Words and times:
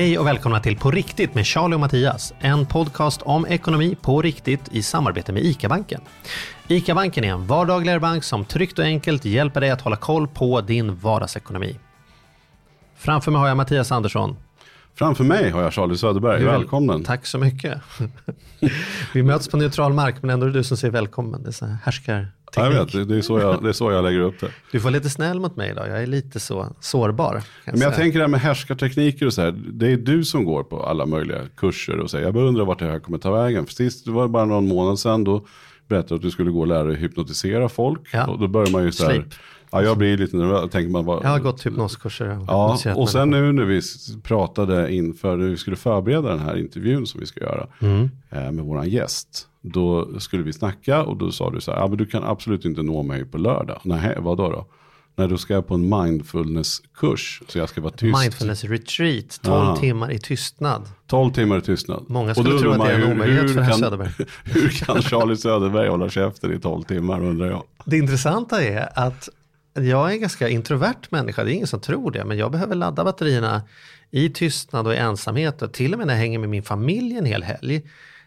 Hej 0.00 0.18
och 0.18 0.26
välkomna 0.26 0.60
till 0.60 0.76
På 0.76 0.90
riktigt 0.90 1.34
med 1.34 1.46
Charlie 1.46 1.74
och 1.74 1.80
Mattias. 1.80 2.34
En 2.38 2.66
podcast 2.66 3.22
om 3.22 3.46
ekonomi 3.46 3.96
på 4.00 4.22
riktigt 4.22 4.60
i 4.72 4.82
samarbete 4.82 5.32
med 5.32 5.44
ICA-banken. 5.44 6.00
ICA-banken 6.68 7.24
är 7.24 7.28
en 7.28 7.46
vardagligare 7.46 8.00
bank 8.00 8.24
som 8.24 8.44
tryggt 8.44 8.78
och 8.78 8.84
enkelt 8.84 9.24
hjälper 9.24 9.60
dig 9.60 9.70
att 9.70 9.80
hålla 9.80 9.96
koll 9.96 10.28
på 10.28 10.60
din 10.60 10.96
vardagsekonomi. 10.96 11.78
Framför 12.96 13.30
mig 13.30 13.40
har 13.40 13.48
jag 13.48 13.56
Mattias 13.56 13.92
Andersson. 13.92 14.36
Framför 14.94 15.24
mig 15.24 15.50
har 15.50 15.62
jag 15.62 15.72
Charlie 15.72 15.96
Söderberg. 15.96 16.44
Välkommen. 16.44 17.04
Tack 17.04 17.26
så 17.26 17.38
mycket. 17.38 17.80
Vi 19.14 19.22
möts 19.22 19.48
på 19.48 19.56
neutral 19.56 19.92
mark 19.92 20.14
men 20.20 20.30
ändå 20.30 20.46
är 20.46 20.50
det 20.50 20.58
du 20.58 20.64
som 20.64 20.76
säger 20.76 20.92
välkommen. 20.92 21.42
Det 21.42 21.48
är 21.48 21.52
så 21.52 21.66
här 21.66 21.76
härskar 21.84 22.28
Ja, 22.56 22.72
jag 22.72 22.84
vet, 22.84 23.08
det 23.08 23.16
är, 23.16 23.22
så 23.22 23.38
jag, 23.38 23.62
det 23.62 23.68
är 23.68 23.72
så 23.72 23.92
jag 23.92 24.04
lägger 24.04 24.20
upp 24.20 24.40
det. 24.40 24.50
Du 24.72 24.80
får 24.80 24.90
lite 24.90 25.10
snäll 25.10 25.40
mot 25.40 25.56
mig 25.56 25.70
idag, 25.70 25.88
jag 25.88 26.02
är 26.02 26.06
lite 26.06 26.40
så 26.40 26.66
sårbar. 26.80 27.42
Men 27.64 27.80
jag 27.80 27.94
tänker 27.94 28.18
det 28.18 28.24
här 28.24 28.28
med 28.30 28.40
härskartekniker 28.40 29.26
och 29.26 29.32
så 29.32 29.42
här, 29.42 29.50
det 29.72 29.92
är 29.92 29.96
du 29.96 30.24
som 30.24 30.44
går 30.44 30.62
på 30.62 30.82
alla 30.82 31.06
möjliga 31.06 31.46
kurser 31.56 31.98
och 31.98 32.12
här, 32.12 32.20
jag 32.20 32.34
bara 32.34 32.44
undrar 32.44 32.64
vart 32.64 32.78
det 32.78 32.84
här 32.84 33.00
kommer 33.00 33.18
ta 33.18 33.30
vägen. 33.30 33.66
För 33.66 33.74
sist, 33.74 34.04
det 34.04 34.10
var 34.10 34.28
bara 34.28 34.44
någon 34.44 34.68
månad 34.68 34.98
sedan, 34.98 35.24
då 35.24 35.46
berättade 35.88 36.14
att 36.14 36.22
du 36.22 36.30
skulle 36.30 36.50
gå 36.50 36.60
och 36.60 36.66
lära 36.66 36.84
dig 36.84 36.96
hypnotisera 36.96 37.68
folk. 37.68 38.00
Ja. 38.12 38.26
Och 38.26 38.38
då 38.38 38.48
börjar 38.48 38.70
man 38.70 38.84
ju 38.84 38.92
så 38.92 39.04
här, 39.04 39.24
Ja, 39.70 39.82
jag 39.82 39.98
blir 39.98 40.16
lite 40.16 40.36
nervös. 40.36 40.70
Tänker 40.70 40.90
man 40.90 41.04
bara, 41.04 41.22
jag 41.22 41.30
har 41.30 41.38
gått 41.38 41.66
hypnoskurser. 41.66 42.38
Ja, 42.46 42.78
och 42.96 43.08
sen 43.08 43.30
nu 43.30 43.52
när 43.52 43.64
vi 43.64 43.80
pratade 44.22 44.92
inför, 44.94 45.36
när 45.36 45.48
vi 45.48 45.56
skulle 45.56 45.76
förbereda 45.76 46.28
den 46.28 46.38
här 46.38 46.56
intervjun 46.56 47.06
som 47.06 47.20
vi 47.20 47.26
ska 47.26 47.40
göra 47.40 47.66
mm. 47.80 48.10
Eh, 48.30 48.52
med 48.52 48.64
våran 48.64 48.88
gäst. 48.88 49.46
Då 49.60 50.20
skulle 50.20 50.42
vi 50.42 50.52
snacka 50.52 51.02
och 51.02 51.16
då 51.16 51.32
sa 51.32 51.50
du 51.50 51.60
så 51.60 51.72
här, 51.72 51.78
ja 51.78 51.88
men 51.88 51.98
du 51.98 52.06
kan 52.06 52.24
absolut 52.24 52.64
inte 52.64 52.82
nå 52.82 53.02
mig 53.02 53.24
på 53.24 53.38
lördag. 53.38 53.80
Nej, 53.84 54.16
vad 54.18 54.36
då 54.36 54.50
då? 54.50 54.66
Nej, 55.16 55.28
då 55.28 55.38
ska 55.38 55.54
jag 55.54 55.66
på 55.66 55.74
en 55.74 55.88
mindfulness-kurs. 55.88 57.42
Så 57.48 57.58
jag 57.58 57.68
ska 57.68 57.80
vara 57.80 57.92
tyst. 57.92 58.18
Mindfulness 58.20 58.64
retreat, 58.64 59.40
12 59.42 59.56
Aha. 59.56 59.76
timmar 59.76 60.12
i 60.12 60.18
tystnad. 60.18 60.88
12 61.06 61.32
timmar 61.32 61.58
i 61.58 61.60
tystnad. 61.60 62.04
Många 62.08 62.34
skulle 62.34 62.58
tro 62.58 62.70
att 62.70 62.84
det 62.86 62.92
är 62.92 63.00
en 63.00 63.12
omöjlighet 63.12 63.54
för 63.54 63.60
herr 63.60 63.72
Söderberg. 63.72 64.10
hur 64.44 64.68
kan 64.68 65.02
Charlie 65.02 65.36
Söderberg 65.36 65.88
hålla 65.88 66.08
käften 66.08 66.52
i 66.52 66.60
12 66.60 66.82
timmar 66.82 67.24
undrar 67.24 67.46
jag. 67.46 67.62
Det 67.84 67.96
intressanta 67.96 68.62
är 68.62 68.88
att 68.94 69.28
jag 69.74 70.08
är 70.08 70.12
en 70.12 70.20
ganska 70.20 70.48
introvert 70.48 71.10
människa, 71.10 71.44
det 71.44 71.52
är 71.52 71.54
ingen 71.54 71.66
som 71.66 71.80
tror 71.80 72.10
det, 72.10 72.24
men 72.24 72.38
jag 72.38 72.52
behöver 72.52 72.74
ladda 72.74 73.04
batterierna 73.04 73.62
i 74.10 74.30
tystnad 74.30 74.86
och 74.86 74.94
i 74.94 74.96
ensamhet 74.96 75.62
och 75.62 75.72
till 75.72 75.92
och 75.92 75.98
med 75.98 76.06
när 76.06 76.14
jag 76.14 76.20
hänger 76.20 76.38
med 76.38 76.48
min 76.48 76.62
familj 76.62 77.16
en 77.16 77.24
hel 77.24 77.42
helg 77.42 77.82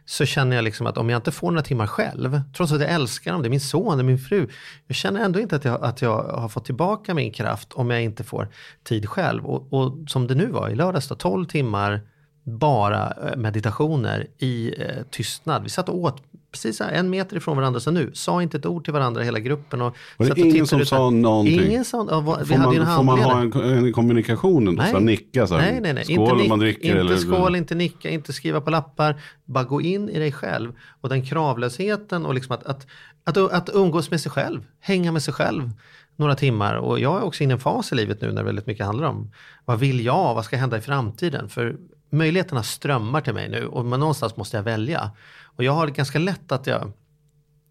så 0.05 0.25
känner 0.25 0.55
jag 0.55 0.63
liksom 0.63 0.87
att 0.87 0.97
om 0.97 1.09
jag 1.09 1.17
inte 1.17 1.31
får 1.31 1.51
några 1.51 1.63
timmar 1.63 1.87
själv, 1.87 2.41
trots 2.57 2.71
att 2.71 2.81
jag 2.81 2.91
älskar 2.91 3.31
dem, 3.31 3.41
det 3.41 3.47
är 3.47 3.49
min 3.49 3.59
son, 3.59 3.97
det 3.97 4.01
är 4.01 4.03
min 4.03 4.19
fru, 4.19 4.47
jag 4.87 4.95
känner 4.95 5.23
ändå 5.23 5.39
inte 5.39 5.55
att 5.55 5.65
jag, 5.65 5.83
att 5.83 6.01
jag 6.01 6.23
har 6.23 6.49
fått 6.49 6.65
tillbaka 6.65 7.13
min 7.13 7.31
kraft 7.31 7.73
om 7.73 7.89
jag 7.89 8.03
inte 8.03 8.23
får 8.23 8.47
tid 8.83 9.09
själv. 9.09 9.45
Och, 9.45 9.73
och 9.73 10.09
som 10.09 10.27
det 10.27 10.35
nu 10.35 10.45
var 10.45 10.69
i 10.69 10.75
lördags, 10.75 11.07
då, 11.07 11.15
12 11.15 11.45
timmar 11.45 12.01
bara 12.43 13.11
eh, 13.11 13.37
meditationer 13.37 14.27
i 14.37 14.81
eh, 14.81 15.03
tystnad. 15.11 15.63
Vi 15.63 15.69
satt 15.69 15.89
och 15.89 15.97
åt 15.97 16.23
precis 16.53 16.79
här, 16.79 16.91
en 16.91 17.09
meter 17.09 17.37
ifrån 17.37 17.57
varandra 17.57 17.79
som 17.79 17.93
nu. 17.93 18.11
Sa 18.13 18.41
inte 18.41 18.57
ett 18.57 18.65
ord 18.65 18.83
till 18.83 18.93
varandra 18.93 19.21
hela 19.21 19.39
gruppen. 19.39 19.81
Och 19.81 19.95
var 20.17 20.35
det 20.35 20.41
ingen 20.41 20.67
som 20.67 20.85
sa 20.85 21.09
någonting? 21.09 21.61
Ingen 21.61 21.85
sa, 21.85 22.07
ja, 22.09 22.19
vi 22.39 22.45
får, 22.45 22.55
hade 22.55 22.79
man, 22.79 22.95
får 22.95 23.03
man 23.03 23.19
ha 23.19 23.41
en, 23.41 23.53
en 23.53 23.93
kommunikation 23.93 24.67
ändå? 24.67 24.81
Nej. 24.81 24.91
Så 24.91 24.99
nicka 24.99 25.47
så 25.47 25.57
här, 25.57 25.71
nej, 25.71 25.81
nej, 25.81 25.93
nej. 25.93 26.05
Skål 26.05 26.37
inte, 26.37 26.49
man 26.49 26.59
dricker? 26.59 26.87
Inte 26.87 26.99
eller? 26.99 27.17
skål, 27.17 27.55
inte 27.55 27.75
nicka, 27.75 28.09
inte 28.09 28.33
skriva 28.33 28.61
på 28.61 28.69
lappar. 28.69 29.21
Bara 29.45 29.63
gå 29.63 29.81
in 29.81 30.09
i 30.09 30.19
dig 30.19 30.31
själv. 30.31 30.71
Och 31.01 31.09
den 31.09 31.25
kravlösheten 31.25 32.25
och 32.25 32.33
liksom 32.33 32.55
att, 32.55 32.63
att, 32.63 32.87
att, 33.23 33.37
att 33.37 33.69
umgås 33.73 34.11
med 34.11 34.21
sig 34.21 34.31
själv. 34.31 34.65
Hänga 34.79 35.11
med 35.11 35.23
sig 35.23 35.33
själv 35.33 35.71
några 36.15 36.35
timmar. 36.35 36.75
Och 36.75 36.99
jag 36.99 37.17
är 37.17 37.23
också 37.23 37.43
inne 37.43 37.53
i 37.53 37.55
en 37.55 37.59
fas 37.59 37.91
i 37.91 37.95
livet 37.95 38.21
nu 38.21 38.31
när 38.31 38.43
väldigt 38.43 38.67
mycket 38.67 38.85
handlar 38.85 39.07
om 39.07 39.31
vad 39.65 39.79
vill 39.79 40.05
jag, 40.05 40.35
vad 40.35 40.45
ska 40.45 40.57
hända 40.57 40.77
i 40.77 40.81
framtiden? 40.81 41.49
För 41.49 41.77
möjligheterna 42.09 42.63
strömmar 42.63 43.21
till 43.21 43.33
mig 43.33 43.49
nu 43.49 43.65
och 43.65 43.85
någonstans 43.85 44.37
måste 44.37 44.57
jag 44.57 44.63
välja. 44.63 45.11
Och 45.55 45.63
jag 45.63 45.71
har 45.71 45.85
det 45.85 45.91
ganska 45.91 46.19
lätt 46.19 46.51
att 46.51 46.67
jag 46.67 46.91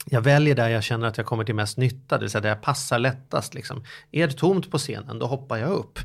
jag 0.05 0.21
väljer 0.21 0.55
där 0.55 0.69
jag 0.69 0.83
känner 0.83 1.07
att 1.07 1.17
jag 1.17 1.27
kommer 1.27 1.45
till 1.45 1.55
mest 1.55 1.79
nytta, 1.79 2.19
det 2.19 2.21
vill 2.21 2.31
säga 2.31 2.41
där 2.41 2.49
jag 2.49 2.63
passar 2.63 2.99
lättast. 2.99 3.55
Liksom. 3.55 3.85
Är 4.13 4.27
det 4.27 4.33
tomt 4.33 4.71
på 4.71 4.79
scenen, 4.79 5.19
då 5.19 5.27
hoppar 5.27 5.57
jag 5.57 5.71
upp. 5.71 5.99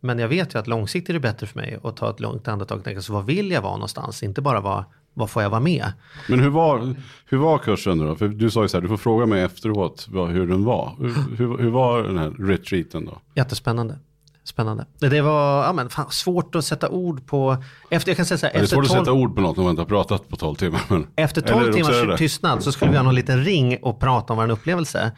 Men 0.00 0.18
jag 0.18 0.28
vet 0.28 0.54
ju 0.54 0.58
att 0.58 0.66
långsiktigt 0.66 1.08
är 1.08 1.14
det 1.14 1.20
bättre 1.20 1.46
för 1.46 1.58
mig 1.58 1.78
att 1.82 1.96
ta 1.96 2.10
ett 2.10 2.20
långt 2.20 2.48
andetag 2.48 2.78
och 2.78 2.84
tänka, 2.84 3.02
så 3.02 3.12
vad 3.12 3.26
vill 3.26 3.50
jag 3.50 3.62
vara 3.62 3.72
någonstans? 3.72 4.22
Inte 4.22 4.40
bara 4.40 4.60
vad, 4.60 4.84
vad 5.14 5.30
får 5.30 5.42
jag 5.42 5.50
vara 5.50 5.60
med? 5.60 5.92
Men 6.28 6.40
hur 6.40 6.50
var, 6.50 6.94
hur 7.26 7.38
var 7.38 7.58
kursen 7.58 7.98
då? 7.98 8.16
För 8.16 8.28
du 8.28 8.50
sa 8.50 8.62
ju 8.62 8.68
så 8.68 8.76
här, 8.76 8.82
du 8.82 8.88
får 8.88 8.96
fråga 8.96 9.26
mig 9.26 9.42
efteråt 9.42 10.08
hur 10.12 10.46
den 10.46 10.64
var. 10.64 10.96
Hur, 10.98 11.36
hur, 11.36 11.58
hur 11.58 11.70
var 11.70 12.02
den 12.02 12.18
här 12.18 12.30
retreaten 12.30 13.04
då? 13.04 13.18
Jättespännande. 13.34 13.98
Spännande. 14.48 14.86
Det 14.98 15.20
var 15.20 15.64
ja, 15.64 15.72
men, 15.72 15.90
fan, 15.90 16.10
svårt 16.10 16.54
att 16.54 16.64
sätta 16.64 16.88
ord 16.88 17.26
på. 17.26 17.56
Efter, 17.90 18.10
jag 18.10 18.16
kan 18.16 18.26
säga 18.26 18.38
så 18.38 18.46
här, 18.46 18.52
det 18.52 18.60
är 18.60 18.66
svårt 18.66 18.86
12... 18.86 19.00
att 19.00 19.06
sätta 19.06 19.12
ord 19.12 19.34
på 19.34 19.40
något 19.40 19.56
när 19.56 19.64
man 19.64 19.70
inte 19.70 19.82
har 19.82 19.86
pratat 19.86 20.28
på 20.28 20.36
12 20.36 20.54
timmar. 20.54 20.80
Men... 20.88 21.06
Efter 21.16 21.40
12 21.40 21.72
timmars 21.72 22.18
tystnad 22.18 22.62
så 22.62 22.72
skulle 22.72 22.90
vi 22.90 22.96
ha 22.96 23.04
någon 23.04 23.14
liten 23.14 23.44
ring 23.44 23.78
och 23.82 24.00
prata 24.00 24.32
om 24.32 24.36
vår 24.36 24.50
upplevelse. 24.50 25.12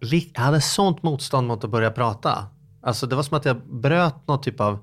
Jag 0.00 0.42
hade 0.42 0.60
sånt 0.60 1.02
motstånd 1.02 1.46
mot 1.46 1.64
att 1.64 1.70
börja 1.70 1.90
prata. 1.90 2.46
Alltså 2.82 3.06
det 3.06 3.16
var 3.16 3.22
som 3.22 3.36
att 3.36 3.44
jag 3.44 3.56
bröt 3.66 4.26
något 4.26 4.42
typ 4.42 4.60
av 4.60 4.78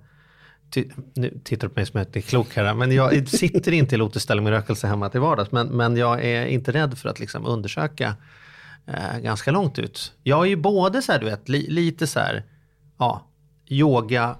nu 1.15 1.39
tittar 1.43 1.67
du 1.67 1.73
på 1.73 1.79
mig 1.79 1.85
som 1.85 2.01
att 2.01 2.07
jag 2.15 2.23
är 2.23 2.27
klok 2.27 2.55
här, 2.55 2.73
men 2.73 2.91
jag 2.91 3.27
sitter 3.27 3.71
inte 3.71 3.95
i 3.95 3.97
lotusställning 3.97 4.43
med 4.43 4.53
rökelse 4.53 4.87
hemma 4.87 5.09
till 5.09 5.19
vardags, 5.19 5.51
men, 5.51 5.67
men 5.67 5.97
jag 5.97 6.25
är 6.25 6.45
inte 6.45 6.71
rädd 6.71 6.97
för 6.97 7.09
att 7.09 7.19
liksom 7.19 7.45
undersöka 7.45 8.15
eh, 8.87 9.19
ganska 9.19 9.51
långt 9.51 9.79
ut. 9.79 10.13
Jag 10.23 10.45
är 10.45 10.49
ju 10.49 10.55
både 10.55 11.01
så 11.01 11.11
här, 11.11 11.19
du 11.19 11.25
vet, 11.25 11.49
li, 11.49 11.69
lite 11.69 12.07
så 12.07 12.19
här, 12.19 12.43
ja, 12.99 13.27
yoga 13.67 14.37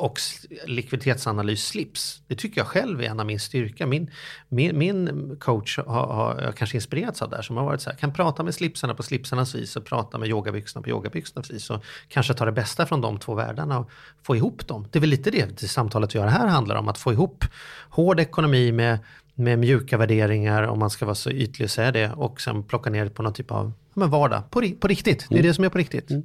och 0.00 0.20
likviditetsanalys 0.66 1.66
slips. 1.66 2.22
Det 2.26 2.34
tycker 2.34 2.60
jag 2.60 2.66
själv 2.66 3.00
är 3.00 3.04
en 3.04 3.20
av 3.20 3.26
min 3.26 3.40
styrka. 3.40 3.86
Min, 3.86 4.10
min, 4.48 4.78
min 4.78 5.36
coach 5.40 5.78
har, 5.78 6.06
har 6.06 6.52
kanske 6.56 6.76
inspirerats 6.76 7.22
av 7.22 7.30
det 7.30 7.36
här 7.36 7.42
som 7.42 7.56
har 7.56 7.64
varit 7.64 7.80
så 7.80 7.90
här, 7.90 7.96
kan 7.96 8.12
prata 8.12 8.42
med 8.42 8.54
slipsarna 8.54 8.94
på 8.94 9.02
slipsarnas 9.02 9.54
vis 9.54 9.76
och 9.76 9.84
prata 9.84 10.18
med 10.18 10.28
yogabyxorna 10.28 10.82
på 10.82 10.90
yogabyxornas 10.90 11.50
vis 11.50 11.70
och 11.70 11.84
kanske 12.08 12.34
ta 12.34 12.44
det 12.44 12.52
bästa 12.52 12.86
från 12.86 13.00
de 13.00 13.18
två 13.18 13.34
världarna 13.34 13.78
och 13.78 13.90
få 14.22 14.36
ihop 14.36 14.66
dem. 14.66 14.86
Det 14.90 14.98
är 14.98 15.00
väl 15.00 15.10
lite 15.10 15.30
det, 15.30 15.60
det 15.60 15.68
samtalet 15.68 16.14
vi 16.14 16.18
gör 16.18 16.26
här 16.26 16.46
handlar 16.46 16.76
om, 16.76 16.88
att 16.88 16.98
få 16.98 17.12
ihop 17.12 17.44
hård 17.90 18.20
ekonomi 18.20 18.72
med, 18.72 18.98
med 19.34 19.58
mjuka 19.58 19.98
värderingar, 19.98 20.62
om 20.62 20.78
man 20.78 20.90
ska 20.90 21.04
vara 21.04 21.14
så 21.14 21.30
ytlig 21.30 21.66
och 21.66 21.70
säga 21.70 21.92
det, 21.92 22.12
och 22.12 22.40
sen 22.40 22.62
plocka 22.62 22.90
ner 22.90 23.04
det 23.04 23.10
på 23.10 23.22
någon 23.22 23.32
typ 23.32 23.50
av 23.50 23.72
men 23.94 24.10
vardag, 24.10 24.50
på, 24.50 24.62
på 24.80 24.88
riktigt. 24.88 25.26
Det 25.28 25.34
är 25.34 25.38
mm. 25.38 25.48
det 25.48 25.54
som 25.54 25.64
är 25.64 25.68
på 25.68 25.78
riktigt. 25.78 26.10
Mm. 26.10 26.22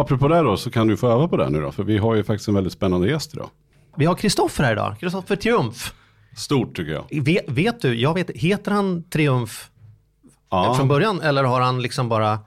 Och 0.00 0.06
apropå 0.06 0.28
det 0.28 0.42
då 0.42 0.56
så 0.56 0.70
kan 0.70 0.86
du 0.86 0.96
få 0.96 1.08
öva 1.08 1.28
på 1.28 1.36
det 1.36 1.50
nu 1.50 1.60
då, 1.60 1.72
för 1.72 1.82
vi 1.82 1.98
har 1.98 2.14
ju 2.14 2.24
faktiskt 2.24 2.48
en 2.48 2.54
väldigt 2.54 2.72
spännande 2.72 3.08
gäst 3.08 3.34
idag. 3.34 3.50
Vi 3.96 4.04
har 4.04 4.14
Kristoffer 4.14 4.64
här 4.64 4.72
idag, 4.72 4.96
Kristoffer 5.00 5.36
Triumf. 5.36 5.94
Stort 6.36 6.76
tycker 6.76 6.92
jag. 6.92 7.24
Vet, 7.24 7.44
vet, 7.48 7.80
du, 7.80 8.00
jag 8.00 8.14
vet, 8.14 8.30
heter 8.30 8.70
han 8.70 9.02
Triumf 9.02 9.70
ja. 10.50 10.74
från 10.74 10.88
början 10.88 11.20
eller 11.20 11.44
har 11.44 11.60
han 11.60 11.82
liksom 11.82 12.08
bara 12.08 12.38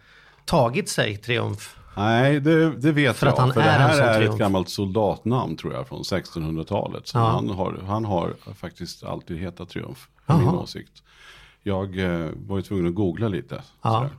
tagit 0.46 0.90
sig 0.90 1.18
Triumf? 1.18 1.76
Nej, 1.98 2.40
det, 2.40 2.76
det 2.76 2.92
vet 2.92 3.18
för 3.18 3.26
jag. 3.26 3.34
Att 3.34 3.40
han 3.40 3.54
för 3.54 3.62
är 3.62 3.66
det 3.66 3.72
här 3.72 4.02
är 4.02 4.18
triumf. 4.18 4.34
ett 4.34 4.40
gammalt 4.40 4.70
soldatnamn 4.70 5.58
tror 5.58 5.74
jag 5.74 5.88
från 5.88 6.02
1600-talet. 6.02 7.08
Så 7.08 7.18
ja. 7.18 7.22
han, 7.22 7.50
har, 7.50 7.80
han 7.88 8.06
har 8.06 8.34
faktiskt 8.56 9.04
alltid 9.04 9.38
hetat 9.38 9.70
Triumf, 9.70 10.08
min 10.28 10.48
åsikt. 10.48 11.04
Jag 11.64 12.00
eh, 12.00 12.30
var 12.36 12.58
ju 12.58 12.64
tvungen 12.64 12.88
att 12.88 12.96
googla 12.96 13.28
lite. 13.28 13.62
Ja. 13.82 14.10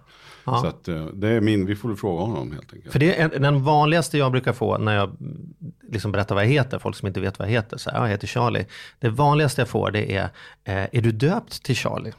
Ja. 0.44 0.60
Så 0.60 0.66
att, 0.66 0.88
eh, 0.88 1.06
det 1.06 1.28
är 1.28 1.40
min, 1.40 1.66
vi 1.66 1.76
får 1.76 1.94
fråga 1.94 2.22
honom 2.24 2.52
helt 2.52 2.72
enkelt. 2.74 2.92
För 2.92 2.98
det 2.98 3.20
är 3.20 3.28
den 3.28 3.64
vanligaste 3.64 4.18
jag 4.18 4.32
brukar 4.32 4.52
få 4.52 4.78
när 4.78 4.94
jag 4.94 5.16
liksom 5.92 6.12
berättar 6.12 6.34
vad 6.34 6.44
jag 6.44 6.48
heter, 6.48 6.78
folk 6.78 6.96
som 6.96 7.08
inte 7.08 7.20
vet 7.20 7.38
vad 7.38 7.48
jag 7.48 7.52
heter. 7.52 7.76
Så 7.76 7.90
här, 7.90 8.02
jag 8.02 8.08
heter 8.08 8.26
Charlie. 8.26 8.66
Det 8.98 9.08
vanligaste 9.08 9.60
jag 9.60 9.68
får 9.68 9.90
det 9.90 10.16
är, 10.16 10.24
eh, 10.64 10.88
är 10.92 11.02
du 11.02 11.12
döpt 11.12 11.62
till 11.62 11.76
Charlie? 11.76 12.12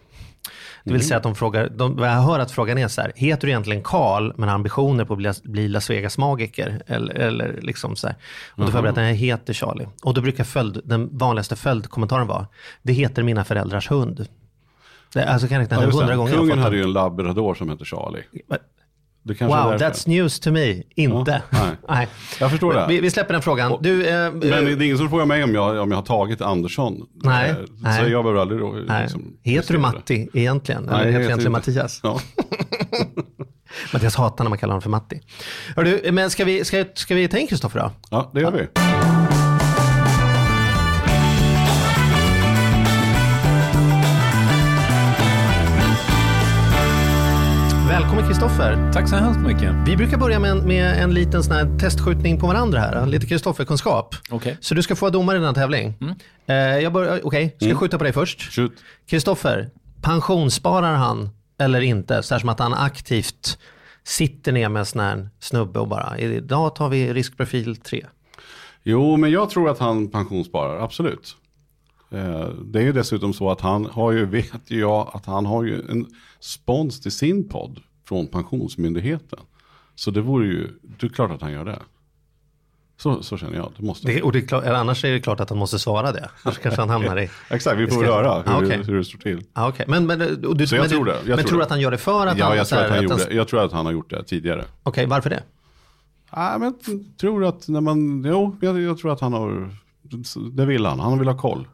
Det 0.83 0.91
vill 0.91 1.01
mm. 1.01 1.07
säga 1.07 1.17
att 1.17 1.23
de 1.23 1.35
frågar, 1.35 1.69
de, 1.69 1.97
jag 1.97 2.09
hör 2.09 2.39
att 2.39 2.51
frågan 2.51 2.77
är 2.77 2.87
så 2.87 3.01
här, 3.01 3.11
heter 3.15 3.47
du 3.47 3.51
egentligen 3.51 3.83
Karl 3.83 4.33
men 4.35 4.49
har 4.49 4.55
ambitioner 4.55 5.05
på 5.05 5.13
att 5.13 5.17
bli, 5.17 5.31
bli 5.43 5.67
Las 5.67 5.89
Vegas 5.89 6.17
magiker? 6.17 6.81
Eller, 6.87 7.13
eller 7.13 7.59
liksom 7.61 7.95
så 7.95 8.07
här. 8.07 8.15
Och 8.49 8.65
då 8.65 8.71
får 8.71 8.75
jag 8.75 8.83
berätta, 8.83 9.03
jag 9.03 9.13
heter 9.13 9.53
Charlie. 9.53 9.87
Och 10.03 10.13
då 10.13 10.21
brukar 10.21 10.43
följd, 10.43 10.81
den 10.83 11.17
vanligaste 11.17 11.55
följdkommentaren 11.55 12.27
vara, 12.27 12.47
det 12.81 12.93
heter 12.93 13.23
mina 13.23 13.43
föräldrars 13.43 13.91
hund. 13.91 14.27
Det, 15.15 15.29
alltså 15.29 15.47
kan 15.47 15.59
räkna 15.59 15.81
ja, 15.81 15.89
hundra 15.89 16.15
gånger. 16.15 16.33
Kungen 16.33 16.59
hade 16.59 16.75
ju 16.75 16.83
en 16.83 16.93
labrador 16.93 17.55
som 17.55 17.69
hette 17.69 17.85
Charlie. 17.85 18.23
wow, 19.39 19.77
that's 19.77 20.07
news 20.09 20.39
to 20.39 20.51
me. 20.51 20.83
Inte. 20.95 21.41
Ja, 21.51 21.57
nej. 21.59 21.71
nej. 21.89 22.07
Jag 22.39 22.51
förstår 22.51 22.73
det. 22.73 22.85
Vi, 22.89 22.99
vi 22.99 23.11
släpper 23.11 23.33
den 23.33 23.41
frågan. 23.41 23.77
Du, 23.81 24.07
eh, 24.07 24.31
men 24.31 24.41
det 24.41 24.71
är 24.71 24.81
ingen 24.81 24.97
som 24.97 25.09
frågar 25.09 25.25
mig 25.25 25.43
om 25.43 25.55
jag, 25.55 25.77
om 25.77 25.91
jag 25.91 25.97
har 25.97 26.05
tagit 26.05 26.41
Andersson. 26.41 27.05
Nej. 27.13 27.49
Eh, 27.49 27.55
så 27.55 27.61
nej. 27.75 28.11
jag 28.11 28.23
behöver 28.23 28.41
aldrig 28.41 28.59
då, 28.59 28.73
liksom, 29.01 29.37
Heter 29.43 29.73
du 29.73 29.79
Matti 29.79 30.29
egentligen? 30.33 30.83
Nej, 30.83 30.93
Eller 30.93 31.05
heter 31.05 31.19
du 31.19 31.25
egentligen 31.25 31.51
Mattias? 31.51 31.99
Ja. 32.03 32.19
Mattias 33.93 34.15
hatar 34.15 34.43
när 34.43 34.49
man 34.49 34.57
kallar 34.57 34.71
honom 34.71 34.81
för 34.81 34.89
Matti. 34.89 35.21
Hör 35.75 36.11
men 36.11 36.29
ska 36.29 36.45
vi, 36.45 36.65
ska, 36.65 36.85
ska 36.93 37.15
vi 37.15 37.27
ta 37.27 37.37
in 37.37 37.47
Kristoffer 37.47 37.79
då? 37.79 37.91
Ja, 38.09 38.31
det 38.33 38.41
gör 38.41 38.51
vi. 38.51 38.67
Välkommen 48.15 48.33
Kristoffer. 48.33 48.91
Tack 48.93 49.09
så 49.09 49.15
hemskt 49.15 49.39
mycket. 49.39 49.75
Vi 49.87 49.97
brukar 49.97 50.17
börja 50.17 50.39
med 50.39 50.51
en, 50.51 50.57
med 50.67 51.03
en 51.03 51.13
liten 51.13 51.43
sån 51.43 51.53
här 51.53 51.77
testskjutning 51.79 52.39
på 52.39 52.47
varandra 52.47 52.79
här. 52.79 53.05
Lite 53.05 53.27
Kristoffer-kunskap. 53.27 54.15
Okej. 54.29 54.57
Så 54.61 54.75
du 54.75 54.83
ska 54.83 54.95
få 54.95 55.05
vara 55.05 55.11
domare 55.11 55.37
i 55.37 55.39
den 55.39 55.47
här 55.47 55.53
tävling. 55.53 55.93
Eh, 56.45 56.55
jag 56.55 56.93
börjar, 56.93 57.19
okej, 57.23 57.55
ska 57.57 57.69
jag 57.69 57.77
skjuta 57.77 57.97
på 57.97 58.03
dig 58.03 58.13
först? 58.13 58.59
Kristoffer, 59.05 59.69
pensionssparar 60.01 60.93
han 60.95 61.29
eller 61.57 61.81
inte? 61.81 62.23
Så 62.23 62.33
här 62.33 62.39
som 62.39 62.49
att 62.49 62.59
han 62.59 62.73
aktivt 62.73 63.57
sitter 64.03 64.51
ner 64.51 64.69
med 64.69 64.79
en 64.79 64.85
sån 64.85 65.01
här 65.01 65.29
snubbe 65.39 65.79
och 65.79 65.87
bara, 65.87 66.19
idag 66.19 66.75
tar 66.75 66.89
vi 66.89 67.13
riskprofil 67.13 67.75
3. 67.75 68.05
Jo, 68.83 69.17
men 69.17 69.31
jag 69.31 69.49
tror 69.49 69.69
att 69.69 69.79
han 69.79 70.07
pensionssparar, 70.07 70.79
absolut. 70.83 71.35
Eh, 72.11 72.47
Det 72.47 72.79
är 72.79 72.83
ju 72.83 72.91
dessutom 72.91 73.33
så 73.33 73.51
att 73.51 73.61
han 73.61 73.85
har 73.85 74.11
ju, 74.11 74.25
vet 74.31 74.71
ju 74.71 74.79
jag, 74.79 75.11
att 75.13 75.25
han 75.25 75.45
har 75.45 75.63
ju 75.63 75.81
en 75.89 76.05
spons 76.39 77.01
till 77.01 77.11
sin 77.11 77.49
podd 77.49 77.79
från 78.07 78.27
Pensionsmyndigheten. 78.27 79.39
Så 79.95 80.11
det 80.11 80.21
vore 80.21 80.45
ju, 80.47 80.67
det 80.81 81.05
är 81.05 81.09
klart 81.09 81.31
att 81.31 81.41
han 81.41 81.51
gör 81.51 81.65
det. 81.65 81.79
Så, 82.97 83.23
så 83.23 83.37
känner 83.37 83.55
jag, 83.57 83.71
det 83.77 83.83
måste 83.85 84.07
Det, 84.07 84.21
och 84.21 84.31
det 84.31 84.39
är 84.39 84.47
klart, 84.47 84.63
eller 84.63 84.75
annars 84.75 85.05
är 85.05 85.11
det 85.11 85.19
klart 85.19 85.39
att 85.39 85.49
han 85.49 85.57
måste 85.59 85.79
svara 85.79 86.11
det. 86.11 86.29
Annars 86.43 86.57
kanske 86.57 86.81
han 86.81 86.89
hamnar 86.89 87.19
i... 87.19 87.29
Exakt, 87.49 87.77
vi 87.79 87.87
får 87.87 88.03
ska- 88.03 88.13
höra 88.13 88.41
hur, 88.41 88.51
Ah, 88.51 88.57
okej. 88.65 88.83
hur 88.83 88.97
det 88.97 89.05
står 89.05 89.19
till. 89.19 89.43
Ah, 89.53 89.69
okay. 89.69 89.85
Men, 89.89 90.05
men, 90.05 90.19
du, 90.55 90.67
Så 90.67 90.75
jag 90.75 90.81
men, 90.81 90.89
tror 90.89 91.05
det, 91.05 91.11
jag 91.11 91.27
men 91.27 91.37
tror 91.37 91.47
tror 91.47 91.57
du 91.57 91.63
att 91.63 91.69
han 91.69 91.79
gör 91.81 91.91
det 91.91 91.97
för 91.97 92.27
att 92.27 92.37
Ja, 92.37 92.45
han... 92.45 92.57
jag 92.57 92.67
tror, 92.67 92.79
att 92.79 92.83
här, 92.89 92.89
han 92.95 93.05
att 93.11 93.21
gjorde, 93.21 93.35
jag 93.35 93.47
tror 93.47 93.63
att 93.65 93.71
han 93.71 93.85
har 93.85 93.93
gjort 93.93 94.09
det 94.09 94.23
tidigare. 94.23 94.65
Okej, 94.83 95.05
varför 95.05 95.29
det? 95.29 95.43
Nej, 96.35 96.59
men 96.59 96.73
jag 96.87 97.17
tror 97.17 97.45
att 97.45 97.67
när 97.67 97.81
man, 97.81 98.23
jo, 98.27 98.57
jag, 98.61 98.81
jag 98.81 98.97
tror 98.97 99.11
att 99.13 99.19
han 99.21 99.33
har, 99.33 99.75
det 100.51 100.65
vill 100.65 100.85
han, 100.85 100.99
han 100.99 101.19
vill 101.19 101.27
ha 101.27 101.37
koll. 101.37 101.67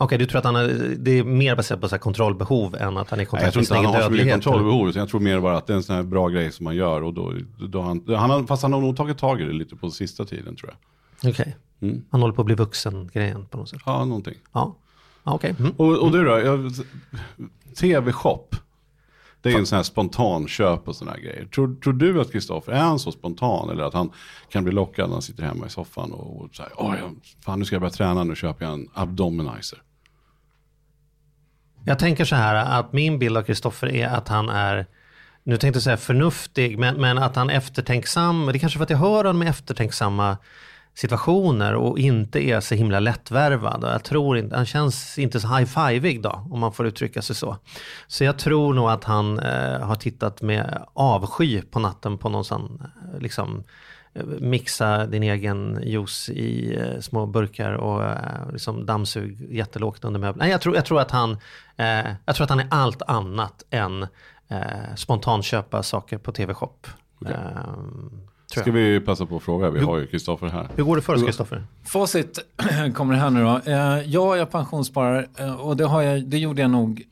Okej, 0.00 0.18
du 0.18 0.26
tror 0.26 0.38
att 0.38 0.44
han 0.44 0.56
är, 0.56 0.68
det 0.98 1.10
är 1.18 1.24
mer 1.24 1.56
baserat 1.56 1.80
på 1.80 1.88
så 1.88 1.98
kontrollbehov 1.98 2.74
än 2.76 2.96
att 2.96 3.10
han 3.10 3.18
är 3.18 3.22
i 3.22 3.24
Nej, 3.24 3.26
kontakt 3.26 3.44
jag 3.44 3.52
tror 3.52 3.60
med 3.60 3.64
inte 3.64 3.74
sin 3.74 3.76
han 3.76 3.84
egen 3.84 3.94
har 3.94 4.02
så 4.02 4.10
mycket 4.10 4.18
dödlighet? 4.26 4.44
kontrollbehov. 4.44 4.88
utan 4.88 5.00
Jag 5.00 5.08
tror 5.08 5.20
mer 5.20 5.40
bara 5.40 5.56
att 5.56 5.66
det 5.66 5.72
är 5.72 5.76
en 5.76 5.82
sån 5.82 5.96
här 5.96 6.02
bra 6.02 6.28
grej 6.28 6.52
som 6.52 6.64
man 6.64 6.76
gör. 6.76 7.02
Och 7.02 7.14
då, 7.14 7.32
då 7.68 7.80
han, 7.80 8.04
han 8.08 8.30
har, 8.30 8.44
fast 8.46 8.62
han 8.62 8.72
har 8.72 8.80
nog 8.80 8.96
tagit 8.96 9.18
tag 9.18 9.40
i 9.40 9.44
det 9.44 9.52
lite 9.52 9.76
på 9.76 9.90
sista 9.90 10.24
tiden 10.24 10.56
tror 10.56 10.74
jag. 11.22 11.30
Okej. 11.30 11.56
Mm. 11.80 12.04
Han 12.10 12.20
håller 12.20 12.34
på 12.34 12.42
att 12.42 12.46
bli 12.46 12.54
vuxen 12.54 13.10
grejen 13.12 13.46
på 13.46 13.58
något 13.58 13.68
sätt. 13.68 13.80
Ja, 13.86 14.04
någonting. 14.04 14.34
Ja, 14.52 14.76
ja 15.24 15.34
okej. 15.34 15.54
Mm. 15.58 15.72
Och, 15.76 15.98
och 15.98 16.12
du 16.12 16.24
då? 16.24 16.38
Jag- 16.38 16.72
TV-shop. 17.80 18.48
Det 19.42 19.52
är 19.52 19.58
en 19.58 19.66
sån 19.66 19.76
här 19.76 19.82
spontan 19.82 20.48
köp 20.48 20.88
och 20.88 20.96
såna 20.96 21.10
här 21.10 21.18
grejer. 21.18 21.44
Tror, 21.46 21.74
tror 21.74 21.92
du 21.92 22.20
att 22.20 22.32
Kristoffer, 22.32 22.72
är 22.72 22.80
han 22.80 22.98
så 22.98 23.12
spontan? 23.12 23.70
Eller 23.70 23.84
att 23.84 23.94
han 23.94 24.10
kan 24.50 24.64
bli 24.64 24.72
lockad 24.72 25.06
när 25.08 25.14
han 25.14 25.22
sitter 25.22 25.42
hemma 25.42 25.66
i 25.66 25.70
soffan 25.70 26.12
och, 26.12 26.40
och 26.44 26.54
säger, 26.54 26.72
Åh, 26.76 26.94
fan 27.44 27.58
nu 27.58 27.64
ska 27.64 27.74
jag 27.74 27.80
börja 27.80 27.90
träna, 27.92 28.24
nu 28.24 28.36
köper 28.36 28.64
jag 28.64 28.74
en 28.74 28.88
abdominizer. 28.94 29.82
Jag 31.84 31.98
tänker 31.98 32.24
så 32.24 32.36
här 32.36 32.54
att 32.54 32.92
min 32.92 33.18
bild 33.18 33.36
av 33.36 33.42
Kristoffer 33.42 33.88
är 33.88 34.08
att 34.08 34.28
han 34.28 34.48
är, 34.48 34.86
nu 35.44 35.56
tänkte 35.56 35.76
jag 35.76 35.82
säga 35.82 35.96
förnuftig, 35.96 36.78
men, 36.78 37.00
men 37.00 37.18
att 37.18 37.36
han 37.36 37.50
är 37.50 37.54
eftertänksam. 37.54 38.46
Det 38.46 38.56
är 38.56 38.58
kanske 38.58 38.78
för 38.78 38.84
att 38.84 38.90
jag 38.90 38.98
hör 38.98 39.24
honom 39.24 39.42
i 39.42 39.46
eftertänksamma 39.46 40.36
situationer 40.98 41.74
och 41.74 41.98
inte 41.98 42.48
är 42.48 42.60
så 42.60 42.74
himla 42.74 43.00
lättvärvad. 43.00 43.84
Jag 43.84 44.04
tror 44.04 44.38
inte, 44.38 44.56
han 44.56 44.66
känns 44.66 45.18
inte 45.18 45.40
så 45.40 45.48
high-fivig 45.48 46.22
då, 46.22 46.46
om 46.50 46.60
man 46.60 46.72
får 46.72 46.86
uttrycka 46.86 47.22
sig 47.22 47.36
så. 47.36 47.56
Så 48.06 48.24
jag 48.24 48.38
tror 48.38 48.74
nog 48.74 48.90
att 48.90 49.04
han 49.04 49.38
eh, 49.38 49.80
har 49.80 49.94
tittat 49.94 50.42
med 50.42 50.82
avsky 50.94 51.62
på 51.62 51.78
natten 51.78 52.18
på 52.18 52.28
någon 52.28 52.44
sån, 52.44 52.82
eh, 53.14 53.20
liksom, 53.20 53.56
eh, 53.56 53.64
mixa 54.40 55.06
din 55.06 55.22
egen 55.22 55.78
juice 55.82 56.28
i 56.28 56.76
eh, 56.80 57.00
små 57.00 57.26
burkar 57.26 57.72
och 57.72 58.04
eh, 58.04 58.16
liksom 58.52 58.86
dammsug 58.86 59.46
jättelågt 59.50 60.04
under 60.04 60.20
möblerna. 60.20 60.44
Nej, 60.44 60.50
jag 60.50 60.60
tror, 60.60 60.74
jag 60.74 60.84
tror 60.84 61.00
att 61.00 61.10
han, 61.10 61.30
eh, 61.76 61.86
jag 62.24 62.36
tror 62.36 62.44
att 62.44 62.50
han 62.50 62.60
är 62.60 62.66
allt 62.70 63.02
annat 63.02 63.64
än 63.70 64.02
eh, 64.48 64.58
spontanköpa 64.96 65.82
saker 65.82 66.18
på 66.18 66.32
TV-shop. 66.32 66.86
Eh, 67.26 67.30
tror 67.32 68.62
Ska 68.62 68.70
jag. 68.70 68.72
vi 68.74 69.00
passa 69.00 69.26
på 69.26 69.36
att 69.36 69.42
fråga? 69.42 69.70
Vi 69.70 69.80
har 69.80 69.98
ju 69.98 70.06
Kristoffer 70.06 70.46
här. 70.46 70.68
Hur 70.76 70.84
går 70.84 70.96
det 70.96 71.02
för 71.02 71.14
oss, 71.14 71.24
Kristoffer? 71.24 71.64
Facit 71.84 72.38
kommer 72.94 73.14
det 73.14 73.20
här 73.20 73.30
nu 73.30 73.42
då. 73.44 73.60
Eh, 73.72 74.02
Ja, 74.06 74.36
jag 74.36 74.50
pensionssparar 74.50 75.28
eh, 75.38 75.54
och 75.54 75.76
det, 75.76 75.84
har 75.84 76.02
jag, 76.02 76.24
det 76.26 76.38
gjorde 76.38 76.62
jag 76.62 76.70
nog, 76.70 77.02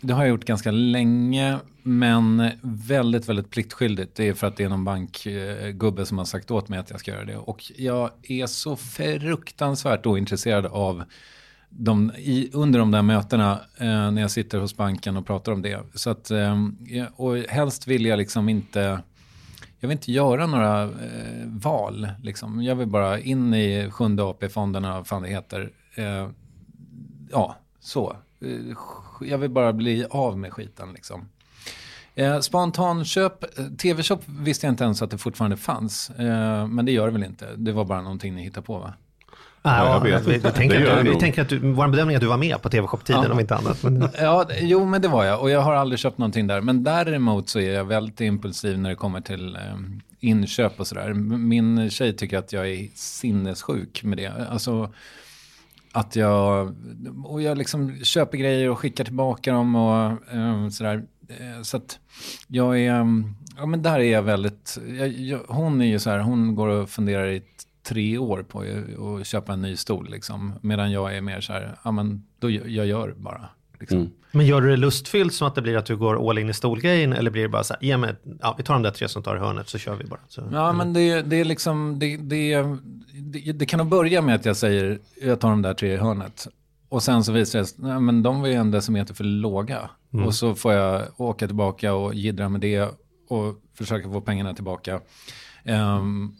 det 0.00 0.12
har 0.12 0.22
jag 0.22 0.28
gjort 0.28 0.44
ganska 0.44 0.70
länge, 0.70 1.58
men 1.82 2.50
väldigt, 2.62 3.28
väldigt 3.28 3.50
pliktskyldigt. 3.50 4.14
Det 4.14 4.28
är 4.28 4.34
för 4.34 4.46
att 4.46 4.56
det 4.56 4.64
är 4.64 4.68
någon 4.68 4.84
bankgubbe 4.84 6.06
som 6.06 6.18
har 6.18 6.24
sagt 6.24 6.50
åt 6.50 6.68
mig 6.68 6.78
att 6.78 6.90
jag 6.90 7.00
ska 7.00 7.10
göra 7.10 7.24
det. 7.24 7.36
Och 7.36 7.72
jag 7.76 8.10
är 8.22 8.46
så 8.46 8.76
fruktansvärt 8.76 10.06
ointresserad 10.06 10.66
av 10.66 11.04
de, 11.70 12.12
i, 12.16 12.50
under 12.52 12.78
de 12.78 12.90
där 12.90 13.02
mötena 13.02 13.60
eh, 13.76 14.10
när 14.10 14.20
jag 14.20 14.30
sitter 14.30 14.58
hos 14.58 14.76
banken 14.76 15.16
och 15.16 15.26
pratar 15.26 15.52
om 15.52 15.62
det. 15.62 15.80
Så 15.94 16.10
att, 16.10 16.30
eh, 16.30 16.56
och 17.16 17.36
helst 17.36 17.86
vill 17.86 18.06
jag 18.06 18.18
liksom 18.18 18.48
inte 18.48 19.00
jag 19.80 19.88
vill 19.88 19.96
inte 19.96 20.12
göra 20.12 20.46
några 20.46 20.82
eh, 20.82 21.46
val. 21.46 22.08
Liksom. 22.22 22.62
Jag 22.62 22.76
vill 22.76 22.88
bara 22.88 23.18
in 23.18 23.54
i 23.54 23.90
sjunde 23.90 24.22
AP-fonderna, 24.22 24.94
vad 24.94 25.06
fan 25.06 25.22
det 25.22 25.28
heter. 25.28 25.72
Eh, 25.94 26.28
ja, 27.30 27.56
så. 27.80 28.16
Eh, 28.42 28.76
jag 29.20 29.38
vill 29.38 29.50
bara 29.50 29.72
bli 29.72 30.06
av 30.10 30.38
med 30.38 30.52
skiten. 30.52 30.92
Liksom. 30.92 31.28
Eh, 32.14 32.40
spontanköp, 32.40 33.58
eh, 33.58 33.64
tv-shop 33.64 34.18
visste 34.26 34.66
jag 34.66 34.72
inte 34.72 34.84
ens 34.84 35.02
att 35.02 35.10
det 35.10 35.18
fortfarande 35.18 35.56
fanns. 35.56 36.10
Eh, 36.10 36.66
men 36.66 36.84
det 36.84 36.92
gör 36.92 37.06
det 37.06 37.12
väl 37.12 37.24
inte. 37.24 37.46
Det 37.56 37.72
var 37.72 37.84
bara 37.84 38.02
någonting 38.02 38.34
ni 38.34 38.42
hittade 38.42 38.66
på 38.66 38.78
va? 38.78 38.94
Ja, 39.62 39.94
jag 39.94 40.00
vet 40.00 40.26
vi, 40.26 40.32
vi 40.32 40.40
tänker 40.40 40.86
att, 40.98 41.06
vi 41.06 41.14
tänker 41.16 41.42
att 41.42 41.48
du, 41.48 41.58
vår 41.58 41.88
bedömning 41.88 42.14
är 42.14 42.18
att 42.18 42.22
du 42.22 42.26
var 42.28 42.36
med 42.36 42.62
på 42.62 42.68
TV-shop-tiden 42.68 43.22
Ja. 43.26 43.32
om 43.32 43.40
inte 43.40 43.56
annat. 43.56 43.82
Men, 43.82 44.08
Ja, 44.20 44.46
jo 44.60 44.84
men 44.84 45.02
det 45.02 45.08
var 45.08 45.24
jag. 45.24 45.40
Och 45.40 45.50
jag 45.50 45.60
har 45.60 45.72
aldrig 45.74 45.98
köpt 45.98 46.18
någonting 46.18 46.46
där. 46.46 46.60
Men 46.60 46.84
däremot 46.84 47.48
så 47.48 47.58
är 47.60 47.72
jag 47.74 47.84
väldigt 47.84 48.20
impulsiv 48.20 48.78
när 48.78 48.90
det 48.90 48.96
kommer 48.96 49.20
till 49.20 49.56
eh, 49.56 49.60
inköp 50.20 50.80
och 50.80 50.86
sådär. 50.86 51.14
Min 51.14 51.90
tjej 51.90 52.16
tycker 52.16 52.38
att 52.38 52.52
jag 52.52 52.68
är 52.68 52.88
sinnessjuk 52.94 54.02
med 54.04 54.18
det. 54.18 54.32
Alltså 54.50 54.92
att 55.92 56.16
jag, 56.16 56.74
och 57.24 57.42
jag 57.42 57.58
liksom 57.58 58.04
köper 58.04 58.38
grejer 58.38 58.70
och 58.70 58.78
skickar 58.78 59.04
tillbaka 59.04 59.52
dem 59.52 59.74
och 59.74 60.32
eh, 60.34 60.68
sådär. 60.68 61.04
Eh, 61.28 61.62
så 61.62 61.76
att 61.76 61.98
jag 62.46 62.80
är, 62.80 62.94
mm, 62.94 63.34
ja 63.56 63.66
men 63.66 63.82
där 63.82 63.98
är 63.98 64.12
jag 64.12 64.22
väldigt, 64.22 64.78
jag, 64.98 65.08
jag, 65.08 65.40
hon 65.48 65.80
är 65.80 65.86
ju 65.86 65.98
så 65.98 66.10
här, 66.10 66.18
hon 66.18 66.54
går 66.54 66.68
och 66.68 66.90
funderar 66.90 67.26
i 67.26 67.42
tre 67.82 68.18
år 68.18 68.42
på 68.42 68.64
att 69.20 69.26
köpa 69.26 69.52
en 69.52 69.62
ny 69.62 69.76
stol 69.76 70.08
liksom. 70.10 70.52
Medan 70.60 70.92
jag 70.92 71.16
är 71.16 71.20
mer 71.20 71.40
så 71.40 71.52
här, 71.52 71.78
ja 71.84 71.90
men 71.90 72.24
då, 72.38 72.50
jag 72.50 72.86
gör 72.86 73.14
bara. 73.16 73.48
Liksom. 73.80 73.98
Mm. 73.98 74.10
men 74.30 74.46
gör 74.46 74.60
du 74.60 74.70
det 74.70 74.76
lustfyllt 74.76 75.34
som 75.34 75.48
att 75.48 75.54
det 75.54 75.62
blir 75.62 75.76
att 75.76 75.86
du 75.86 75.96
går 75.96 76.30
all 76.30 76.38
in 76.38 76.50
i 76.50 76.54
stolgrejen 76.54 77.12
eller 77.12 77.30
blir 77.30 77.42
det 77.42 77.48
bara 77.48 77.64
så 77.64 77.74
här, 77.74 77.82
ge 77.82 77.96
mig, 77.96 78.14
ja, 78.40 78.54
vi 78.58 78.64
tar 78.64 78.74
de 78.74 78.82
där 78.82 78.90
tre 78.90 79.08
som 79.08 79.22
tar 79.22 79.36
i 79.36 79.38
hörnet 79.38 79.68
så 79.68 79.78
kör 79.78 79.94
vi 79.94 80.04
bara. 80.04 80.20
Så, 80.28 80.48
Ja, 80.52 80.72
men 80.72 80.92
det, 80.92 81.22
det 81.22 81.36
är 81.36 81.44
liksom, 81.44 81.98
det, 81.98 82.16
det, 82.16 82.64
det, 83.32 83.52
det 83.52 83.66
kan 83.66 83.78
nog 83.78 83.88
börja 83.88 84.22
med 84.22 84.34
att 84.34 84.44
jag 84.44 84.56
säger, 84.56 84.98
jag 85.22 85.40
tar 85.40 85.50
de 85.50 85.62
där 85.62 85.74
tre 85.74 85.92
i 85.92 85.96
hörnet. 85.96 86.48
Och 86.88 87.02
sen 87.02 87.24
så 87.24 87.32
visar 87.32 87.58
det 87.58 87.66
sig, 87.66 87.78
nej 87.80 88.00
men 88.00 88.22
de 88.22 88.40
var 88.40 88.48
ju 88.48 88.54
en 88.54 88.70
decimeter 88.70 89.14
för 89.14 89.24
låga. 89.24 89.90
Och 90.26 90.34
så 90.34 90.54
får 90.54 90.72
jag 90.72 91.02
åka 91.16 91.46
tillbaka 91.46 91.94
och 91.94 92.14
jiddra 92.14 92.48
med 92.48 92.60
det 92.60 92.88
och 93.28 93.62
försöka 93.74 94.08
få 94.08 94.20
pengarna 94.20 94.54
tillbaka. 94.54 95.00
Ehm, 95.64 96.34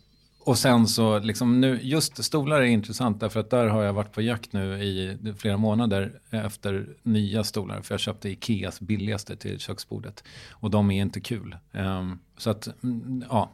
och 0.44 0.58
sen 0.58 0.86
så, 0.86 1.18
liksom 1.18 1.60
nu, 1.60 1.78
just 1.82 2.24
stolar 2.24 2.60
är 2.60 2.64
intressant 2.64 3.20
därför 3.20 3.40
att 3.40 3.50
där 3.50 3.66
har 3.66 3.82
jag 3.82 3.92
varit 3.92 4.12
på 4.12 4.22
jakt 4.22 4.52
nu 4.52 4.82
i 4.82 5.18
flera 5.38 5.56
månader 5.56 6.20
efter 6.30 6.86
nya 7.02 7.44
stolar. 7.44 7.82
För 7.82 7.94
jag 7.94 8.00
köpte 8.00 8.28
Ikeas 8.28 8.80
billigaste 8.80 9.36
till 9.36 9.58
köksbordet. 9.58 10.24
Och 10.50 10.70
de 10.70 10.90
är 10.90 11.02
inte 11.02 11.20
kul. 11.20 11.56
Ehm, 11.72 12.18
så 12.36 12.50
att, 12.50 12.68
mm, 12.82 13.24
ja. 13.30 13.50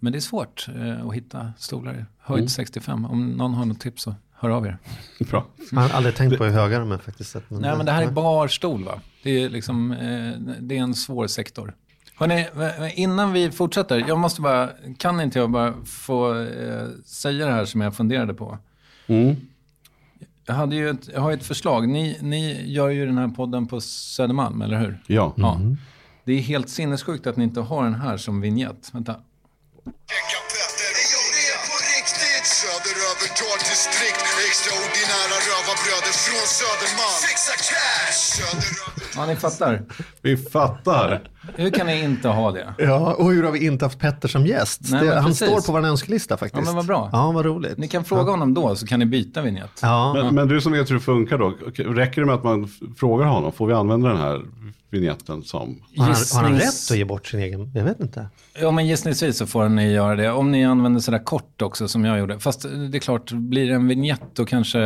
Men 0.00 0.12
det 0.12 0.18
är 0.18 0.20
svårt 0.20 0.68
eh, 0.76 1.06
att 1.06 1.14
hitta 1.14 1.52
stolar. 1.58 2.06
Höjd 2.18 2.50
65. 2.50 3.04
Om 3.04 3.30
någon 3.30 3.54
har 3.54 3.64
något 3.64 3.80
tips 3.80 4.02
så 4.02 4.14
hör 4.32 4.50
av 4.50 4.66
er. 4.66 4.78
Bra. 5.30 5.46
Jag 5.70 5.80
har 5.80 5.90
aldrig 5.90 6.14
tänkt 6.16 6.38
på 6.38 6.44
hur 6.44 6.52
höga 6.52 6.78
de 6.78 6.92
är 6.92 6.98
faktiskt. 6.98 7.36
Men, 7.48 7.60
Nej 7.60 7.76
men 7.76 7.86
det 7.86 7.92
här 7.92 8.02
är 8.02 8.10
barstol 8.10 8.84
va? 8.84 9.00
Det 9.22 9.30
är 9.30 9.48
liksom, 9.50 9.92
eh, 9.92 10.56
det 10.60 10.78
är 10.78 10.82
en 10.82 10.94
svår 10.94 11.26
sektor. 11.26 11.74
Hörrni, 12.14 12.46
innan 12.94 13.32
vi 13.32 13.50
fortsätter, 13.50 14.04
jag 14.08 14.18
måste 14.18 14.40
bara, 14.40 14.70
kan 14.98 15.20
inte 15.20 15.38
jag 15.38 15.50
bara 15.50 15.74
få 15.84 16.40
eh, 16.40 16.86
säga 17.04 17.46
det 17.46 17.52
här 17.52 17.64
som 17.64 17.80
jag 17.80 17.94
funderade 17.96 18.34
på? 18.34 18.58
Mm. 19.06 19.36
Jag, 20.46 20.54
hade 20.54 20.76
ju 20.76 20.90
ett, 20.90 21.08
jag 21.14 21.20
har 21.20 21.30
ju 21.30 21.36
ett 21.36 21.46
förslag. 21.46 21.88
Ni, 21.88 22.18
ni 22.20 22.72
gör 22.72 22.88
ju 22.88 23.06
den 23.06 23.18
här 23.18 23.28
podden 23.28 23.66
på 23.66 23.80
Södermalm, 23.80 24.62
eller 24.62 24.78
hur? 24.80 25.02
Ja. 25.06 25.34
Ja. 25.36 25.60
Det 26.24 26.32
är 26.32 26.40
helt 26.40 26.68
sinnessjukt 26.68 27.26
att 27.26 27.36
ni 27.36 27.44
inte 27.44 27.60
har 27.60 27.84
den 27.84 27.94
här 27.94 28.16
som 28.16 28.40
vignett. 28.40 28.90
Vänta. 28.92 29.14
Söderöver 32.58 33.58
distrikt 33.70 34.24
Extraordinära 34.48 35.36
rövarbröder 35.48 36.14
från 36.24 36.46
Södermalm 36.58 37.18
Fixa 37.28 37.52
cash 37.68 38.20
Söderöver 38.36 38.98
Ja, 39.16 39.26
ni 39.26 39.36
fattar. 39.36 39.82
Vi 40.22 40.36
fattar. 40.36 41.20
Hur 41.56 41.70
kan 41.70 41.86
ni 41.86 42.02
inte 42.02 42.28
ha 42.28 42.52
det? 42.52 42.74
Ja, 42.78 43.14
och 43.14 43.32
hur 43.32 43.42
har 43.44 43.52
vi 43.52 43.66
inte 43.66 43.84
haft 43.84 43.98
Petter 43.98 44.28
som 44.28 44.46
gäst? 44.46 44.80
Nej, 44.90 45.04
det, 45.04 45.20
han 45.20 45.34
står 45.34 45.66
på 45.66 45.72
vår 45.72 45.84
önskelista 45.86 46.36
faktiskt. 46.36 46.60
Ja, 46.60 46.64
men 46.64 46.76
vad 46.76 46.86
bra. 46.86 47.08
Ja, 47.12 47.32
vad 47.32 47.44
roligt. 47.44 47.78
Ni 47.78 47.88
kan 47.88 48.04
fråga 48.04 48.30
honom 48.30 48.54
då 48.54 48.76
så 48.76 48.86
kan 48.86 48.98
ni 48.98 49.06
byta 49.06 49.42
vignett. 49.42 49.78
Ja, 49.82 50.12
Men, 50.14 50.34
men 50.34 50.48
du 50.48 50.60
som 50.60 50.72
vet 50.72 50.90
hur 50.90 50.94
det 50.94 51.00
funkar 51.00 51.38
då, 51.38 51.48
räcker 51.74 52.20
det 52.20 52.26
med 52.26 52.34
att 52.34 52.44
man 52.44 52.68
frågar 52.98 53.26
honom, 53.26 53.52
får 53.52 53.66
vi 53.66 53.74
använda 53.74 54.08
den 54.08 54.18
här 54.18 54.42
vignetten 54.90 55.42
som... 55.42 55.82
Har 55.96 56.04
han, 56.04 56.14
har 56.34 56.42
han 56.42 56.54
rätt 56.58 56.90
att 56.90 56.96
ge 56.96 57.04
bort 57.04 57.26
sin 57.26 57.40
egen? 57.40 57.72
Jag 57.74 57.84
vet 57.84 58.00
inte. 58.00 58.28
Ja, 58.60 58.70
men 58.70 58.86
gissningsvis 58.86 59.36
så 59.36 59.46
får 59.46 59.68
ni 59.68 59.92
göra 59.92 60.16
det. 60.16 60.30
Om 60.30 60.50
ni 60.52 60.64
använder 60.64 61.00
sådär 61.00 61.24
kort 61.24 61.62
också 61.62 61.88
som 61.88 62.04
jag 62.04 62.18
gjorde. 62.18 62.38
Fast 62.40 62.62
det 62.62 62.98
är 62.98 63.00
klart, 63.00 63.32
blir 63.32 63.66
det 63.68 63.74
en 63.74 63.88
vignett 63.88 64.22
då 64.34 64.44
kanske 64.44 64.78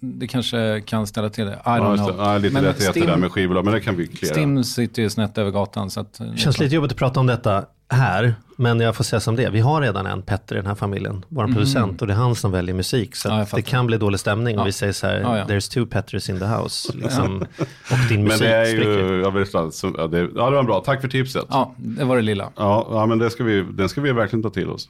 det 0.00 0.26
kanske 0.26 0.82
kan 0.86 1.06
ställa 1.06 1.30
till 1.30 1.44
det. 1.46 1.52
I 1.52 1.56
Ja, 1.64 1.78
don't 1.78 1.96
know. 1.96 2.14
Ja, 2.18 2.38
lite 2.38 2.54
Men 2.54 2.62
rättigheter 2.64 3.00
Stim- 3.00 3.06
där 3.06 3.16
med 3.16 3.32
skivbolag, 3.32 3.64
men 3.64 3.74
det 3.74 3.80
kan 3.80 3.96
vi 3.96 4.06
klära. 4.06 4.32
Stim 4.32 4.64
sitter 4.64 5.02
ju 5.02 5.10
snett 5.10 5.38
över 5.38 5.50
gatan. 5.50 5.90
Så 5.90 6.00
att, 6.00 6.18
Det 6.18 6.36
känns 6.38 6.58
lite 6.58 6.74
jobbigt 6.74 6.92
att 6.92 6.98
prata 6.98 7.20
om 7.20 7.26
detta 7.26 7.64
här, 7.88 8.34
men 8.56 8.80
jag 8.80 8.96
får 8.96 9.04
säga 9.04 9.20
som 9.20 9.36
det. 9.36 9.50
Vi 9.50 9.60
har 9.60 9.80
redan 9.80 10.06
en 10.06 10.22
Petter 10.22 10.54
i 10.54 10.58
den 10.58 10.66
här 10.66 10.74
familjen, 10.74 11.24
vår 11.28 11.46
producent, 11.46 12.00
och 12.00 12.06
det 12.08 12.12
är 12.12 12.16
han 12.16 12.34
som 12.34 12.52
väljer 12.52 12.74
musik. 12.74 13.16
Så. 13.16 13.28
Ja, 13.28 13.46
det 13.54 13.62
kan 13.62 13.86
bli 13.86 13.98
dålig 13.98 14.20
stämning 14.20 14.54
om 14.56 14.60
Ja. 14.60 14.64
vi 14.64 14.72
säger 14.72 14.92
så 14.92 15.06
här, 15.06 15.20
Ja, 15.20 15.38
ja. 15.38 15.44
there's 15.44 15.72
two 15.74 15.86
Petters 15.90 16.28
in 16.30 16.38
the 16.38 16.44
house. 16.44 16.92
Liksom, 16.96 17.40
och 17.90 17.98
din 18.08 18.16
Men 18.20 18.24
musik 18.24 18.40
det 18.40 18.56
är 18.56 18.64
spricker. 18.66 18.90
ju, 19.14 19.20
jag 19.20 19.30
vet 19.32 19.54
inte, 19.54 19.76
så- 19.76 19.94
ja, 19.98 20.06
det, 20.06 20.18
ja 20.18 20.50
det 20.50 20.56
var 20.56 20.62
bra, 20.62 20.80
tack 20.86 21.00
för 21.00 21.08
tipset. 21.08 21.44
Ja, 21.48 21.74
Ja, 21.78 21.84
det 21.98 22.04
var 22.04 22.16
det 22.16 22.22
lilla. 22.22 22.50
ja, 22.56 23.06
men 23.08 23.18
det 23.18 23.30
ska 23.30 23.44
vi, 23.44 23.62
den 23.70 23.88
ska 23.88 24.00
vi 24.00 24.12
verkligen 24.12 24.42
ta 24.42 24.50
till 24.50 24.68
oss. 24.70 24.88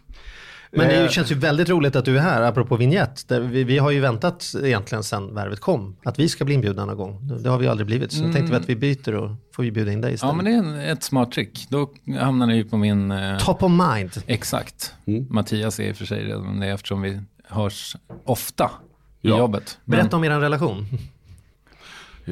Men 0.76 0.88
det 0.88 1.04
Eh, 1.04 1.08
känns 1.08 1.30
ju 1.30 1.34
väldigt 1.34 1.68
roligt 1.68 1.96
att 1.96 2.04
du 2.04 2.16
är 2.16 2.20
här, 2.22 2.42
apropå 2.42 2.76
vignett. 2.76 3.24
Vi, 3.30 3.64
vi 3.64 3.78
har 3.78 3.90
ju 3.90 4.00
väntat 4.00 4.52
egentligen 4.64 5.02
sedan 5.04 5.34
värvet 5.34 5.60
kom, 5.60 5.96
att 6.04 6.18
vi 6.18 6.28
ska 6.28 6.44
bli 6.44 6.54
inbjudna 6.54 6.84
någon 6.84 6.96
gång. 6.96 7.28
Det 7.42 7.48
har 7.50 7.58
vi 7.58 7.68
aldrig 7.68 7.86
blivit, 7.86 8.12
så 8.12 8.24
jag 8.24 8.32
tänkte 8.32 8.50
vi 8.52 8.56
att 8.58 8.68
vi 8.68 8.76
byter 8.76 9.14
och 9.14 9.30
får 9.54 9.62
vi 9.62 9.70
bjuda 9.70 9.92
in 9.92 10.00
dig 10.00 10.10
Ja, 10.10 10.14
istället. 10.14 10.36
men 10.36 10.44
det 10.44 10.50
är 10.50 10.58
en, 10.58 10.74
ett 10.80 11.02
smart 11.02 11.32
trick. 11.32 11.66
Då 11.70 11.90
hamnar 12.20 12.46
ni 12.46 12.56
ju 12.56 12.64
på 12.64 12.76
min... 12.76 13.10
Eh, 13.10 13.38
Top 13.38 13.62
of 13.62 13.72
mind. 13.94 14.10
exakt. 14.26 14.94
Mm. 15.06 15.26
Mattias 15.30 15.80
är 15.80 15.84
i 15.88 15.92
och 15.92 15.96
för 15.96 16.04
sig 16.06 16.24
redan 16.24 16.60
det 16.60 16.66
eftersom 16.66 17.02
vi 17.02 17.20
hörs 17.48 17.96
ofta 18.24 18.70
i 19.22 19.28
Ja. 19.28 19.38
jobbet. 19.38 19.78
Men- 19.84 19.98
Berätta 19.98 20.16
om 20.16 20.24
er 20.24 20.30
relation. 20.40 20.86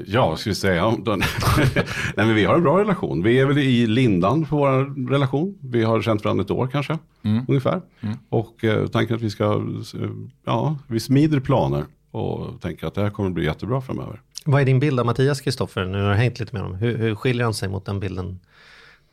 Ja, 0.07 0.29
vad 0.29 0.39
ska 0.39 0.51
vi 0.51 0.55
säga 0.55 0.87
om 0.87 1.05
den? 1.05 1.19
Nej, 2.17 2.27
men 2.27 2.35
vi 2.35 2.45
har 2.45 2.55
en 2.55 2.63
bra 2.63 2.79
relation. 2.81 3.23
Vi 3.23 3.41
är 3.41 3.47
väl 3.47 3.59
i 3.59 3.87
lindan 3.87 4.45
på 4.45 4.57
vår 4.57 5.09
relation. 5.11 5.59
Vi 5.61 5.83
har 5.85 6.03
känt 6.03 6.25
varandra 6.25 6.45
ett 6.45 6.51
år 6.51 6.67
kanske, 6.73 6.99
ungefär. 7.49 7.83
Och 8.29 8.65
eh, 8.65 8.87
tanken 8.87 9.17
att 9.17 9.23
vi 9.23 9.31
ska, 9.31 9.45
eh, 9.45 10.11
ja, 10.45 10.79
vi 10.87 11.01
smider 11.01 11.41
planer 11.41 11.85
och 12.11 12.61
tänker 12.61 12.87
att 12.87 12.95
det 12.95 13.03
här 13.03 13.11
kommer 13.11 13.29
att 13.29 13.35
bli 13.35 13.45
jättebra 13.45 13.81
framöver. 13.81 14.21
Vad 14.45 14.61
är 14.61 14.65
din 14.65 14.81
bild 14.81 15.01
av 15.01 15.07
Mattias 15.07 15.41
Kristoffer? 15.41 15.85
Nu 15.85 16.03
har 16.03 16.09
jag 16.09 16.17
hängt 16.17 16.41
lite 16.41 16.53
med 16.53 16.63
honom. 16.63 16.79
Hur, 16.79 16.99
hur 16.99 17.15
skiljer 17.15 17.45
han 17.45 17.55
sig 17.55 17.69
mot 17.69 17.85
den 17.85 18.01
bilden 18.01 18.41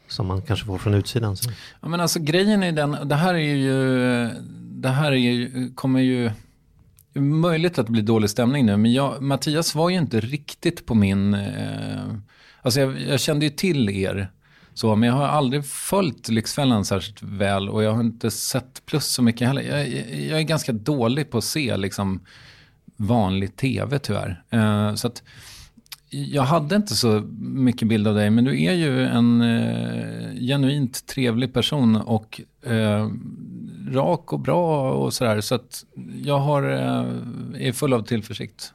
som 0.07 0.27
man 0.27 0.41
kanske 0.41 0.65
får 0.65 0.77
från 0.77 0.93
utsidan? 0.93 1.37
Så. 1.37 1.49
Ja, 1.81 1.87
men 1.87 1.99
alltså 1.99 2.19
grejen 2.19 2.63
är 2.63 2.71
den, 2.71 2.97
det 3.03 3.15
här 3.15 3.33
är 3.33 3.55
ju, 3.55 4.29
det 4.59 4.89
här 4.89 5.11
är 5.11 5.15
ju, 5.15 5.69
kommer 5.75 5.99
ju, 5.99 6.31
möjligt 7.13 7.79
att 7.79 7.85
det 7.85 7.91
blir 7.91 8.03
dålig 8.03 8.29
stämning 8.29 8.65
nu, 8.65 8.77
men 8.77 8.93
jag, 8.93 9.21
Mattias 9.21 9.75
var 9.75 9.89
ju 9.89 9.97
inte 9.97 10.19
riktigt 10.19 10.85
på 10.85 10.95
min, 10.95 11.33
eh, 11.33 12.13
alltså 12.61 12.79
jag, 12.79 13.01
jag 13.01 13.19
kände 13.19 13.45
ju 13.45 13.51
till 13.51 13.89
er, 13.89 14.31
så, 14.73 14.95
men 14.95 15.09
jag 15.09 15.15
har 15.15 15.27
aldrig 15.27 15.65
följt 15.65 16.29
Lyxfällan 16.29 16.85
särskilt 16.85 17.21
väl 17.21 17.69
och 17.69 17.83
jag 17.83 17.93
har 17.93 18.01
inte 18.01 18.31
sett 18.31 18.85
plus 18.85 19.05
så 19.05 19.21
mycket 19.21 19.47
heller. 19.47 19.61
Jag, 19.61 19.89
jag, 20.29 20.39
är 20.39 20.43
ganska 20.43 20.71
dålig 20.71 21.31
på 21.31 21.37
att 21.37 21.43
se 21.43 21.77
liksom 21.77 22.25
vanlig 22.95 23.55
tv 23.55 23.99
tyvärr. 23.99 24.43
Eh, 24.49 24.95
så 24.95 25.07
att, 25.07 25.23
jag 26.11 26.43
hade 26.43 26.75
inte 26.75 26.95
så 26.95 27.21
mycket 27.39 27.87
bild 27.87 28.07
av 28.07 28.15
dig, 28.15 28.29
men 28.29 28.43
du 28.43 28.63
är 28.63 28.73
ju 28.73 29.05
en 29.05 29.41
eh, 29.41 30.33
genuint 30.33 31.05
trevlig 31.07 31.53
person 31.53 31.95
och 31.95 32.41
eh, 32.65 33.09
rak 33.91 34.33
och 34.33 34.39
bra 34.39 34.91
och 34.91 35.13
sådär. 35.13 35.41
Så 35.41 35.55
att 35.55 35.85
jag 36.23 36.39
har, 36.39 36.63
eh, 36.63 37.67
är 37.67 37.71
full 37.71 37.93
av 37.93 38.01
tillförsikt. 38.01 38.73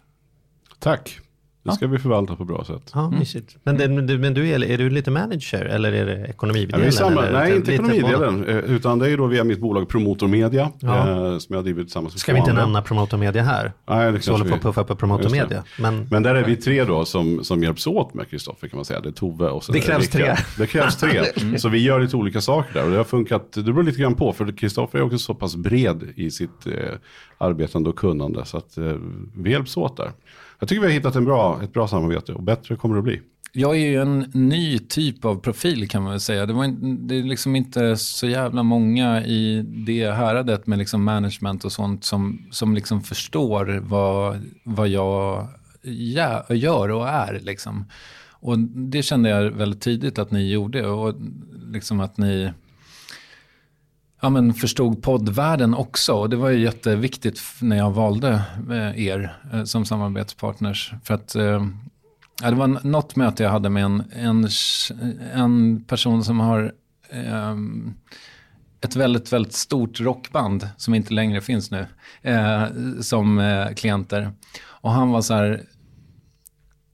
Tack, 0.78 1.20
det 1.66 1.72
ska 1.72 1.86
vi 1.86 1.98
förvalta 1.98 2.36
på 2.36 2.44
bra 2.44 2.64
sätt. 2.64 2.90
Ja, 2.94 3.10
mysigt. 3.10 3.56
Men, 3.62 3.76
det, 3.76 3.88
men 3.88 4.06
du, 4.06 4.18
men 4.18 4.34
du 4.34 4.48
är, 4.48 4.64
är 4.64 4.78
du 4.78 4.90
lite 4.90 5.10
manager 5.10 5.64
eller 5.64 5.92
är 5.92 6.06
det 6.06 6.18
Ja, 6.20 6.26
ekonomidelen? 6.26 6.86
är 6.86 6.90
samma, 6.90 7.26
eller 7.26 7.38
nej, 7.40 7.56
inte 7.56 7.72
ekonomidelen, 7.74 8.44
eh, 8.48 8.56
utan 8.56 8.98
det 8.98 9.10
är 9.10 9.16
då 9.16 9.26
via 9.26 9.44
mitt 9.44 9.60
bolag 9.60 9.88
Promotor 9.88 10.28
Media, 10.28 10.70
Ja. 10.80 10.98
eh, 11.32 11.38
som 11.38 11.54
jag 11.54 11.64
driver 11.64 11.82
tillsammans 11.82 12.14
med 12.14 12.20
Ska 12.20 12.32
vi 12.32 12.38
inte 12.38 12.50
andra. 12.50 12.62
nämna 12.62 12.82
Promotor 12.82 13.18
Media 13.18 13.42
här? 13.42 13.72
Nej, 13.88 14.12
det 14.12 14.20
Så 14.20 14.32
håller 14.32 14.44
på 14.44 14.54
att 14.54 14.62
puffa 14.62 14.80
upp 14.80 14.98
Promotor. 14.98 15.30
Media. 15.30 15.62
Men, 15.80 16.06
Men 16.10 16.22
där 16.22 16.34
är 16.34 16.44
vi 16.44 16.56
tre 16.56 16.84
då 16.84 17.04
som, 17.04 17.44
som 17.44 17.62
hjälps 17.62 17.86
åt 17.86 18.14
med 18.14 18.28
Kristoffer 18.30 18.68
kan 18.68 18.76
man 18.76 18.84
säga. 18.84 19.00
Det 19.00 19.08
är 19.08 19.12
Tove 19.12 19.48
och 19.48 19.64
sen 19.64 19.72
Det 19.72 19.80
krävs 19.80 20.08
tre. 20.08 20.24
Mm. 20.24 20.36
Det 20.58 20.66
krävs 20.66 20.96
tre. 20.96 21.22
Så 21.58 21.68
vi 21.68 21.78
gör 21.82 22.00
lite 22.00 22.16
olika 22.16 22.40
saker 22.40 22.74
där 22.74 22.84
och 22.84 22.90
det 22.90 22.96
har 22.96 23.04
funkat, 23.04 23.52
det 23.52 23.62
beror 23.62 23.82
lite 23.82 24.00
grann 24.00 24.14
på 24.14 24.32
för 24.32 24.56
Kristoffer 24.56 24.98
är 24.98 25.02
också 25.02 25.18
så 25.18 25.34
pass 25.34 25.56
bred 25.56 26.02
i 26.16 26.30
sitt 26.30 26.66
eh, 26.66 26.72
arbetande 27.38 27.88
och 27.90 27.96
kunnande 27.98 28.44
så 28.44 28.56
att 28.58 28.78
eh, 28.78 28.92
vi 29.36 29.50
hjälps 29.50 29.76
åt 29.76 29.96
där. 29.96 30.10
Jag 30.58 30.68
tycker 30.68 30.80
vi 30.80 30.86
har 30.86 30.94
hittat 30.94 31.16
en 31.16 31.24
bra, 31.24 31.60
ett 31.62 31.72
bra 31.72 31.88
samarbete 31.88 32.32
och 32.32 32.42
bättre 32.42 32.76
kommer 32.76 32.94
det 32.94 32.98
att 32.98 33.04
bli. 33.04 33.20
Jag 33.52 33.76
är 33.76 33.86
ju 33.86 34.00
en 34.00 34.18
ny 34.34 34.78
typ 34.78 35.24
av 35.24 35.36
profil 35.36 35.88
kan 35.88 36.02
man 36.02 36.10
väl 36.10 36.20
säga. 36.20 36.46
Det, 36.46 36.52
var 36.52 36.64
in, 36.64 37.06
det 37.06 37.18
är 37.18 37.22
liksom 37.22 37.56
inte 37.56 37.96
så 37.96 38.26
jävla 38.26 38.62
många 38.62 39.24
i 39.24 39.62
det 39.86 40.10
häradet 40.10 40.66
med 40.66 40.78
liksom 40.78 41.04
management 41.04 41.64
och 41.64 41.72
sånt 41.72 42.04
som, 42.04 42.46
som 42.50 42.74
liksom 42.74 43.02
förstår 43.02 43.80
vad, 43.82 44.42
vad 44.64 44.88
jag 44.88 45.48
gör 46.48 46.90
och 46.90 47.08
är. 47.08 47.40
Liksom. 47.42 47.84
Och 48.30 48.58
det 48.58 49.02
kände 49.02 49.28
jag 49.28 49.50
väldigt 49.50 49.80
tidigt 49.80 50.18
att 50.18 50.30
ni 50.30 50.50
gjorde. 50.52 50.86
Och 50.86 51.14
liksom 51.72 52.00
att 52.00 52.18
ni 52.18 52.52
ja, 54.26 54.30
men 54.30 54.54
förstod 54.54 55.02
poddvärlden 55.02 55.74
också. 55.74 56.12
Och 56.12 56.30
det 56.30 56.36
var 56.36 56.50
ju 56.50 56.58
jätteviktigt 56.58 57.40
när 57.60 57.76
jag 57.76 57.90
valde 57.90 58.42
eh, 58.70 59.06
er 59.06 59.36
eh, 59.52 59.64
som 59.64 59.84
samarbetspartners. 59.84 60.92
För 61.04 61.14
att 61.14 61.34
eh, 61.34 61.66
ja, 62.42 62.50
det 62.50 62.56
var 62.56 62.86
något 62.86 63.16
möte 63.16 63.42
jag 63.42 63.50
hade 63.50 63.70
med 63.70 63.84
en, 63.84 64.04
en, 64.12 64.48
en 65.34 65.84
person 65.84 66.24
som 66.24 66.40
har 66.40 66.72
eh, 67.10 67.56
ett 68.80 68.96
väldigt, 68.96 69.32
väldigt 69.32 69.52
stort 69.52 70.00
rockband 70.00 70.68
som 70.76 70.94
inte 70.94 71.14
längre 71.14 71.40
finns 71.40 71.70
nu 71.70 71.86
eh, 72.22 72.64
som 73.00 73.38
eh, 73.38 73.68
klienter. 73.74 74.32
Och 74.64 74.90
han 74.92 75.10
var 75.10 75.22
så 75.22 75.34
här, 75.34 75.62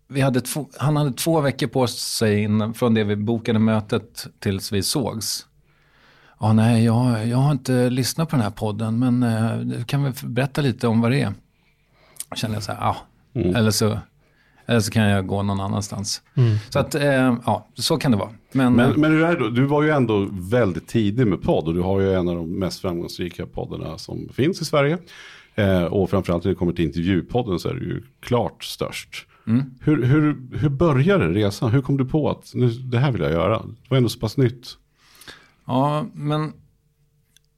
vi 0.08 0.20
hade 0.20 0.40
två, 0.40 0.68
han 0.78 0.96
hade 0.96 1.12
två 1.12 1.40
veckor 1.40 1.66
på 1.66 1.86
sig 1.86 2.42
innan, 2.42 2.74
från 2.74 2.94
det 2.94 3.04
vi 3.04 3.16
bokade 3.16 3.58
mötet 3.58 4.26
tills 4.38 4.72
vi 4.72 4.82
sågs. 4.82 5.46
Ja, 6.44 6.52
nej, 6.52 6.84
jag, 6.84 7.26
jag 7.26 7.36
har 7.36 7.52
inte 7.52 7.90
lyssnat 7.90 8.28
på 8.30 8.36
den 8.36 8.42
här 8.42 8.50
podden, 8.50 8.98
men 8.98 9.22
eh, 9.22 9.56
du 9.58 9.84
kan 9.84 10.02
väl 10.04 10.12
berätta 10.24 10.60
lite 10.60 10.88
om 10.88 11.00
vad 11.00 11.10
det 11.10 11.20
är. 11.20 11.32
Kände 12.36 12.56
jag 12.56 12.62
så 12.62 12.72
här, 12.72 12.80
ja, 12.80 12.96
eller, 13.56 13.70
så, 13.70 13.98
eller 14.66 14.80
så 14.80 14.90
kan 14.90 15.02
jag 15.02 15.26
gå 15.26 15.42
någon 15.42 15.60
annanstans. 15.60 16.22
Så 16.70 16.78
att, 16.78 16.94
eh, 16.94 17.36
ja, 17.46 17.66
så 17.74 17.96
kan 17.96 18.10
det 18.10 18.16
vara. 18.16 18.30
Men, 18.52 18.72
Men, 18.72 18.90
eh, 18.90 18.96
men 18.96 19.12
hur 19.12 19.22
är 19.24 19.36
det? 19.36 19.50
Du 19.50 19.64
var 19.64 19.82
ju 19.82 19.90
ändå 19.90 20.28
väldigt 20.32 20.88
tidig 20.88 21.26
med 21.26 21.42
podd 21.42 21.68
och 21.68 21.74
du 21.74 21.80
har 21.80 22.00
ju 22.00 22.12
en 22.14 22.28
av 22.28 22.36
de 22.36 22.58
mest 22.58 22.80
framgångsrika 22.80 23.46
poddarna 23.46 23.98
som 23.98 24.28
finns 24.34 24.60
i 24.60 24.64
Sverige. 24.64 24.98
Eh, 25.54 25.84
och 25.84 26.10
framförallt 26.10 26.44
när 26.44 26.50
det 26.50 26.56
kommer 26.56 26.72
till 26.72 26.84
intervjupodden 26.84 27.58
så 27.58 27.68
är 27.68 27.74
du 27.74 27.84
ju 27.84 28.02
klart 28.20 28.64
störst. 28.64 29.26
Hur, 29.80 30.02
hur, 30.04 30.36
hur 30.58 30.68
började 30.68 31.28
resan? 31.28 31.70
Hur 31.70 31.82
kom 31.82 31.96
du 31.96 32.04
på 32.04 32.30
att 32.30 32.50
nu, 32.54 32.68
det 32.68 32.98
här 32.98 33.12
vill 33.12 33.22
jag 33.22 33.32
göra? 33.32 33.58
Det 33.58 33.88
var 33.88 33.96
ändå 33.96 34.08
så 34.08 34.18
pass 34.18 34.36
nytt. 34.36 34.78
Ja, 35.72 36.06
men 36.14 36.52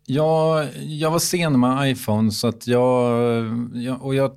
jag, 0.06 0.68
jag 0.76 1.10
var 1.10 1.18
sen 1.18 1.60
med 1.60 1.90
iPhone 1.90 2.30
så 2.30 2.48
att 2.48 2.66
jag, 2.66 3.10
jag, 3.74 4.02
och 4.02 4.14
jag 4.14 4.36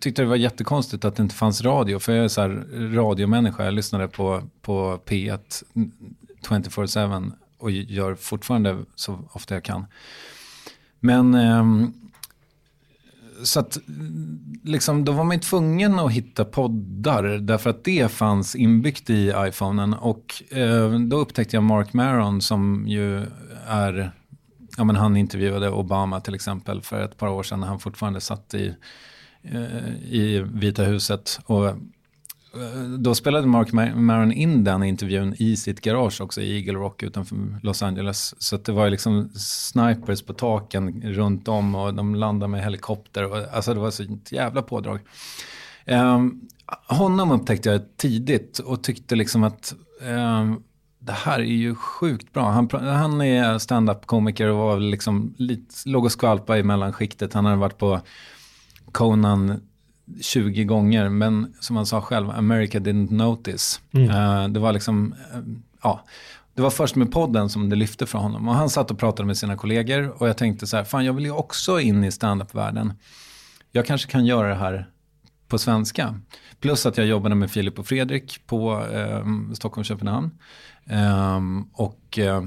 tyckte 0.00 0.22
det 0.22 0.28
var 0.28 0.36
jättekonstigt 0.36 1.04
att 1.04 1.16
det 1.16 1.22
inte 1.22 1.34
fanns 1.34 1.62
radio. 1.62 1.98
För 1.98 2.12
jag 2.12 2.24
är 2.24 2.28
så 2.28 2.40
här 2.40 2.66
radiomänniska, 2.94 3.64
jag 3.64 3.74
lyssnade 3.74 4.08
på, 4.08 4.42
på 4.60 5.00
P1 5.06 5.64
24-7 6.48 7.32
och 7.58 7.70
gör 7.70 8.14
fortfarande 8.14 8.84
så 8.94 9.18
ofta 9.32 9.54
jag 9.54 9.64
kan. 9.64 9.86
Men 11.00 11.34
eh, 11.34 11.64
så 13.42 13.60
att 13.60 13.78
liksom, 14.62 15.04
då 15.04 15.12
var 15.12 15.24
man 15.24 15.36
ju 15.36 15.40
tvungen 15.40 15.98
att 15.98 16.12
hitta 16.12 16.44
poddar 16.44 17.22
därför 17.22 17.70
att 17.70 17.84
det 17.84 18.12
fanns 18.12 18.54
inbyggt 18.56 19.10
i 19.10 19.32
iPhonen. 19.36 19.94
Och 19.94 20.42
eh, 20.50 20.90
då 20.90 21.16
upptäckte 21.16 21.56
jag 21.56 21.62
Mark 21.62 21.92
Maron 21.92 22.40
som 22.40 22.84
ju 22.88 23.26
är, 23.66 24.12
ja 24.76 24.84
men 24.84 24.96
han 24.96 25.16
intervjuade 25.16 25.70
Obama 25.70 26.20
till 26.20 26.34
exempel 26.34 26.82
för 26.82 27.04
ett 27.04 27.16
par 27.16 27.28
år 27.28 27.42
sedan 27.42 27.60
när 27.60 27.66
han 27.66 27.80
fortfarande 27.80 28.20
satt 28.20 28.54
i, 28.54 28.74
eh, 29.42 29.94
i 30.10 30.44
Vita 30.52 30.82
huset. 30.82 31.40
Och 31.44 31.74
då 32.98 33.14
spelade 33.14 33.46
Mark 33.46 33.72
Maron 33.94 34.32
in 34.32 34.64
den 34.64 34.82
intervjun 34.82 35.34
i 35.38 35.56
sitt 35.56 35.80
garage 35.80 36.20
också 36.20 36.40
i 36.40 36.56
Eagle 36.56 36.78
Rock 36.78 37.02
utanför 37.02 37.36
Los 37.62 37.82
Angeles. 37.82 38.34
Så 38.38 38.56
att 38.56 38.64
det 38.64 38.72
var 38.72 38.90
liksom 38.90 39.30
snipers 39.34 40.22
på 40.22 40.32
taken 40.32 41.02
runt 41.02 41.48
om 41.48 41.74
och 41.74 41.94
de 41.94 42.14
landade 42.14 42.50
med 42.50 42.64
helikopter. 42.64 43.30
Och, 43.30 43.54
alltså 43.54 43.74
det 43.74 43.80
var 43.80 43.90
så 43.90 44.02
ett 44.02 44.32
jävla 44.32 44.62
pådrag. 44.62 45.00
Um, 45.86 46.48
honom 46.88 47.30
upptäckte 47.30 47.70
jag 47.70 47.96
tidigt 47.96 48.58
och 48.58 48.82
tyckte 48.82 49.16
liksom 49.16 49.44
att 49.44 49.74
um, 50.00 50.62
det 50.98 51.12
här 51.12 51.38
är 51.38 51.44
ju 51.44 51.74
sjukt 51.74 52.32
bra. 52.32 52.50
Han, 52.50 52.68
han 52.72 53.20
är 53.20 53.58
stand-up 53.58 54.06
komiker 54.06 54.48
och 54.48 54.58
var 54.58 54.80
liksom 54.80 55.34
lite, 55.38 55.74
låg 55.88 56.04
och 56.04 56.12
skvalpade 56.12 56.58
i 56.58 56.62
mellanskiktet. 56.62 57.32
Han 57.32 57.44
hade 57.44 57.56
varit 57.56 57.78
på 57.78 58.00
Conan 58.92 59.60
20 60.20 60.64
gånger, 60.64 61.08
men 61.08 61.54
som 61.60 61.76
han 61.76 61.86
sa 61.86 62.00
själv, 62.00 62.30
America 62.30 62.78
didn't 62.78 63.12
notice. 63.12 63.80
Eh, 63.92 64.48
det 64.48 64.60
var 64.60 64.72
liksom, 64.72 65.14
eh, 65.32 65.40
ja, 65.82 66.04
det 66.54 66.62
var 66.62 66.70
först 66.70 66.96
med 66.96 67.12
podden 67.12 67.48
som 67.48 67.68
det 67.68 67.76
lyfte 67.76 68.06
för 68.06 68.18
honom. 68.18 68.48
Och 68.48 68.54
han 68.54 68.70
satt 68.70 68.90
och 68.90 68.98
pratade 68.98 69.26
med 69.26 69.36
sina 69.38 69.56
kollegor 69.56 70.22
och 70.22 70.28
jag 70.28 70.36
tänkte 70.36 70.66
så 70.66 70.76
här, 70.76 70.84
fan 70.84 71.04
jag 71.04 71.12
vill 71.12 71.24
ju 71.24 71.30
också 71.30 71.80
in 71.80 72.04
i 72.04 72.12
standup-världen. 72.12 72.92
Jag 73.72 73.86
kanske 73.86 74.10
kan 74.10 74.26
göra 74.26 74.48
det 74.48 74.54
här 74.54 74.88
på 75.48 75.58
svenska. 75.58 76.14
Plus 76.60 76.86
att 76.86 76.96
jag 76.96 77.06
jobbade 77.06 77.34
med 77.34 77.50
Filip 77.50 77.78
och 77.78 77.86
Fredrik 77.86 78.46
på 78.46 78.86
eh, 78.92 79.26
Stockholm 79.54 79.84
Köpenhamn. 79.84 80.30
Ehm, 80.86 81.62
och, 81.72 82.18
eh, 82.18 82.42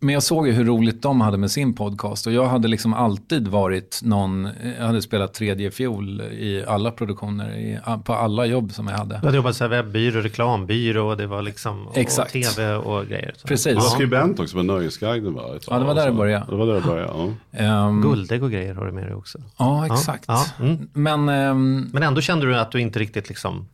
men 0.00 0.12
jag 0.12 0.22
såg 0.22 0.46
ju 0.46 0.52
hur 0.52 0.64
roligt 0.64 1.02
de 1.02 1.20
hade 1.20 1.38
med 1.38 1.50
sin 1.50 1.74
podcast 1.74 2.26
och 2.26 2.32
jag 2.32 2.46
hade 2.46 2.68
liksom 2.68 2.94
alltid 2.94 3.48
varit 3.48 4.00
någon, 4.02 4.48
jag 4.78 4.86
hade 4.86 5.02
spelat 5.02 5.34
tredje 5.34 5.70
fiol 5.70 6.20
i 6.20 6.64
alla 6.66 6.90
produktioner, 6.90 7.56
i, 7.56 7.78
på 8.04 8.14
alla 8.14 8.46
jobb 8.46 8.72
som 8.72 8.88
jag 8.88 8.98
hade. 8.98 9.18
Du 9.20 9.26
hade 9.26 9.36
jobbat 9.36 9.56
så 9.56 9.64
här 9.64 9.68
webbyrå, 9.68 10.20
reklambyrå 10.20 11.08
och 11.08 11.16
det 11.16 11.26
var 11.26 11.42
liksom 11.42 11.86
och 11.86 11.98
Exakt. 11.98 12.32
tv 12.32 12.74
och 12.74 13.06
grejer. 13.06 13.34
Så. 13.36 13.48
Precis. 13.48 13.72
Du 13.72 13.74
var 13.74 13.82
skribent 13.82 14.40
också 14.40 14.56
på 14.56 14.62
Nöjesguiden 14.62 15.34
va? 15.34 15.42
Ja, 15.66 15.78
det 15.78 15.84
var 15.84 15.94
där 15.94 16.06
det 16.06 16.12
började. 16.12 16.46
Det 16.48 16.56
var 16.56 16.66
där 16.66 16.74
det 16.74 16.80
började, 16.80 17.12
ja. 17.52 17.58
Ehm, 17.58 18.02
Guldägg 18.02 18.42
och 18.42 18.50
grejer 18.50 18.74
har 18.74 18.86
du 18.86 18.92
med 18.92 19.04
dig 19.04 19.14
också. 19.14 19.38
Ja, 19.56 19.86
exakt. 19.86 20.24
Ja, 20.28 20.46
mm. 20.60 20.88
Men 20.92 21.28
ehm, 21.28 21.90
Men 21.92 22.02
ändå 22.02 22.20
kände 22.20 22.46
du 22.46 22.56
att 22.56 22.72
du 22.72 22.80
inte 22.80 22.98
riktigt 22.98 23.28
liksom 23.28 23.66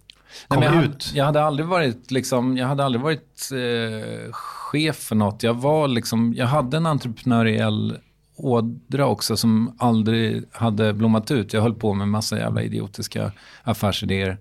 kom 0.49 0.61
Nej, 0.61 0.75
jag, 0.75 0.85
ut. 0.85 1.12
jag 1.14 1.25
hade 1.25 1.43
aldrig 1.43 1.69
varit, 1.69 2.11
liksom, 2.11 2.57
jag 2.57 2.67
hade 2.67 2.85
aldrig 2.85 3.03
varit 3.03 3.50
eh, 3.53 4.33
chef 4.33 4.97
för 4.97 5.14
något. 5.14 5.43
Jag, 5.43 5.55
var 5.55 5.88
liksom, 5.88 6.35
jag 6.37 6.47
hade 6.47 6.76
en 6.76 6.87
entreprenöriell 6.87 7.99
ådra 8.37 9.07
också 9.07 9.37
som 9.37 9.76
aldrig 9.79 10.45
hade 10.53 10.93
blommat 10.93 11.31
ut. 11.31 11.53
Jag 11.53 11.62
höll 11.62 11.75
på 11.75 11.95
med 11.95 12.09
massa 12.09 12.38
jävla 12.38 12.62
idiotiska 12.62 13.33
affärsidéer. 13.62 14.38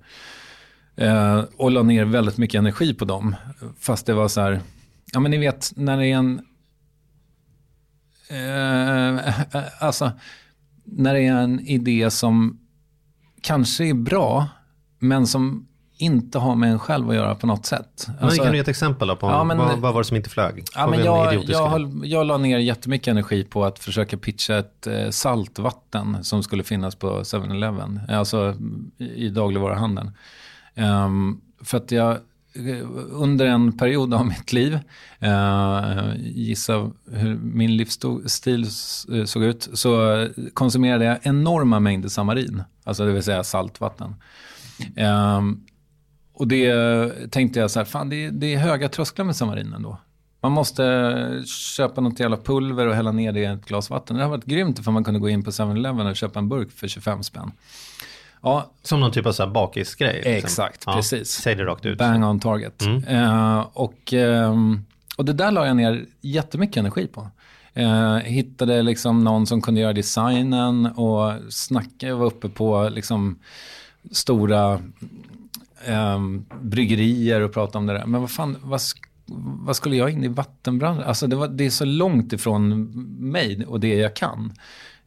Eh, 0.96 1.44
och 1.58 1.72
la 1.72 1.84
ner 1.84 2.06
väldigt 2.06 2.38
mycket 2.38 2.60
energi 2.60 2.94
på 2.94 3.06
dem. 3.06 3.36
Fast 3.80 4.06
det 4.06 4.14
var 4.14 4.28
så 4.28 4.42
här, 4.42 4.62
ja 5.14 5.20
men 5.20 5.32
ni 5.32 5.38
vet 5.38 5.72
när 5.76 5.98
det 5.98 6.08
är 6.08 6.18
en... 6.18 6.42
Eh, 8.30 9.34
alltså, 9.80 10.12
när 10.84 11.14
det 11.14 11.22
är 11.22 11.36
en 11.36 11.60
idé 11.60 12.12
som 12.12 12.60
kanske 13.42 13.86
är 13.86 13.94
bra, 13.94 14.48
men 15.00 15.28
som 15.28 15.68
inte 16.04 16.40
har 16.40 16.56
med 16.56 16.72
en 16.72 16.80
själv 16.80 17.10
att 17.10 17.16
göra 17.16 17.36
på 17.36 17.48
något 17.48 17.66
sätt. 17.66 18.08
Men 18.08 18.24
Alltså- 18.26 18.44
kan 18.44 18.52
du 18.52 18.58
ge 18.58 18.62
ett 18.62 18.68
exempel 18.68 19.08
då 19.08 19.16
på 19.16 19.28
Ja, 19.28 19.44
men- 19.44 19.58
vad, 19.58 19.80
vad 19.80 19.94
var 19.94 20.02
det 20.02 20.06
som 20.08 20.18
inte 20.18 20.30
flög? 20.30 20.64
Ja, 20.76 20.88
men 20.88 21.00
jag, 21.04 21.44
jag, 21.48 21.68
höll, 21.68 22.02
jag 22.04 22.26
la 22.26 22.38
ner 22.38 22.60
jättemycket 22.60 23.08
energi 23.08 23.44
på 23.44 23.66
att 23.66 23.80
försöka 23.80 24.18
pitcha 24.18 24.58
ett 24.58 24.88
eh, 24.88 25.10
saltvatten 25.10 26.24
som 26.24 26.44
skulle 26.44 26.64
finnas 26.64 26.96
på 26.96 27.24
7-Eleven, 27.24 28.00
alltså 28.10 28.56
i, 28.98 29.30
dagligvaruhandeln. 29.30 30.12
Ehm, 30.76 31.42
för 31.64 31.78
att 31.78 31.92
jag 31.92 32.12
eh, 32.12 32.88
under 33.12 33.46
en 33.46 33.78
period 33.78 34.14
av 34.14 34.26
mitt 34.26 34.54
liv, 34.54 34.80
eh, 35.20 36.16
gissa 36.20 36.92
hur 37.12 37.36
min 37.36 37.78
livsstil 37.78 38.64
eh, 39.14 39.26
såg 39.26 39.44
ut, 39.44 39.70
så 39.74 40.16
eh, 40.16 40.30
konsumerade 40.54 41.06
jag 41.06 41.18
enorma 41.24 41.80
mängder 41.80 42.10
samarin, 42.10 42.64
alltså 42.84 43.06
det 43.06 43.12
vill 43.12 43.24
säga 43.24 43.44
saltvatten. 43.44 44.16
Ehm, 44.96 45.62
och 46.44 46.48
det 46.50 47.32
tänkte 47.32 47.60
jag 47.60 47.72
så 47.72 47.80
här, 47.80 47.86
fan 47.86 48.10
det 48.10 48.26
är, 48.26 48.32
det 48.32 48.54
är 48.54 48.58
höga 48.58 48.90
trösklar 48.90 49.26
med 49.26 49.36
samarinen 49.36 49.84
då. 49.84 49.98
Man 50.42 50.52
måste 50.52 51.44
köpa 51.78 52.02
något 52.02 52.20
jävla 52.20 52.38
pulver 52.38 52.88
och 52.88 52.96
hälla 52.96 53.12
ner 53.12 53.32
det 53.32 53.40
i 53.40 53.46
ett 53.46 53.66
glas 53.66 53.90
vatten. 53.90 54.16
Det 54.16 54.24
hade 54.24 54.38
varit 54.38 54.46
grymt 54.46 54.80
ifall 54.80 54.94
man 54.94 55.04
kunde 55.04 55.20
gå 55.20 55.30
in 55.30 55.44
på 55.44 55.52
7-Eleven 55.52 56.08
och 56.08 56.16
köpa 56.16 56.40
en 56.40 56.50
burk 56.50 56.72
för 56.72 56.88
25 56.88 57.24
spänn. 57.24 57.52
Ja, 58.42 58.72
Som 58.82 59.00
någon 59.00 59.12
typ 59.12 59.26
av 59.26 59.32
så 59.32 59.44
här 59.44 59.50
bakisgrej? 59.50 60.16
liksom. 60.16 60.32
Exakt, 60.34 60.86
precis. 60.86 61.30
Säg 61.30 61.56
det 61.56 61.66
rakt 61.66 61.86
ut. 61.86 61.98
bang 61.98 62.26
on 62.26 62.40
target. 62.40 62.84
Eh, 63.08 63.60
och, 63.74 64.14
ehm, 64.14 64.86
och 65.18 65.26
det 65.26 65.34
där 65.34 65.52
la 65.52 65.68
jag 65.68 65.76
ner 65.78 66.06
jättemycket 66.22 66.78
energi 66.78 67.08
på. 67.08 67.28
Eh, 67.74 68.16
hittade 68.16 68.82
liksom 68.82 69.24
någon 69.24 69.48
som 69.48 69.62
kunde 69.62 69.82
göra 69.82 69.94
designen 69.94 70.86
och 70.86 71.34
snacka. 71.50 72.08
Jag 72.08 72.16
var 72.18 72.26
uppe 72.26 72.50
på 72.50 72.90
liksom 72.90 73.40
stora 74.12 74.80
eh, 75.86 76.20
bryggerier 76.62 77.42
och 77.42 77.54
prata 77.54 77.78
om 77.78 77.86
det 77.86 77.94
där. 77.94 78.06
Men 78.06 78.22
vad 78.22 78.32
fan, 78.32 78.58
vad, 78.64 78.82
vad 79.66 79.76
skulle 79.76 79.96
jag 79.96 80.10
in 80.10 80.24
i 80.24 80.28
vattenbranschen? 80.28 81.04
Alltså 81.04 81.28
det, 81.28 81.36
var, 81.36 81.48
det 81.48 81.66
är 81.66 81.70
så 81.70 81.86
långt 81.86 82.34
ifrån 82.34 82.92
mig 83.32 83.66
och 83.66 83.80
det 83.80 83.96
jag 83.96 84.16
kan. 84.16 84.54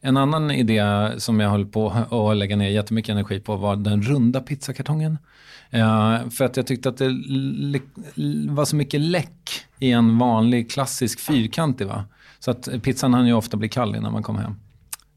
En 0.01 0.17
annan 0.17 0.51
idé 0.51 0.83
som 1.17 1.39
jag 1.39 1.49
höll 1.49 1.65
på 1.65 1.89
att 1.89 2.37
lägga 2.37 2.55
ner 2.55 2.69
jättemycket 2.69 3.09
energi 3.09 3.39
på 3.39 3.55
var 3.55 3.75
den 3.75 4.01
runda 4.01 4.39
pizzakartongen. 4.39 5.17
Eh, 5.69 6.29
för 6.29 6.45
att 6.45 6.57
jag 6.57 6.67
tyckte 6.67 6.89
att 6.89 6.97
det 6.97 7.11
var 8.49 8.65
så 8.65 8.75
mycket 8.75 9.01
läck 9.01 9.49
i 9.79 9.91
en 9.91 10.17
vanlig 10.17 10.71
klassisk 10.71 11.19
fyrkantig. 11.19 11.87
Va? 11.87 12.05
Så 12.39 12.51
att 12.51 12.69
pizzan 12.83 13.13
hann 13.13 13.27
ju 13.27 13.33
ofta 13.33 13.57
bli 13.57 13.69
kall 13.69 13.95
innan 13.95 14.13
man 14.13 14.23
kom 14.23 14.37
hem. 14.37 14.55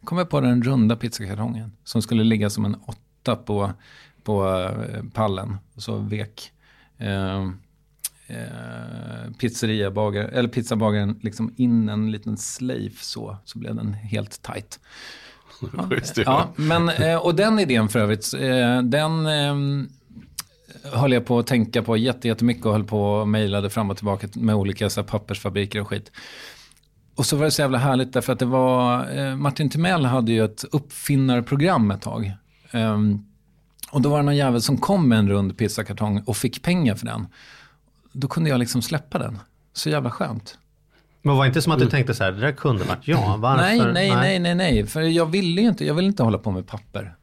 kom 0.04 0.18
jag 0.18 0.30
på 0.30 0.40
den 0.40 0.62
runda 0.62 0.96
pizzakartongen 0.96 1.72
som 1.84 2.02
skulle 2.02 2.24
ligga 2.24 2.50
som 2.50 2.64
en 2.64 2.76
åtta 2.86 3.36
på, 3.36 3.72
på 4.24 4.48
eh, 4.48 5.02
pallen. 5.14 5.56
Så 5.76 5.96
vek 5.96 6.52
eh, 6.98 7.42
eh, 8.26 9.32
pizzeria 9.38 9.90
bagare, 9.90 10.28
eller 10.28 10.48
pizzabagaren 10.48 11.18
liksom 11.22 11.54
in 11.56 11.88
en 11.88 12.10
liten 12.10 12.36
slave 12.36 12.90
så, 13.00 13.36
så 13.44 13.58
blev 13.58 13.74
den 13.74 13.92
helt 13.94 14.42
tight. 14.42 14.80
Ju. 16.16 16.22
Ja, 16.22 16.48
men, 16.56 16.88
eh, 16.88 17.16
och 17.16 17.34
den 17.34 17.58
idén 17.58 17.88
för 17.88 17.98
övrigt, 17.98 18.30
den 18.84 19.26
höll 20.92 21.12
jag 21.12 21.26
på 21.26 21.38
att 21.38 21.46
tänka 21.46 21.82
på 21.82 21.96
jätte- 21.96 22.28
jättemycket 22.28 22.66
och 22.66 22.72
höll 22.72 22.84
på 22.84 23.02
och 23.12 23.28
mejlade 23.28 23.70
fram 23.70 23.90
och 23.90 23.96
tillbaka 23.96 24.28
med 24.34 24.54
olika 24.54 24.90
så 24.90 25.00
här, 25.00 25.08
pappersfabriker 25.08 25.80
och 25.80 25.88
skit. 25.88 26.12
Och 27.14 27.26
så 27.26 27.36
var 27.36 27.44
det 27.44 27.50
så 27.50 27.62
jävla 27.62 27.78
härligt 27.78 28.12
därför 28.12 28.32
att 28.32 28.38
det 28.38 28.44
var, 28.44 29.34
Martin 29.36 29.70
Timell 29.70 30.04
hade 30.04 30.32
ju 30.32 30.44
ett 30.44 30.64
uppfinnarprogram 30.72 31.90
ett 31.90 32.02
tag. 32.02 32.32
Ehm, 32.70 33.24
och 33.90 34.00
då 34.00 34.08
var 34.08 34.16
det 34.16 34.22
någon 34.22 34.36
jävel 34.36 34.62
som 34.62 34.78
kom 34.78 35.08
med 35.08 35.18
en 35.18 35.28
rund 35.28 35.58
pizzakartong 35.58 36.22
och 36.26 36.36
fick 36.36 36.62
pengar 36.62 36.94
för 36.94 37.06
den. 37.06 37.26
Då 38.12 38.28
kunde 38.28 38.50
jag 38.50 38.58
liksom 38.58 38.82
släppa 38.82 39.18
den. 39.18 39.38
Så 39.72 39.90
jävla 39.90 40.10
skönt. 40.10 40.58
Men 41.22 41.36
var 41.36 41.44
det 41.44 41.48
inte 41.48 41.62
som 41.62 41.72
att 41.72 41.78
du 41.78 41.86
tänkte 41.90 42.14
så 42.14 42.24
här, 42.24 42.32
det 42.32 42.40
där 42.40 42.52
kunde 42.52 42.84
varit 42.84 43.08
jag. 43.08 43.38
Varför? 43.38 43.62
Nej, 43.64 43.78
nej, 43.92 44.10
nej, 44.10 44.38
nej, 44.38 44.54
nej. 44.54 44.86
För 44.86 45.00
jag 45.00 45.26
ville 45.26 45.60
ju 45.60 45.68
inte, 45.68 45.84
jag 45.84 45.94
vill 45.94 46.04
inte 46.06 46.22
hålla 46.22 46.38
på 46.38 46.50
med 46.50 46.66
papper. 46.66 47.14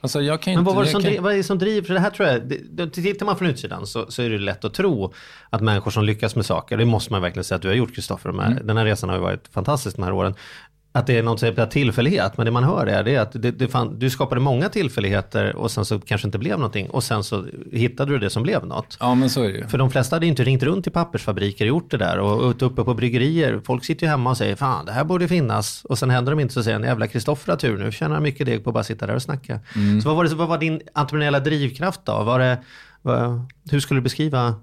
Alltså 0.00 0.22
jag 0.22 0.42
kan 0.42 0.52
Men 0.52 0.58
inte... 0.60 0.66
vad, 0.66 0.76
var 0.76 0.84
det 0.84 0.90
som 0.90 1.02
kan- 1.02 1.10
driv, 1.10 1.22
vad 1.22 1.32
är 1.32 1.36
det 1.36 1.44
som 1.44 1.58
driver? 1.58 1.86
För 1.86 1.94
det 1.94 2.00
här 2.00 2.10
tror 2.10 2.28
jag, 2.28 2.42
det, 2.70 2.90
tittar 2.90 3.26
man 3.26 3.36
från 3.36 3.48
utsidan 3.48 3.86
så, 3.86 4.10
så 4.10 4.22
är 4.22 4.30
det 4.30 4.38
lätt 4.38 4.64
att 4.64 4.74
tro 4.74 5.12
att 5.50 5.60
människor 5.60 5.90
som 5.90 6.04
lyckas 6.04 6.36
med 6.36 6.46
saker, 6.46 6.76
det 6.76 6.84
måste 6.84 7.12
man 7.12 7.22
verkligen 7.22 7.44
säga 7.44 7.56
att 7.56 7.62
du 7.62 7.68
har 7.68 7.74
gjort 7.74 7.94
Kristoffer, 7.94 8.28
de 8.28 8.40
Mm. 8.40 8.66
den 8.66 8.76
här 8.76 8.84
resan 8.84 9.08
har 9.08 9.16
ju 9.16 9.22
varit 9.22 9.48
fantastisk 9.48 9.96
de 9.96 10.02
här 10.02 10.12
åren. 10.12 10.34
Att 10.96 11.06
det 11.06 11.18
är 11.18 11.22
någon 11.22 11.36
typ 11.36 11.58
av 11.58 11.66
tillfällighet, 11.66 12.36
men 12.36 12.46
det 12.46 12.50
man 12.52 12.64
hör 12.64 12.86
är, 12.86 13.04
det 13.04 13.14
är 13.14 13.20
att 13.20 13.32
det, 13.32 13.50
det 13.50 13.68
fan, 13.68 13.98
du 13.98 14.10
skapade 14.10 14.40
många 14.40 14.68
tillfälligheter 14.68 15.56
och 15.56 15.70
sen 15.70 15.84
så 15.84 16.00
kanske 16.00 16.28
inte 16.28 16.38
blev 16.38 16.58
någonting 16.58 16.90
och 16.90 17.04
sen 17.04 17.24
så 17.24 17.44
hittade 17.72 18.12
du 18.12 18.18
det 18.18 18.30
som 18.30 18.42
blev 18.42 18.66
något. 18.66 18.96
Ja, 19.00 19.14
men 19.14 19.30
så 19.30 19.42
är 19.42 19.52
det 19.52 19.58
ju. 19.58 19.66
För 19.68 19.78
de 19.78 19.90
flesta 19.90 20.16
hade 20.16 20.26
inte 20.26 20.44
ringt 20.44 20.62
runt 20.62 20.84
till 20.84 20.92
pappersfabriker 20.92 21.64
och 21.64 21.68
gjort 21.68 21.90
det 21.90 21.96
där 21.96 22.18
och 22.18 22.62
uppe 22.62 22.84
på 22.84 22.94
bryggerier. 22.94 23.60
Folk 23.64 23.84
sitter 23.84 24.06
ju 24.06 24.10
hemma 24.10 24.30
och 24.30 24.36
säger 24.36 24.56
fan 24.56 24.86
det 24.86 24.92
här 24.92 25.04
borde 25.04 25.28
finnas 25.28 25.84
och 25.84 25.98
sen 25.98 26.10
händer 26.10 26.32
de 26.32 26.40
inte 26.40 26.54
så 26.54 26.62
säger 26.62 26.76
en 26.76 26.84
jävla 26.84 27.06
Kristoffer 27.06 27.56
tur 27.56 27.78
nu, 27.78 27.92
tjänar 27.92 28.20
mycket 28.20 28.46
deg 28.46 28.64
på 28.64 28.70
att 28.70 28.74
bara 28.74 28.84
sitta 28.84 29.06
där 29.06 29.14
och 29.14 29.22
snacka. 29.22 29.60
Så 30.02 30.08
vad 30.08 30.16
var, 30.16 30.24
det, 30.24 30.34
vad 30.34 30.48
var 30.48 30.58
din 30.58 30.80
entreprenöriella 30.92 31.40
drivkraft 31.40 32.00
då? 32.04 32.22
Var 32.22 32.38
det, 32.38 32.58
vad, 33.02 33.46
hur 33.70 33.80
skulle 33.80 34.00
du 34.00 34.04
beskriva? 34.04 34.54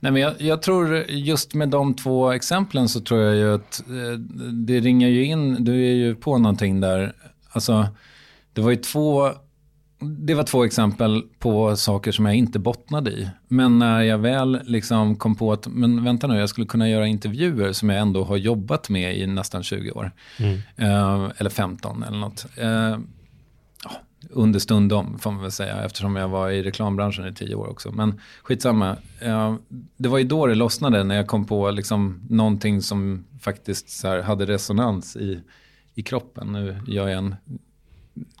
Nej, 0.00 0.12
men 0.12 0.22
jag, 0.22 0.34
jag 0.38 0.62
tror 0.62 0.96
just 1.08 1.54
med 1.54 1.68
de 1.68 1.94
två 1.94 2.32
exemplen 2.32 2.88
så 2.88 3.00
tror 3.00 3.20
jag 3.20 3.36
ju 3.36 3.54
att 3.54 3.80
eh, 3.88 4.18
det 4.52 4.80
ringer 4.80 5.08
ju 5.08 5.24
in, 5.24 5.64
du 5.64 5.72
är 5.72 5.94
ju 5.94 6.14
på 6.14 6.38
någonting 6.38 6.80
där. 6.80 7.12
Alltså, 7.50 7.88
det 8.52 8.60
var 8.60 8.70
ju 8.70 8.76
två, 8.76 9.30
det 10.00 10.34
var 10.34 10.42
två 10.42 10.64
exempel 10.64 11.22
på 11.38 11.76
saker 11.76 12.12
som 12.12 12.26
jag 12.26 12.34
inte 12.34 12.58
bottnade 12.58 13.10
i. 13.10 13.28
Men 13.48 13.78
när 13.78 14.02
jag 14.02 14.18
väl 14.18 14.60
liksom 14.64 15.16
kom 15.16 15.34
på 15.34 15.52
att, 15.52 15.66
men 15.66 16.04
vänta 16.04 16.26
nu, 16.26 16.38
jag 16.38 16.48
skulle 16.48 16.66
kunna 16.66 16.88
göra 16.88 17.06
intervjuer 17.06 17.72
som 17.72 17.90
jag 17.90 18.00
ändå 18.00 18.24
har 18.24 18.36
jobbat 18.36 18.88
med 18.88 19.18
i 19.18 19.26
nästan 19.26 19.62
20 19.62 19.90
år. 19.90 20.12
Eh, 20.76 21.30
eller 21.38 21.50
15 21.50 22.02
eller 22.02 22.18
något. 22.18 22.46
Eh, 22.56 22.98
understundom 24.30 25.18
får 25.18 25.30
man 25.30 25.42
väl 25.42 25.52
säga 25.52 25.84
eftersom 25.84 26.16
jag 26.16 26.28
var 26.28 26.50
i 26.50 26.62
reklambranschen 26.62 27.26
i 27.26 27.34
tio 27.34 27.54
år 27.54 27.66
också. 27.70 27.90
Men 27.92 28.20
skitsamma. 28.42 28.96
Det 29.96 30.08
var 30.08 30.18
ju 30.18 30.24
då 30.24 30.46
det 30.46 30.54
lossnade 30.54 31.04
när 31.04 31.14
jag 31.16 31.26
kom 31.26 31.44
på 31.44 31.70
liksom 31.70 32.20
någonting 32.30 32.82
som 32.82 33.24
faktiskt 33.40 33.90
så 33.90 34.08
här 34.08 34.22
hade 34.22 34.46
resonans 34.46 35.16
i, 35.16 35.40
i 35.94 36.02
kroppen. 36.02 36.52
Nu 36.52 36.80
gör 36.86 37.08
jag 37.08 37.18
en, 37.18 37.36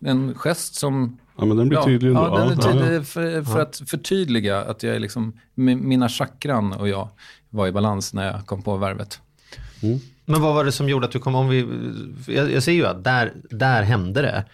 en 0.02 0.34
gest 0.34 0.74
som... 0.74 1.18
Ja, 1.38 1.44
men 1.44 1.56
den 1.56 1.68
blir 1.68 1.78
tydlig. 1.82 2.12
Ja, 2.12 2.38
den 2.38 2.58
är 2.58 2.62
Ja, 2.62 2.70
ja. 2.72 2.72
tydlig 2.72 3.06
för, 3.06 3.42
för 3.42 3.60
att 3.60 3.82
förtydliga 3.86 4.60
att 4.62 4.82
jag 4.82 4.96
är 4.96 5.00
liksom, 5.00 5.32
mi- 5.54 5.82
mina 5.82 6.08
chakran 6.08 6.72
och 6.72 6.88
jag 6.88 7.08
var 7.50 7.66
i 7.66 7.72
balans 7.72 8.14
när 8.14 8.26
jag 8.32 8.46
kom 8.46 8.62
på 8.62 8.76
värvet. 8.76 9.20
Men 10.24 10.40
vad 10.42 10.54
var 10.54 10.64
det 10.64 10.72
som 10.72 10.88
gjorde 10.88 11.06
att 11.06 11.12
du 11.12 11.18
kom, 11.18 11.34
om 11.34 11.48
vi, 11.48 11.66
jag, 12.26 12.52
jag 12.52 12.62
ser 12.62 12.72
ju 12.72 12.86
att 12.86 13.04
där, 13.04 13.32
där 13.50 13.82
hände 13.82 14.22
det. 14.22 14.44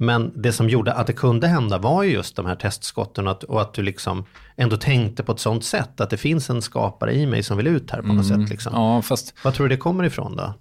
Men 0.00 0.32
det 0.42 0.52
som 0.52 0.68
gjorde 0.68 0.92
att 0.92 1.06
det 1.06 1.12
kunde 1.12 1.46
hända 1.46 1.78
var 1.78 2.02
ju 2.02 2.12
just 2.12 2.36
de 2.36 2.46
här 2.46 2.54
testskotten 2.54 3.26
och 3.26 3.32
att, 3.32 3.44
och 3.44 3.60
att 3.60 3.74
du 3.74 3.82
liksom 3.82 4.24
ändå 4.56 4.76
tänkte 4.76 5.22
på 5.22 5.32
ett 5.32 5.40
sånt 5.40 5.64
sätt 5.64 6.00
att 6.00 6.10
det 6.10 6.16
finns 6.16 6.50
en 6.50 6.62
skapare 6.62 7.14
i 7.14 7.26
mig 7.26 7.42
som 7.42 7.56
vill 7.56 7.66
ut 7.66 7.90
här 7.90 8.02
på 8.02 8.12
något 8.12 8.26
sätt. 8.26 8.48
Liksom. 8.50 8.72
Ja, 8.74 9.02
fast 9.02 9.34
Vad 9.44 9.54
tror 9.54 9.68
du 9.68 9.74
det 9.74 9.80
kommer 9.80 10.04
ifrån 10.04 10.36
då? 10.36 10.54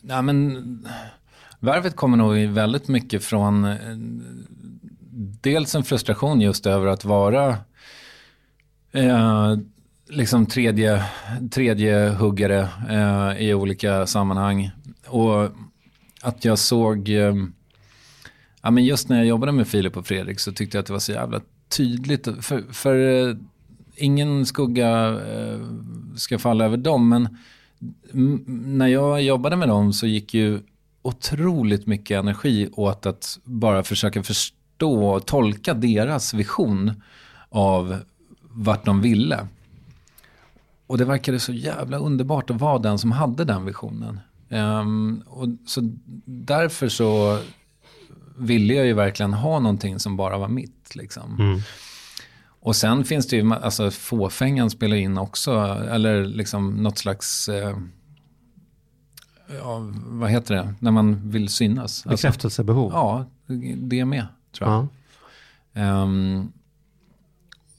Ja, 0.00 0.22
men, 0.22 0.88
värvet 1.60 1.96
kommer 1.96 2.16
nog 2.16 2.36
väldigt 2.36 2.88
mycket 2.88 3.24
från 3.24 3.64
eh, 3.64 3.76
dels 5.40 5.74
en 5.74 5.84
frustration 5.84 6.40
just 6.40 6.66
över 6.66 6.86
att 6.86 7.04
vara 7.04 7.56
eh, 8.92 9.56
liksom 10.08 10.46
tredje, 10.46 11.04
tredje 11.50 12.08
huggare 12.08 12.68
eh, 12.90 13.42
i 13.42 13.54
olika 13.54 14.06
sammanhang. 14.06 14.70
Och 15.06 15.50
att 16.22 16.44
jag 16.44 16.58
såg, 16.58 17.08
eh, 17.08 17.34
ja, 18.62 18.70
men 18.70 18.84
just 18.84 19.08
när 19.08 19.16
jag 19.16 19.26
jobbade 19.26 19.52
med 19.52 19.68
Filip 19.68 19.96
och 19.96 20.06
Fredrik 20.06 20.40
så 20.40 20.52
tyckte 20.52 20.76
jag 20.76 20.80
att 20.82 20.86
det 20.86 20.92
var 20.92 21.00
så 21.00 21.12
jävla 21.12 21.40
tydligt. 21.68 22.28
För, 22.44 22.72
för 22.72 23.28
eh, 23.28 23.36
ingen 23.96 24.46
skugga 24.46 25.08
eh, 25.08 25.60
ska 26.16 26.38
falla 26.38 26.64
över 26.64 26.76
dem, 26.76 27.08
men 27.08 27.36
när 28.46 28.86
jag 28.86 29.22
jobbade 29.22 29.56
med 29.56 29.68
dem 29.68 29.92
så 29.92 30.06
gick 30.06 30.34
ju 30.34 30.60
otroligt 31.02 31.86
mycket 31.86 32.18
energi 32.18 32.70
åt 32.72 33.06
att 33.06 33.38
bara 33.44 33.82
försöka 33.82 34.22
förstå 34.22 35.04
och 35.06 35.26
tolka 35.26 35.74
deras 35.74 36.34
vision 36.34 37.02
av 37.48 37.96
vart 38.42 38.84
de 38.84 39.00
ville. 39.00 39.46
Och 40.86 40.98
det 40.98 41.04
verkade 41.04 41.40
så 41.40 41.52
jävla 41.52 41.98
underbart 41.98 42.50
att 42.50 42.60
vara 42.60 42.78
den 42.78 42.98
som 42.98 43.12
hade 43.12 43.44
den 43.44 43.64
visionen. 43.64 44.20
Um, 44.48 45.22
och 45.26 45.48
så 45.66 45.80
därför 46.24 46.88
så 46.88 47.38
ville 48.38 48.74
jag 48.74 48.86
ju 48.86 48.92
verkligen 48.92 49.32
ha 49.32 49.58
någonting 49.58 49.98
som 49.98 50.16
bara 50.16 50.38
var 50.38 50.48
mitt. 50.48 50.94
Liksom. 50.94 51.62
Och 52.60 52.76
sen 52.76 53.04
finns 53.04 53.26
det 53.26 53.36
ju, 53.36 53.52
alltså 53.54 53.90
fåfängan 53.90 54.70
spelar 54.70 54.96
in 54.96 55.18
också, 55.18 55.52
eller 55.90 56.24
liksom 56.24 56.70
något 56.70 56.98
slags, 56.98 57.48
eh, 57.48 57.78
ja, 59.58 59.92
vad 60.06 60.30
heter 60.30 60.54
det, 60.54 60.74
när 60.78 60.90
man 60.90 61.30
vill 61.30 61.48
synas. 61.48 61.82
Alltså, 61.82 62.08
Bekräftelsebehov? 62.08 62.92
ja, 62.92 63.26
det 63.76 64.04
med 64.04 64.26
tror 64.52 64.70
jag. 64.70 64.88
Ja. 65.72 65.80
Ehm, 65.80 66.52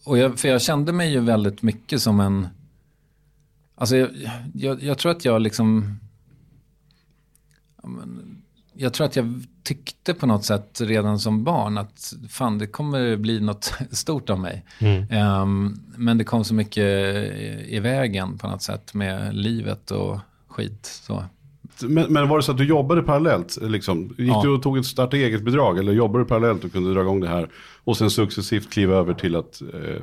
och 0.03 0.17
jag, 0.17 0.39
för 0.39 0.47
jag 0.47 0.61
kände 0.61 0.93
mig 0.93 1.11
ju 1.11 1.19
väldigt 1.19 1.61
mycket 1.61 2.01
som 2.01 2.19
en... 2.19 2.47
Alltså 3.75 3.97
jag, 3.97 4.09
jag, 4.53 4.83
jag 4.83 4.97
tror 4.97 5.11
att 5.11 5.25
jag 5.25 5.41
liksom... 5.41 5.99
Jag 8.81 8.93
tror 8.93 9.05
att 9.07 9.15
jag 9.15 9.43
tyckte 9.63 10.13
på 10.13 10.25
något 10.25 10.45
sätt 10.45 10.81
redan 10.81 11.19
som 11.19 11.43
barn 11.43 11.77
att 11.77 12.13
fan 12.29 12.57
det 12.57 12.67
kommer 12.67 13.17
bli 13.17 13.39
något 13.39 13.73
stort 13.91 14.29
av 14.29 14.39
mig. 14.39 14.65
Ehm, 15.09 15.79
men 15.97 16.17
det 16.17 16.23
kom 16.23 16.43
så 16.43 16.53
mycket 16.53 16.83
i, 16.83 17.65
i 17.69 17.79
vägen 17.79 18.37
på 18.37 18.47
något 18.47 18.61
sätt 18.61 18.93
med 18.93 19.35
livet 19.35 19.91
och 19.91 20.19
skit. 20.47 20.85
Så. 20.85 21.23
Men, 21.81 22.13
men 22.13 22.27
var 22.29 22.37
det 22.37 22.43
så 22.43 22.51
att 22.51 22.57
du 22.57 22.65
jobbade 22.65 23.01
parallellt? 23.01 23.57
Liksom? 23.61 24.15
Gick 24.17 24.29
Ja. 24.29 24.41
du 24.43 24.49
och 24.49 24.63
tog 24.63 24.77
ett 24.77 24.85
starta 24.85 25.17
eget-bidrag 25.17 25.79
eller 25.79 25.93
jobbade 25.93 26.23
du 26.23 26.27
parallellt 26.27 26.63
och 26.63 26.71
kunde 26.71 26.93
dra 26.93 27.01
igång 27.01 27.19
det 27.19 27.27
här? 27.27 27.49
Och 27.83 27.97
sen 27.97 28.09
successivt 28.09 28.69
kliva 28.69 28.95
över 28.95 29.13
till 29.13 29.35
att 29.35 29.61
eh, 29.73 30.01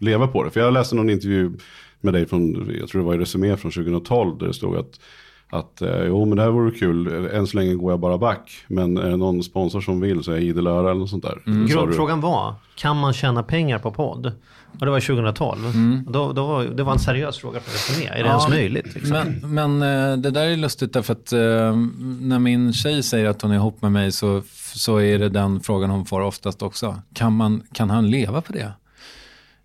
leva 0.00 0.26
på 0.26 0.44
det. 0.44 0.50
För 0.50 0.60
jag 0.60 0.72
läste 0.72 0.96
någon 0.96 1.10
intervju 1.10 1.52
med 2.00 2.14
dig 2.14 2.26
från, 2.26 2.70
jag 2.80 2.88
tror 2.88 3.00
det 3.02 3.06
var 3.06 3.14
i 3.14 3.18
Resumé 3.18 3.56
från 3.56 3.70
2012, 3.72 4.38
där 4.38 4.46
det 4.46 4.54
stod 4.54 4.76
att 4.76 5.00
att 5.50 5.82
eh, 5.82 6.02
jo 6.06 6.24
men 6.24 6.36
det 6.36 6.42
här 6.42 6.50
vore 6.50 6.70
kul, 6.70 7.26
än 7.32 7.46
så 7.46 7.56
länge 7.56 7.74
går 7.74 7.92
jag 7.92 8.00
bara 8.00 8.18
back. 8.18 8.64
Men 8.68 8.96
är 8.96 9.10
det 9.10 9.16
någon 9.16 9.42
sponsor 9.42 9.80
som 9.80 10.00
vill 10.00 10.22
så 10.24 10.30
är 10.30 10.34
jag 10.34 10.44
idel 10.44 10.66
öra 10.66 10.90
eller 10.90 11.00
något 11.00 11.10
sånt 11.10 11.22
där. 11.24 11.42
Mm. 11.46 11.66
Då 11.66 11.74
Grundfrågan 11.74 12.20
var, 12.20 12.54
kan 12.76 12.96
man 12.96 13.12
tjäna 13.12 13.42
pengar 13.42 13.78
på 13.78 13.92
podd? 13.92 14.32
Och 14.80 14.86
det 14.86 14.90
var 14.90 15.00
2012. 15.00 15.58
Då, 16.08 16.32
då, 16.32 16.46
var- 16.46 16.64
det 16.64 16.82
var 16.82 16.92
en 16.92 16.98
seriös 16.98 17.38
fråga 17.38 17.60
från 17.60 17.72
Resumé. 17.72 18.18
Är 18.18 18.22
det 18.24 18.28
ens 18.28 18.48
möjligt? 18.48 18.94
Liksom? 18.94 19.10
Men, 19.42 19.54
men 19.78 20.10
eh, 20.12 20.16
det 20.16 20.30
där 20.30 20.46
är 20.46 20.56
lustigt 20.56 20.92
därför 20.92 21.12
att 21.12 21.32
eh, 21.32 21.76
när 22.20 22.38
min 22.38 22.72
tjej 22.72 23.02
säger 23.02 23.28
att 23.28 23.42
hon 23.42 23.50
är 23.50 23.54
ihop 23.56 23.82
med 23.82 23.92
mig 23.92 24.12
så, 24.12 24.42
så 24.74 24.96
är 25.00 25.18
det 25.18 25.28
den 25.28 25.60
frågan 25.60 25.90
hon 25.90 26.04
får 26.06 26.20
oftast 26.20 26.62
också. 26.62 26.96
Kan, 27.14 27.32
man, 27.36 27.62
kan 27.72 27.90
han 27.90 28.10
leva 28.10 28.40
på 28.40 28.52
det? 28.52 28.72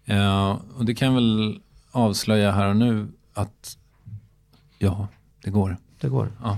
Eh, 0.05 0.51
och 0.77 0.85
det 0.85 0.95
kan 0.95 1.07
jag 1.07 1.15
väl 1.15 1.59
avslöja 1.91 2.51
här 2.51 2.69
och 2.69 2.75
nu 2.77 3.07
att 3.33 3.77
ja, 4.79 5.07
det 5.43 5.49
går. 5.51 5.77
Det 6.01 6.09
går. 6.09 6.31
Ja. 6.43 6.57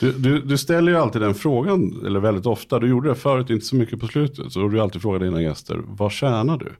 Du, 0.00 0.12
du, 0.12 0.40
du 0.42 0.58
ställer 0.58 0.92
ju 0.92 0.98
alltid 0.98 1.22
den 1.22 1.34
frågan, 1.34 2.02
eller 2.06 2.20
väldigt 2.20 2.46
ofta, 2.46 2.78
du 2.78 2.88
gjorde 2.88 3.08
det 3.08 3.14
förut, 3.14 3.50
inte 3.50 3.64
så 3.66 3.76
mycket 3.76 4.00
på 4.00 4.06
slutet. 4.06 4.52
Så 4.52 4.68
du 4.68 4.80
alltid 4.80 5.02
frågar 5.02 5.18
dina 5.20 5.42
gäster, 5.42 5.80
vad 5.86 6.12
tjänar 6.12 6.58
du? 6.58 6.72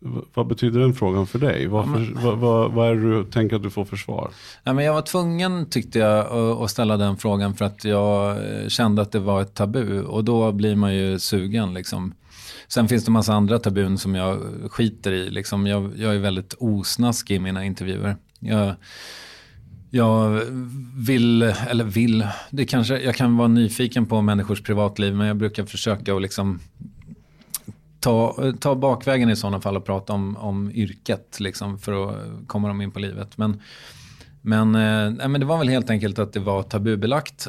V- 0.00 0.20
Vad 0.34 0.46
betyder 0.46 0.80
den 0.80 0.94
frågan 0.94 1.26
för 1.26 1.38
dig? 1.38 1.66
Vad, 1.66 1.84
för, 1.84 2.14
vad, 2.24 2.38
vad, 2.38 2.72
vad 2.72 2.88
är 2.90 2.94
det 2.94 3.10
du 3.16 3.24
tänker 3.24 3.56
att 3.56 3.62
du 3.62 3.70
får 3.70 3.84
för 3.84 3.96
svar? 3.96 4.30
Ja, 4.64 4.72
men 4.72 4.84
jag 4.84 4.94
var 4.94 5.02
tvungen, 5.02 5.66
tyckte 5.70 5.98
jag, 5.98 6.26
att- 6.62 6.70
ställa 6.70 6.96
den 6.96 7.16
frågan 7.16 7.54
för 7.54 7.64
att 7.64 7.84
jag 7.84 8.30
eh, 8.30 8.68
kände 8.68 9.02
att 9.02 9.12
det 9.12 9.18
var 9.18 9.42
ett 9.42 9.54
tabu. 9.54 10.02
Och 10.02 10.24
då 10.24 10.52
blir 10.52 10.76
man 10.76 10.94
ju 10.94 11.18
sugen. 11.18 11.74
Liksom. 11.74 12.14
Sen 12.68 12.88
finns 12.88 13.04
det 13.04 13.10
massa 13.10 13.34
andra 13.34 13.58
tabun 13.58 13.98
som 13.98 14.14
jag 14.14 14.38
skiter 14.70 15.12
i. 15.12 15.30
Liksom. 15.30 15.66
Jag, 15.66 15.92
jag 15.96 16.14
är 16.14 16.18
väldigt 16.18 16.54
osnaskig 16.58 17.34
i 17.36 17.38
mina 17.38 17.64
intervjuer. 17.64 18.16
Jag, 18.40 18.74
jag 19.94 20.40
vill, 20.96 21.42
eller 21.42 21.84
vill, 21.84 22.26
det 22.50 22.64
kanske, 22.64 22.98
jag 22.98 23.14
kan 23.14 23.36
vara 23.36 23.48
nyfiken 23.48 24.06
på 24.06 24.22
människors 24.22 24.62
privatliv 24.62 25.14
men 25.14 25.26
jag 25.26 25.36
brukar 25.36 25.66
försöka 25.66 26.14
att 26.14 26.22
liksom 26.22 26.60
ta, 28.00 28.52
ta 28.60 28.74
bakvägen 28.74 29.30
i 29.30 29.36
sådana 29.36 29.60
fall 29.60 29.76
och 29.76 29.84
prata 29.84 30.12
om, 30.12 30.36
om 30.36 30.70
yrket 30.74 31.40
liksom, 31.40 31.78
för 31.78 32.10
att 32.10 32.16
komma 32.46 32.68
dem 32.68 32.80
in 32.80 32.90
på 32.90 32.98
livet. 32.98 33.38
Men, 33.38 33.60
men, 34.42 34.74
eh, 34.74 35.28
men 35.28 35.40
det 35.40 35.46
var 35.46 35.58
väl 35.58 35.68
helt 35.68 35.90
enkelt 35.90 36.18
att 36.18 36.32
det 36.32 36.40
var 36.40 36.62
tabubelagt. 36.62 37.48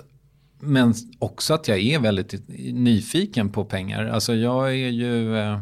Men 0.60 0.94
också 1.20 1.54
att 1.54 1.68
jag 1.68 1.80
är 1.80 2.00
väldigt 2.00 2.48
nyfiken 2.74 3.50
på 3.50 3.66
pengar. 3.66 4.06
Alltså 4.06 4.36
jag 4.36 4.70
är 4.70 4.90
ju... 4.90 5.38
Eh, 5.38 5.60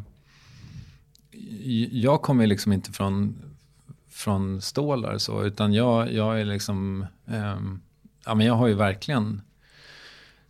jag 1.91 2.21
kommer 2.21 2.47
liksom 2.47 2.73
inte 2.73 2.91
från, 2.91 3.35
från 4.13 4.61
stålar 4.61 5.17
så, 5.17 5.43
utan 5.43 5.73
jag, 5.73 6.13
jag 6.13 6.41
är 6.41 6.45
liksom... 6.45 7.05
eh, 7.27 7.57
ja, 8.25 8.35
men 8.35 8.47
jag 8.47 8.53
har 8.53 8.67
ju 8.67 8.73
verkligen 8.73 9.41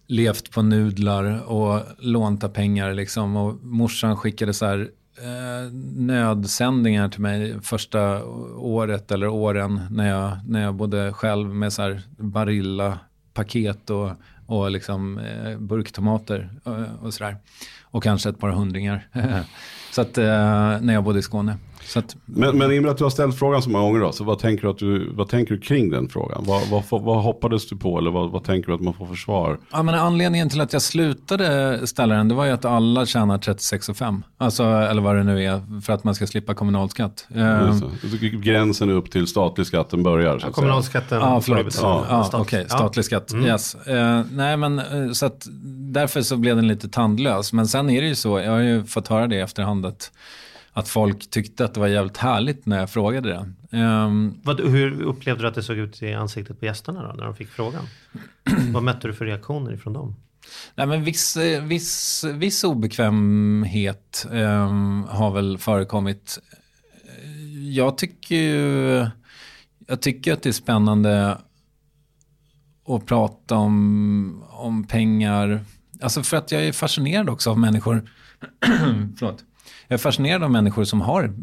levt 0.08 0.52
på 0.52 0.62
nudlar 0.62 1.52
och 1.52 1.82
lånta 1.98 2.50
pengar 2.50 2.94
liksom. 2.94 3.36
Och 3.36 3.64
morsan 3.64 4.18
skickade 4.18 4.54
så 4.54 4.66
här 4.66 4.90
eh, 5.18 5.72
nödsändningar 5.96 7.10
till 7.10 7.22
mig 7.22 7.62
första 7.62 8.26
året 8.56 9.12
eller 9.12 9.28
åren 9.28 9.82
när 9.90 10.10
jag, 10.10 10.38
när 10.48 10.62
jag 10.62 10.76
bodde 10.76 11.14
själv 11.14 11.56
med 11.56 11.74
så 11.74 11.82
här 11.82 12.02
Barilla-paket 12.18 13.90
och, 13.90 14.12
och 14.46 14.72
liksom 14.72 15.18
eh, 15.18 15.58
burktomater 15.58 16.50
eh, 16.66 16.72
och, 16.72 17.06
och 17.06 17.14
sådär. 17.14 17.38
Och 17.82 18.04
kanske 18.04 18.30
ett 18.30 18.40
par 18.40 18.50
hundringar. 18.50 19.08
så 19.92 20.02
att, 20.02 20.18
eh, 20.18 20.82
när 20.82 20.94
jag 20.94 21.04
bodde 21.04 21.20
i 21.20 21.22
Skåne. 21.22 21.58
Så 21.86 22.00
att, 22.00 22.16
Men, 22.26 22.58
men 22.58 22.72
i 22.72 22.80
och 22.80 22.84
med 22.84 22.92
att 22.92 22.98
du 22.98 23.04
har 23.04 23.12
ställt 23.12 23.40
frågan 23.40 23.62
så 23.62 23.70
många 23.70 23.84
gånger 23.86 24.00
då, 24.00 24.12
så 24.12 24.24
vad 24.24 24.40
tänker 24.40 24.64
du, 24.64 24.70
att 24.70 24.78
du, 24.78 25.10
vad 25.14 25.30
tänker 25.30 25.54
du 25.54 25.60
kring 25.62 25.90
den 25.90 26.10
frågan? 26.10 26.44
Vad, 26.48 26.62
vad, 26.90 27.02
vad 27.02 27.24
hoppades 27.24 27.68
du 27.70 27.76
på 27.78 27.98
eller 27.98 28.12
vad, 28.12 28.32
vad 28.32 28.44
tänker 28.44 28.68
du 28.68 28.76
att 28.76 28.82
man 28.82 28.94
får 28.94 29.06
för 29.06 29.16
svar? 29.16 29.60
Ja, 29.72 29.84
men 29.84 29.96
anledningen 29.96 30.50
till 30.50 30.62
att 30.62 30.74
jag 30.74 30.82
slutade 30.82 31.88
ställa 31.88 32.16
den, 32.16 32.28
det 32.28 32.36
var 32.36 32.46
ju 32.46 32.52
att 32.52 32.66
alla 32.66 33.06
tjänar 33.06 33.38
36,5. 33.38 34.22
Alltså, 34.38 34.64
eller 34.64 35.02
vad 35.02 35.16
det 35.16 35.24
nu 35.24 35.44
är, 35.44 35.82
för 35.82 35.94
att 35.94 36.04
man 36.04 36.16
ska 36.16 36.28
slippa 36.28 36.54
kommunalskatt. 36.54 37.28
Just 37.68 37.84
det. 38.22 38.30
Gränsen 38.30 38.90
upp 38.90 39.12
till 39.12 39.28
statlig 39.28 39.68
skatten 39.68 40.04
börjar. 40.04 40.40
Så. 40.40 40.52
Kommunalskatten 40.52 41.20
Ja, 41.20 41.42
får 41.42 41.56
du 41.56 41.58
förlåt. 41.58 41.74
betala. 41.74 42.06
Ja, 42.10 42.24
Stat- 42.24 42.42
okej, 42.42 42.66
ja. 42.70 42.76
statlig 42.78 43.06
skatt. 43.06 43.34
Yes. 43.46 43.76
Eh, 43.76 44.22
nej, 44.32 44.58
men 44.58 44.80
eh, 44.80 45.12
så 45.14 45.26
att 45.26 45.48
därför 45.94 46.22
så 46.22 46.38
blev 46.38 46.56
den 46.56 46.68
lite 46.68 46.90
tandlös. 46.90 47.54
Men 47.54 47.68
sen 47.68 47.90
är 47.90 48.02
det 48.02 48.08
ju 48.08 48.16
så, 48.16 48.40
jag 48.40 48.52
har 48.52 48.60
ju 48.60 48.84
fått 48.84 49.08
höra 49.08 49.28
det 49.28 49.36
i 49.36 49.40
efterhand 49.40 49.86
att, 49.86 50.12
att 50.74 50.90
folk 50.90 51.30
tyckte 51.30 51.66
att 51.66 51.74
det 51.74 51.80
var 51.80 51.88
jävligt 51.88 52.18
härligt 52.18 52.66
när 52.66 52.80
jag 52.80 52.90
frågade 52.90 53.30
det. 53.30 53.78
Ehm, 53.78 54.40
Vad, 54.44 54.60
hur 54.60 55.02
upplevde 55.02 55.44
du 55.44 55.48
att 55.48 55.56
det 55.56 55.64
såg 55.64 55.78
ut 55.78 56.04
i 56.04 56.14
ansiktet 56.14 56.60
på 56.60 56.66
gästerna 56.66 57.08
då, 57.08 57.14
när 57.14 57.26
de 57.26 57.36
fick 57.36 57.50
frågan? 57.50 57.88
Vad 58.72 58.84
mötte 58.84 59.08
du 59.08 59.14
för 59.14 59.26
reaktioner 59.26 59.74
ifrån 59.74 59.94
dem? 59.94 60.16
Nej, 60.76 60.88
men 60.88 61.04
viss, 61.04 61.38
eh, 61.38 61.64
viss, 61.64 62.24
viss 62.34 62.64
obekvämhet 62.64 64.28
ehm, 64.32 65.04
har 65.10 65.32
väl 65.32 65.58
förekommit. 65.58 66.40
Jag 67.74 67.98
tycker 67.98 68.36
ju, 68.36 69.08
jag 69.88 70.02
tycker 70.02 70.34
att 70.34 70.42
det 70.42 70.50
är 70.50 70.54
spännande 70.54 71.38
att 72.88 73.06
prata 73.06 73.56
om, 73.56 74.44
om 74.50 74.84
pengar. 74.88 75.66
Alltså 76.02 76.24
för 76.24 76.38
att 76.38 76.52
jag 76.52 76.66
är 76.66 76.72
fascinerad 76.72 77.30
också 77.30 77.50
av 77.50 77.60
människor. 77.60 78.10
Förlåt. 79.18 79.44
Jag 79.88 79.94
är 79.96 80.02
fascinerad 80.02 80.44
av 80.44 80.52
människor 80.52 80.84
som 80.84 81.02
har, 81.02 81.34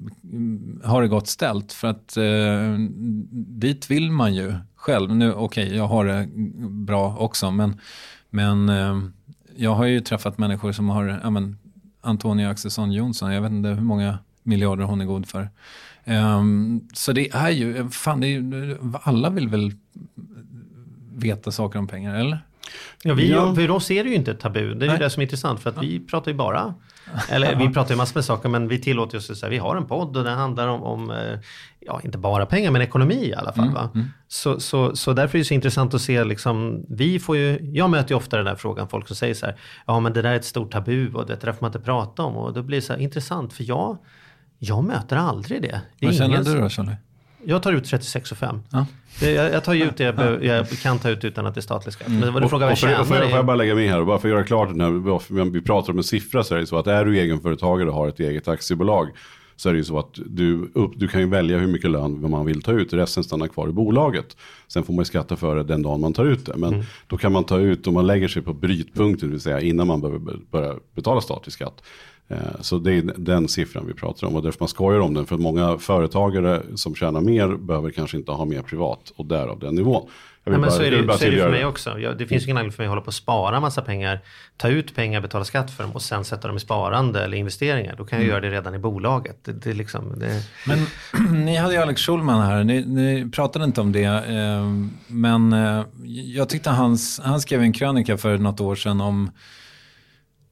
har 0.85 1.03
det 1.03 1.09
gott 1.09 1.29
ställt. 1.29 1.73
För 1.73 1.89
att 1.89 2.17
eh, 2.17 2.75
dit 3.31 3.91
vill 3.91 4.11
man 4.11 4.35
ju 4.35 4.55
själv. 4.77 5.17
Nu, 5.17 5.33
okej, 5.33 5.77
jag 5.77 5.87
har 5.87 6.05
det 6.05 6.29
bra 6.69 7.17
också. 7.19 7.51
Men, 7.51 7.81
men 8.31 8.69
eh, 8.69 8.99
jag 9.57 9.75
har 9.75 9.85
ju 9.85 10.01
träffat 10.01 10.39
människor 10.39 10.73
som 10.73 10.89
har, 10.89 11.21
ja 11.23 11.31
men, 11.31 11.59
Antonia 12.01 12.51
Axelsson 12.51 12.93
Jonsson, 12.93 13.33
jag 13.33 13.43
vet 13.43 13.53
inte 13.53 13.69
hur 13.69 13.81
många 13.81 14.19
miljarder 14.43 14.85
hon 14.85 15.01
är 15.01 15.05
god 15.05 15.27
för. 15.27 15.49
Um, 16.05 16.89
så 16.93 17.13
det 17.13 17.31
är 17.31 17.51
ju, 17.51 17.89
fan, 17.89 18.21
det 18.21 18.27
är, 18.27 18.79
alla 19.03 19.31
vill 19.31 19.49
väl 19.49 19.73
veta 21.15 21.51
saker 21.51 21.79
om 21.79 21.87
pengar, 21.87 22.15
eller? 22.15 22.39
Ja, 23.03 23.15
vi, 23.15 23.31
Ja. 23.31 23.55
För 23.55 23.71
oss 23.71 23.91
är 23.91 24.05
det 24.05 24.11
ju 24.11 24.17
inte 24.17 24.31
ett 24.31 24.41
tabu. 24.41 24.61
Det 24.61 24.85
är 24.85 24.87
ju 24.87 24.87
Nej. 24.87 24.99
det 24.99 25.11
som 25.11 25.21
är 25.21 25.25
intressant. 25.25 25.61
För 25.61 25.71
att 25.71 25.83
vi 25.83 26.07
pratar 26.07 26.31
ju 26.31 26.37
bara, 26.37 26.75
eller 27.29 27.57
vi 27.57 27.69
pratar 27.69 27.91
ju 27.91 27.97
massor 27.97 28.15
med 28.15 28.25
saker 28.25 28.49
men 28.49 28.69
vi 28.69 28.79
tillåter 28.79 29.19
oss 29.19 29.31
att 29.31 29.37
säga 29.37 29.51
vi 29.51 29.59
har 29.59 29.77
en 29.77 29.87
podd 29.87 30.17
och 30.17 30.25
den 30.25 30.39
handlar 30.39 30.69
om, 30.69 30.83
om 30.83 31.11
eh, 31.11 31.39
ja 31.81 32.01
inte 32.05 32.19
bara 32.19 32.47
pengar 32.47 32.71
men 32.71 32.83
ekonomi 32.83 33.15
i 33.15 33.35
alla 33.35 33.53
fall. 33.53 33.75
Va? 33.75 33.91
Så, 34.29 34.61
så, 34.61 34.97
så 34.97 35.13
därför 35.13 35.39
är 35.39 35.41
det 35.41 35.45
så 35.45 35.55
intressant 35.55 35.95
att 35.95 36.01
se 36.01 36.25
liksom, 36.25 36.85
vi 36.89 37.19
får 37.19 37.37
ju, 37.37 37.59
jag 37.73 37.91
möter 37.91 38.11
ju 38.11 38.17
ofta 38.17 38.37
den 38.37 38.47
där 38.47 38.57
frågan, 38.57 38.89
folk 38.89 39.07
som 39.07 39.17
säger 39.17 39.35
så 39.35 39.47
här, 39.47 39.57
ja 39.87 40.01
men 40.01 40.13
det 40.13 40.23
där 40.23 40.31
är 40.31 40.37
ett 40.37 40.45
stort 40.45 40.73
tabu 40.73 41.13
och 41.13 41.27
det 41.27 41.41
där 41.41 41.53
får 41.53 41.61
man 41.61 41.69
inte 41.69 41.81
prata 41.81 42.23
om 42.23 42.37
och 42.37 42.53
då 42.53 42.63
blir 42.63 42.79
det 42.79 42.83
så 42.83 42.93
här 42.93 43.01
intressant 43.01 43.53
för 43.53 43.65
jag, 43.65 43.99
jag 44.59 44.85
möter 44.85 45.17
aldrig 45.17 45.63
det. 45.63 45.81
det 45.99 46.07
Vad 46.07 46.15
känner 46.15 46.45
du 46.45 46.61
då, 46.61 46.69
Charlie? 46.69 46.97
Jag 47.45 47.63
tar 47.63 47.73
ut 47.73 47.85
36 47.85 48.33
och 48.33 48.39
5. 48.39 48.61
Ja. 48.73 48.87
Det, 49.21 49.31
jag, 49.33 49.53
jag 49.53 49.65
tar 49.65 49.75
ju 49.75 49.85
ut 49.85 49.97
det 49.97 50.05
jag, 50.05 50.17
behöver- 50.17 50.45
jag 50.45 50.69
kan 50.69 50.99
ta 50.99 51.11
ut 51.11 51.25
utan 51.25 51.47
att 51.47 51.55
det 51.55 51.59
är 51.61 51.63
statlig 51.63 51.93
skatt. 51.93 52.09
Men 52.09 52.33
vad 52.33 52.43
du 52.43 52.49
frågar 52.49 52.67
vad 52.67 52.71
jag 52.71 52.79
tjänar 52.79 53.05
får 53.05 53.17
jag 53.17 53.47
bara 53.47 53.57
lägga 53.57 53.75
med 53.75 53.91
här, 53.91 54.01
och 54.01 54.07
bara 54.07 54.19
för 54.19 54.29
att 54.29 54.33
göra 54.35 54.45
klart 54.45 54.69
den 54.69 54.81
här, 54.81 55.45
vi 55.51 55.61
pratar 55.63 55.93
om 55.93 55.99
en 55.99 56.05
siffra 56.05 56.45
så 56.45 56.55
är 56.55 56.59
det 56.59 56.67
så 56.67 56.79
att 56.79 56.87
är 56.87 57.05
du 57.05 57.19
egenföretagare 57.19 57.89
och 57.89 57.95
har 57.95 58.09
ett 58.09 58.21
eget 58.21 58.49
aktiebolag 58.49 59.09
så 59.57 59.69
är 59.69 59.73
det 59.73 59.79
ju 59.79 59.85
så 59.85 59.99
att 59.99 60.11
du, 60.27 60.71
upp, 60.75 60.93
du 60.97 61.09
kan 61.09 61.21
ju 61.21 61.27
välja 61.27 61.59
hur 61.59 61.67
mycket 61.67 61.91
lön 61.91 62.31
man 62.31 62.47
vill 62.47 62.63
ta 62.63 62.73
ut, 62.73 62.93
resten 62.93 63.25
stannar 63.25 63.47
kvar 63.49 63.69
i 63.69 63.73
bolaget. 63.73 64.37
Sen 64.69 64.83
får 64.85 64.93
man 64.93 65.01
ju 65.01 65.05
skatta 65.05 65.37
för 65.37 65.57
det 65.57 65.63
den 65.63 65.83
dagen 65.83 66.01
man 66.01 66.13
tar 66.13 66.25
ut 66.25 66.47
det. 66.47 66.57
Men 66.57 66.75
Mm. 66.75 66.87
då 67.07 67.17
kan 67.17 67.33
man 67.33 67.45
ta 67.45 67.59
ut, 67.59 67.87
om 67.87 67.95
man 67.95 68.07
lägger 68.07 68.29
sig 68.29 68.43
på 68.43 68.53
brytpunkten, 68.55 69.29
det 69.29 69.33
vill 69.33 69.41
säga 69.41 69.61
innan 69.61 69.87
man 69.87 70.01
behöver 70.01 70.19
be- 70.19 70.39
börja 70.51 70.75
betala 70.95 71.21
statlig 71.21 71.53
skatt. 71.53 71.83
Eh, 72.31 72.37
Så 72.61 72.79
det 72.79 72.93
är 72.95 73.03
den 73.17 73.49
siffran 73.49 73.87
vi 73.87 73.95
pratar 73.95 74.27
om 74.27 74.37
och 74.37 74.43
därför 74.43 74.61
man 74.61 74.69
skojar 74.69 75.01
om 75.01 75.15
den. 75.15 75.27
För 75.27 75.37
många 75.39 75.79
företagare 75.79 76.63
som 76.75 76.95
tjänar 76.95 77.21
mer 77.21 77.49
behöver 77.57 77.91
kanske 77.91 78.17
inte 78.17 78.33
ha 78.33 78.45
mer 78.45 78.63
privat 78.63 79.13
och 79.17 79.27
därav 79.27 79.59
den 79.59 79.75
nivån. 79.75 80.07
Jag 80.45 80.51
Nej, 80.51 80.61
men 80.61 80.69
bara- 80.69 80.77
så 80.77 80.83
är 80.83 80.85
jag 80.85 80.93
det, 80.93 80.97
vill 80.97 81.07
bara 81.07 81.19
så 81.19 81.25
är 81.25 81.31
det 81.31 81.39
för 81.39 81.51
mig 81.51 81.65
också. 81.67 81.99
Jag, 81.99 82.19
det 82.19 82.27
finns 82.27 82.45
ingen 82.45 82.57
anledning 82.57 82.73
för 82.73 82.83
mig 82.83 82.87
att 82.87 82.91
hålla 82.91 83.01
på 83.01 83.07
och 83.07 83.15
spara 83.15 83.61
massa 83.61 83.83
pengar, 83.83 84.21
ta 84.57 84.69
ut 84.69 84.95
pengar, 84.95 85.21
betala 85.21 85.45
skatt 85.45 85.71
för 85.71 85.83
dem 85.85 85.93
och 85.93 86.03
sen 86.03 86.25
sätta 86.25 86.49
dem 86.49 86.57
i 86.57 86.61
sparande 86.61 87.25
eller 87.25 87.37
investeringar. 87.37 87.95
Då 87.99 88.05
kan 88.05 88.19
jag 88.19 88.29
göra 88.29 88.41
det 88.41 88.51
redan 88.51 88.75
i 88.75 88.79
bolaget. 88.79 89.45
Det, 89.45 89.53
det 89.53 89.71
är 89.71 89.75
liksom, 89.75 90.19
det, 90.19 90.43
Men 90.67 90.87
ni 91.45 91.57
hade 91.57 91.75
ju 91.75 91.81
Alex 91.81 92.01
Schulman 92.07 92.47
här, 92.47 92.65
ni, 92.65 92.85
ni 92.85 93.31
pratade 93.31 93.65
inte 93.65 93.81
om 93.81 93.93
det. 93.93 94.05
Eh, 94.05 94.67
men 95.07 95.53
eh, 95.53 95.83
jag 96.35 96.49
tyckte 96.49 96.71
hans, 96.71 97.21
han 97.25 97.41
skrev 97.41 97.61
en 97.63 97.73
krönika 97.73 98.19
för 98.19 98.39
något 98.39 98.61
år 98.61 98.75
sedan 98.75 99.01
om, 99.01 99.31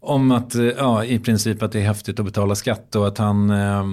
om 0.00 0.30
att, 0.30 0.54
eh, 0.54 0.64
ja, 0.64 1.04
i 1.04 1.18
princip 1.18 1.62
att 1.62 1.72
det 1.72 1.80
är 1.80 1.86
häftigt 1.86 2.20
att 2.20 2.26
betala 2.26 2.54
skatt 2.54 2.96
och 2.96 3.08
att 3.08 3.18
han, 3.18 3.50
eh, 3.50 3.84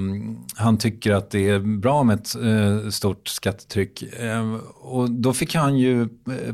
han 0.56 0.78
tycker 0.78 1.14
att 1.14 1.32
det 1.32 1.50
är 1.50 1.60
bra 1.60 2.04
med 2.04 2.20
ett 2.20 2.36
eh, 2.36 2.80
stort 2.90 3.28
skattetryck. 3.28 4.04
Eh, 4.20 4.54
och 4.82 5.12
då 5.12 5.34
fick 5.34 5.56
han 5.56 5.78
ju 5.78 6.02
eh, 6.02 6.08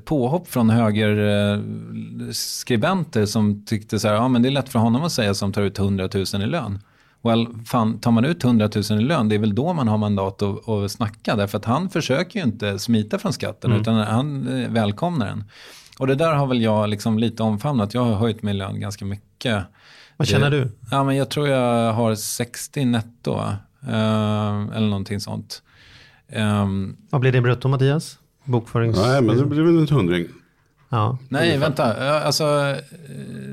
påhopp 0.05 0.47
från 0.47 0.69
högerskribenter 0.69 3.21
eh, 3.21 3.25
som 3.25 3.65
tyckte 3.65 3.99
så 3.99 4.07
här, 4.07 4.15
ja 4.15 4.27
men 4.27 4.41
det 4.41 4.49
är 4.49 4.51
lätt 4.51 4.69
för 4.69 4.79
honom 4.79 5.03
att 5.03 5.11
säga 5.11 5.33
som 5.33 5.53
tar 5.53 5.61
ut 5.61 5.79
100 5.79 6.09
000 6.13 6.25
i 6.43 6.45
lön. 6.45 6.79
Well, 7.23 7.47
fan, 7.65 7.99
tar 7.99 8.11
man 8.11 8.25
ut 8.25 8.43
100 8.43 8.69
000 8.89 8.99
i 8.99 9.03
lön, 9.03 9.29
det 9.29 9.35
är 9.35 9.39
väl 9.39 9.55
då 9.55 9.73
man 9.73 9.87
har 9.87 9.97
mandat 9.97 10.41
att, 10.41 10.69
att 10.69 10.91
snacka. 10.91 11.35
Därför 11.35 11.57
att 11.57 11.65
han 11.65 11.89
försöker 11.89 12.39
ju 12.39 12.45
inte 12.45 12.79
smita 12.79 13.19
från 13.19 13.33
skatten, 13.33 13.71
utan 13.71 13.95
han 13.95 14.47
välkomnar 14.73 15.25
den. 15.25 15.43
Och 15.99 16.07
det 16.07 16.15
där 16.15 16.33
har 16.33 16.47
väl 16.47 16.61
jag 16.61 16.89
liksom 16.89 17.19
lite 17.19 17.43
omfamnat. 17.43 17.93
Jag 17.93 18.03
har 18.03 18.13
höjt 18.13 18.43
min 18.43 18.57
lön 18.57 18.79
ganska 18.79 19.05
mycket. 19.05 19.30
Vad 20.17 20.27
känner 20.27 20.49
Det- 20.49 20.59
du? 20.59 20.71
Ja, 20.91 21.03
men 21.03 21.15
jag 21.15 21.29
tror 21.29 21.47
jag 21.47 21.93
har 21.93 22.15
60 22.15 22.85
netto? 22.85 23.39
Eh, 23.87 24.61
eller 24.75 24.87
någonting 24.87 25.19
sånt. 25.19 25.61
Ehm, 26.29 26.95
Vad 27.09 27.21
blir 27.21 27.31
det 27.31 27.41
brutto 27.41 27.67
Mattias? 27.67 28.17
Bokförings... 28.43 28.97
Nej, 28.97 29.21
men 29.21 29.37
det 29.37 29.45
blir 29.45 29.61
väl 29.61 29.77
en 29.77 29.87
hundring. 29.87 30.27
Ja. 30.89 31.17
nej, 31.29 31.57
vänta. 31.57 32.13
Alltså, 32.21 32.43
eh, 32.43 32.77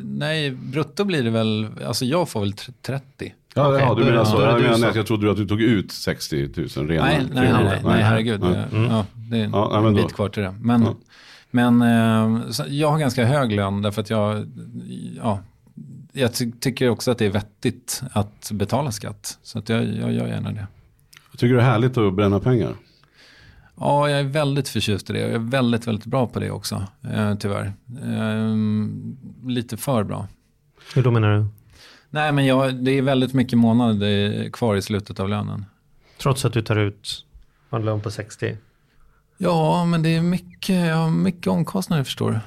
nej, 0.03 0.51
brutto 0.51 1.05
blir 1.05 1.23
det 1.23 1.31
väl, 1.31 1.69
alltså 1.87 2.05
jag 2.05 2.29
får 2.29 2.41
väl 2.41 2.53
tr- 2.53 2.71
30. 2.83 3.35
Ja, 3.55 3.69
Okej, 3.69 3.81
ja 3.89 3.95
du 3.95 4.05
menar 4.05 4.25
så. 4.25 4.41
Jag, 4.41 4.61
menar, 4.63 4.93
jag 4.97 5.07
trodde 5.07 5.31
att 5.31 5.37
du 5.37 5.47
tog 5.47 5.61
ut 5.63 5.93
60 5.93 6.51
000 6.77 6.89
rena. 6.89 7.05
Nej, 7.05 7.27
nej, 7.33 7.53
nej, 7.53 7.65
nej, 7.65 7.81
nej, 7.85 8.03
herregud. 8.03 8.41
Nej. 8.41 8.65
Ja, 8.91 9.07
det 9.15 9.37
är 9.39 9.49
Ja, 9.53 9.87
en 9.89 9.95
bit 9.95 10.13
kvar 10.15 10.29
till 10.29 10.43
det. 10.43 10.55
Men, 10.61 10.83
Ja. 10.83 10.95
men 11.51 11.83
eh, 11.83 12.43
jag 12.69 12.91
har 12.91 12.99
ganska 12.99 13.25
hög 13.25 13.53
lön 13.53 13.83
därför 13.83 14.01
att 14.03 14.11
jag, 14.11 14.47
ja, 15.17 15.41
jag 16.19 16.35
ty 16.35 16.53
tycker 16.61 16.89
också 16.89 17.11
att 17.11 17.19
det 17.19 17.27
är 17.27 17.31
vettigt 17.31 18.03
att 18.13 18.51
betala 18.53 18.93
skatt. 18.93 19.39
Så 19.43 19.59
att 19.59 19.69
jag, 19.69 19.85
jag 19.85 20.13
gör 20.13 20.27
gärna 20.27 20.53
det. 20.53 20.67
Jag 21.31 21.41
tycker 21.41 21.55
det 21.55 21.61
är 21.61 21.65
härligt 21.65 21.97
att 21.97 22.15
bränna 22.15 22.41
pengar. 22.41 22.75
Ja, 23.81 24.11
jag 24.11 24.21
är 24.21 24.25
väldigt 24.25 24.69
förtjust 24.69 25.11
i 25.11 25.13
det. 25.13 25.19
Jag 25.19 25.31
är 25.31 25.39
väldigt, 25.39 25.87
väldigt 25.87 26.07
bra 26.07 26.27
på 26.27 26.41
det 26.41 26.51
också, 26.51 26.87
eh, 27.15 27.35
tyvärr. 27.35 27.73
Ehm, 28.05 29.17
lite 29.47 29.77
för 29.77 30.05
bra. 30.05 30.27
Hur 30.95 31.03
då 31.03 31.11
menar 31.11 31.37
du? 31.37 31.47
Nej, 32.11 32.33
men 32.33 32.47
jag, 32.47 32.75
det 32.75 32.91
är 32.91 33.03
väldigt 33.03 33.35
mycket 33.35 33.59
månader 33.59 34.51
kvar 34.51 34.77
i 34.77 34.83
slutet 34.83 35.21
av 35.21 35.29
lönen. 35.29 35.65
Trots 36.23 36.45
att 36.45 36.53
du 36.53 36.63
tar 36.63 36.77
ut 36.77 37.25
en 37.71 37.85
lön 37.85 38.01
på 38.01 38.11
60? 38.11 38.57
Ja, 39.39 39.85
men 39.85 40.03
det 40.03 40.17
är 40.17 40.23
mycket, 40.23 40.87
jag 40.87 40.97
har 40.97 41.11
mycket 41.11 41.47
omkostnader 41.47 42.05
förstår 42.05 42.31
du. 42.31 42.39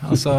Alltså, 0.00 0.30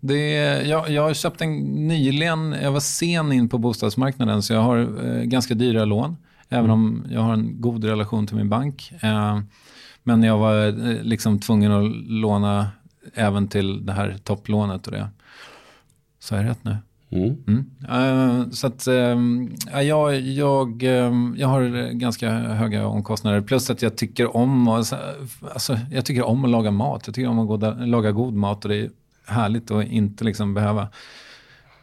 det 0.00 0.36
är, 0.36 0.62
jag, 0.62 0.90
jag 0.90 1.02
har 1.02 1.14
köpt 1.14 1.40
en 1.40 1.58
nyligen, 1.88 2.52
jag 2.62 2.72
var 2.72 2.80
sen 2.80 3.32
in 3.32 3.48
på 3.48 3.58
bostadsmarknaden 3.58 4.42
så 4.42 4.52
jag 4.52 4.60
har 4.60 4.78
eh, 4.78 5.22
ganska 5.22 5.54
dyra 5.54 5.84
lån. 5.84 6.16
Även 6.48 6.70
om 6.70 7.06
jag 7.10 7.20
har 7.20 7.32
en 7.32 7.60
god 7.60 7.84
relation 7.84 8.26
till 8.26 8.36
min 8.36 8.48
bank. 8.48 8.92
Eh, 9.00 9.40
men 10.02 10.22
jag 10.22 10.38
var 10.38 10.66
eh, 10.66 11.02
liksom 11.02 11.40
tvungen 11.40 11.72
att 11.72 11.96
låna 12.10 12.68
även 13.14 13.48
till 13.48 13.86
det 13.86 13.92
här 13.92 14.16
topplånet 14.24 14.86
och 14.86 14.92
det. 14.92 15.08
Så 16.18 16.34
är 16.34 16.42
det 16.42 16.50
rätt 16.50 16.64
nu? 16.64 16.76
Mm. 17.14 17.36
Mm. 17.46 17.66
Eh, 18.42 18.50
så 18.50 18.66
att 18.66 18.86
eh, 18.86 19.16
ja, 19.72 19.82
jag, 19.82 20.20
jag, 20.20 20.82
eh, 20.82 21.12
jag 21.36 21.48
har 21.48 21.92
ganska 21.92 22.30
höga 22.32 22.86
omkostnader. 22.86 23.40
Plus 23.40 23.70
att 23.70 23.82
jag 23.82 23.96
tycker 23.96 24.36
om, 24.36 24.68
att- 24.68 24.92
alltså, 25.52 25.78
jag 25.90 26.04
tycker 26.04 26.22
om 26.22 26.44
att 26.44 26.50
laga 26.50 26.70
mat. 26.70 27.02
Jag 27.06 27.14
tycker 27.14 27.28
om 27.28 27.38
att 27.38 27.48
gå, 27.48 27.74
laga 27.86 28.12
god 28.12 28.34
mat 28.34 28.64
och 28.64 28.68
det 28.68 28.76
är 28.76 28.90
härligt 29.26 29.70
att 29.70 29.84
inte 29.86 30.24
liksom 30.24 30.54
behöva 30.54 30.88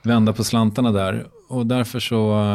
vända 0.04 0.34
på 0.34 0.44
slantarna 0.44 0.92
där. 0.92 1.28
Och 1.50 1.66
därför 1.68 2.00
så, 2.00 2.46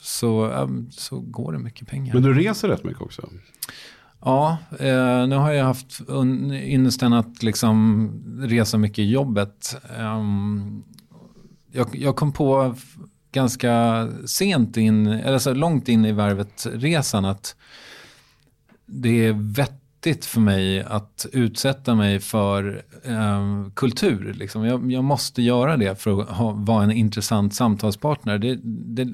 så, 0.00 0.50
så 0.90 1.20
går 1.20 1.52
det 1.52 1.58
mycket 1.58 1.88
pengar. 1.88 2.14
Men 2.14 2.22
du 2.22 2.34
reser 2.34 2.68
rätt 2.68 2.84
mycket 2.84 3.02
också. 3.02 3.28
Ja, 4.24 4.56
eh, 4.78 5.26
nu 5.26 5.36
har 5.36 5.50
jag 5.52 5.64
haft 5.64 6.00
ynnesten 6.52 7.12
att 7.12 7.42
liksom 7.42 8.10
resa 8.40 8.78
mycket 8.78 8.98
i 8.98 9.10
jobbet. 9.10 9.76
Ehm, 9.98 10.82
jag, 11.72 11.88
jag 11.92 12.16
kom 12.16 12.32
på 12.32 12.74
ganska 13.32 14.08
sent 14.26 14.76
in, 14.76 15.06
eller 15.06 15.38
så 15.38 15.54
långt 15.54 15.88
in 15.88 16.04
i 16.04 16.12
värvet-resan 16.12 17.24
att 17.24 17.56
det 18.86 19.26
är 19.26 19.32
vettigt 19.32 20.24
för 20.24 20.40
mig 20.40 20.82
att 20.82 21.26
utsätta 21.32 21.94
mig 21.94 22.20
för 22.20 22.82
eh, 23.04 23.70
kultur. 23.74 24.34
Liksom. 24.34 24.64
Jag, 24.64 24.92
jag 24.92 25.04
måste 25.04 25.42
göra 25.42 25.76
det 25.76 26.00
för 26.00 26.20
att 26.20 26.28
ha, 26.28 26.50
vara 26.52 26.84
en 26.84 26.92
intressant 26.92 27.54
samtalspartner. 27.54 28.38
Det, 28.38 28.58
det, 28.64 29.04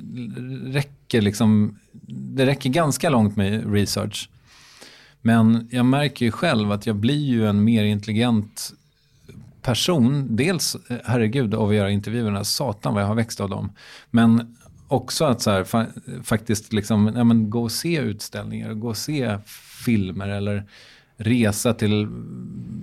räcker 0.72 1.22
liksom, 1.22 1.78
det 2.08 2.46
räcker 2.46 2.70
ganska 2.70 3.10
långt 3.10 3.36
med 3.36 3.72
research. 3.72 4.30
Men 5.20 5.68
jag 5.70 5.86
märker 5.86 6.26
ju 6.26 6.32
själv 6.32 6.72
att 6.72 6.86
jag 6.86 6.96
blir 6.96 7.26
ju 7.26 7.46
en 7.46 7.64
mer 7.64 7.84
intelligent 7.84 8.72
person. 9.68 10.36
Dels, 10.36 10.76
eh, 10.88 10.96
herregud, 11.04 11.54
av 11.54 11.68
att 11.68 11.74
göra 11.74 11.90
intervjuerna. 11.90 12.44
Satan 12.44 12.94
vad 12.94 13.02
jag 13.02 13.08
har 13.08 13.14
växt 13.14 13.40
av 13.40 13.50
dem. 13.50 13.72
Men 14.10 14.56
också 14.88 15.24
att 15.24 15.42
så 15.42 15.50
här, 15.50 15.64
fa- 15.64 16.22
faktiskt 16.22 16.72
liksom, 16.72 17.12
ja, 17.16 17.24
men 17.24 17.50
gå 17.50 17.62
och 17.62 17.72
se 17.72 17.98
utställningar, 17.98 18.74
gå 18.74 18.88
och 18.88 18.96
se 18.96 19.38
filmer 19.84 20.28
eller 20.28 20.66
resa 21.16 21.74
till 21.74 22.08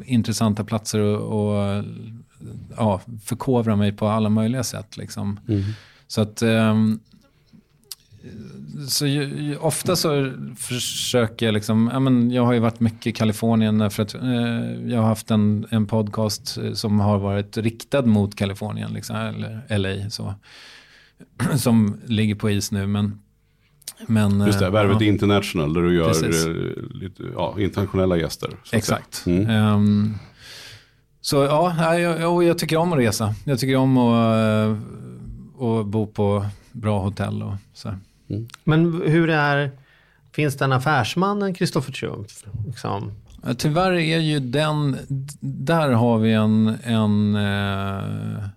intressanta 0.06 0.64
platser 0.64 1.00
och, 1.00 1.22
och 1.22 1.84
ja, 2.78 3.02
förkovra 3.24 3.76
mig 3.76 3.92
på 3.92 4.08
alla 4.08 4.30
möjliga 4.30 4.64
sätt. 4.64 4.98
Liksom. 4.98 5.40
Så 6.08 6.22
att 6.22 6.42
ehm, 6.42 7.00
så 8.88 9.06
ju, 9.06 9.58
ofta 9.58 9.96
så 9.96 10.32
försöker 10.58 11.46
jag 11.46 11.54
liksom, 11.54 11.90
ja, 11.94 12.00
men 12.00 12.32
jag 12.32 12.46
har 12.46 12.54
ju 12.54 12.60
varit 12.60 12.80
mycket 12.80 13.08
i 13.08 13.12
Kalifornien 13.12 13.92
för 13.92 14.04
att 14.04 14.16
eh, 14.16 14.90
jag 14.92 15.02
har 15.02 15.08
haft 15.08 15.32
en, 15.32 15.68
en 15.70 15.88
podcast 15.88 16.58
eh, 16.58 16.74
som 16.74 17.00
har 17.00 17.20
varit 17.20 17.58
riktad 17.58 18.06
mot 18.06 18.36
Kalifornien, 18.36 18.94
liksom, 18.94 19.16
eller 19.16 19.78
LA 19.78 20.10
så. 20.10 20.34
Som 21.58 21.98
ligger 22.06 22.36
på 22.36 22.50
is 22.50 22.72
nu, 22.72 22.88
men... 22.88 23.22
men 24.08 24.40
Just 24.46 24.60
det, 24.60 24.66
eh, 24.66 24.72
Värvet 24.72 25.02
ja. 25.02 25.08
International 25.08 25.74
där 25.74 25.82
du 25.82 25.96
gör 25.96 26.08
Precis. 26.08 26.46
eh, 26.46 26.54
lite, 26.94 27.24
ja, 27.36 27.56
internationella 27.60 28.18
gäster. 28.18 28.50
Exakt. 28.72 29.24
Mm. 29.26 29.50
Ehm, 29.50 30.14
Så 31.22 31.36
ja, 31.36 31.96
jag, 31.98 32.44
jag, 32.44 32.58
tycker 32.58 32.78
om 32.78 32.94
att 32.94 33.00
resa. 33.00 33.36
Jag 33.44 33.60
tycker 33.60 33.76
om 33.76 33.98
att, 33.98 34.78
att 35.62 35.86
bo 35.86 36.08
på 36.08 36.46
bra 36.72 37.00
hotell 37.00 37.44
och 37.44 37.54
så. 37.74 37.94
Mm. 38.30 38.48
Men 38.64 39.02
hur 39.02 39.30
är, 39.30 39.72
finns 40.32 40.58
den 40.58 40.72
affärsmannen 40.72 41.54
Kristoffer 41.54 41.92
Triumf? 41.92 42.44
Liksom? 42.68 43.12
Tyvärr 43.58 43.92
är 43.92 44.20
ju 44.20 44.40
den, 44.40 44.98
där 45.40 45.90
har 45.92 46.18
vi 46.18 46.34
en, 46.34 46.78
en 46.84 47.36
eh, 47.36 48.48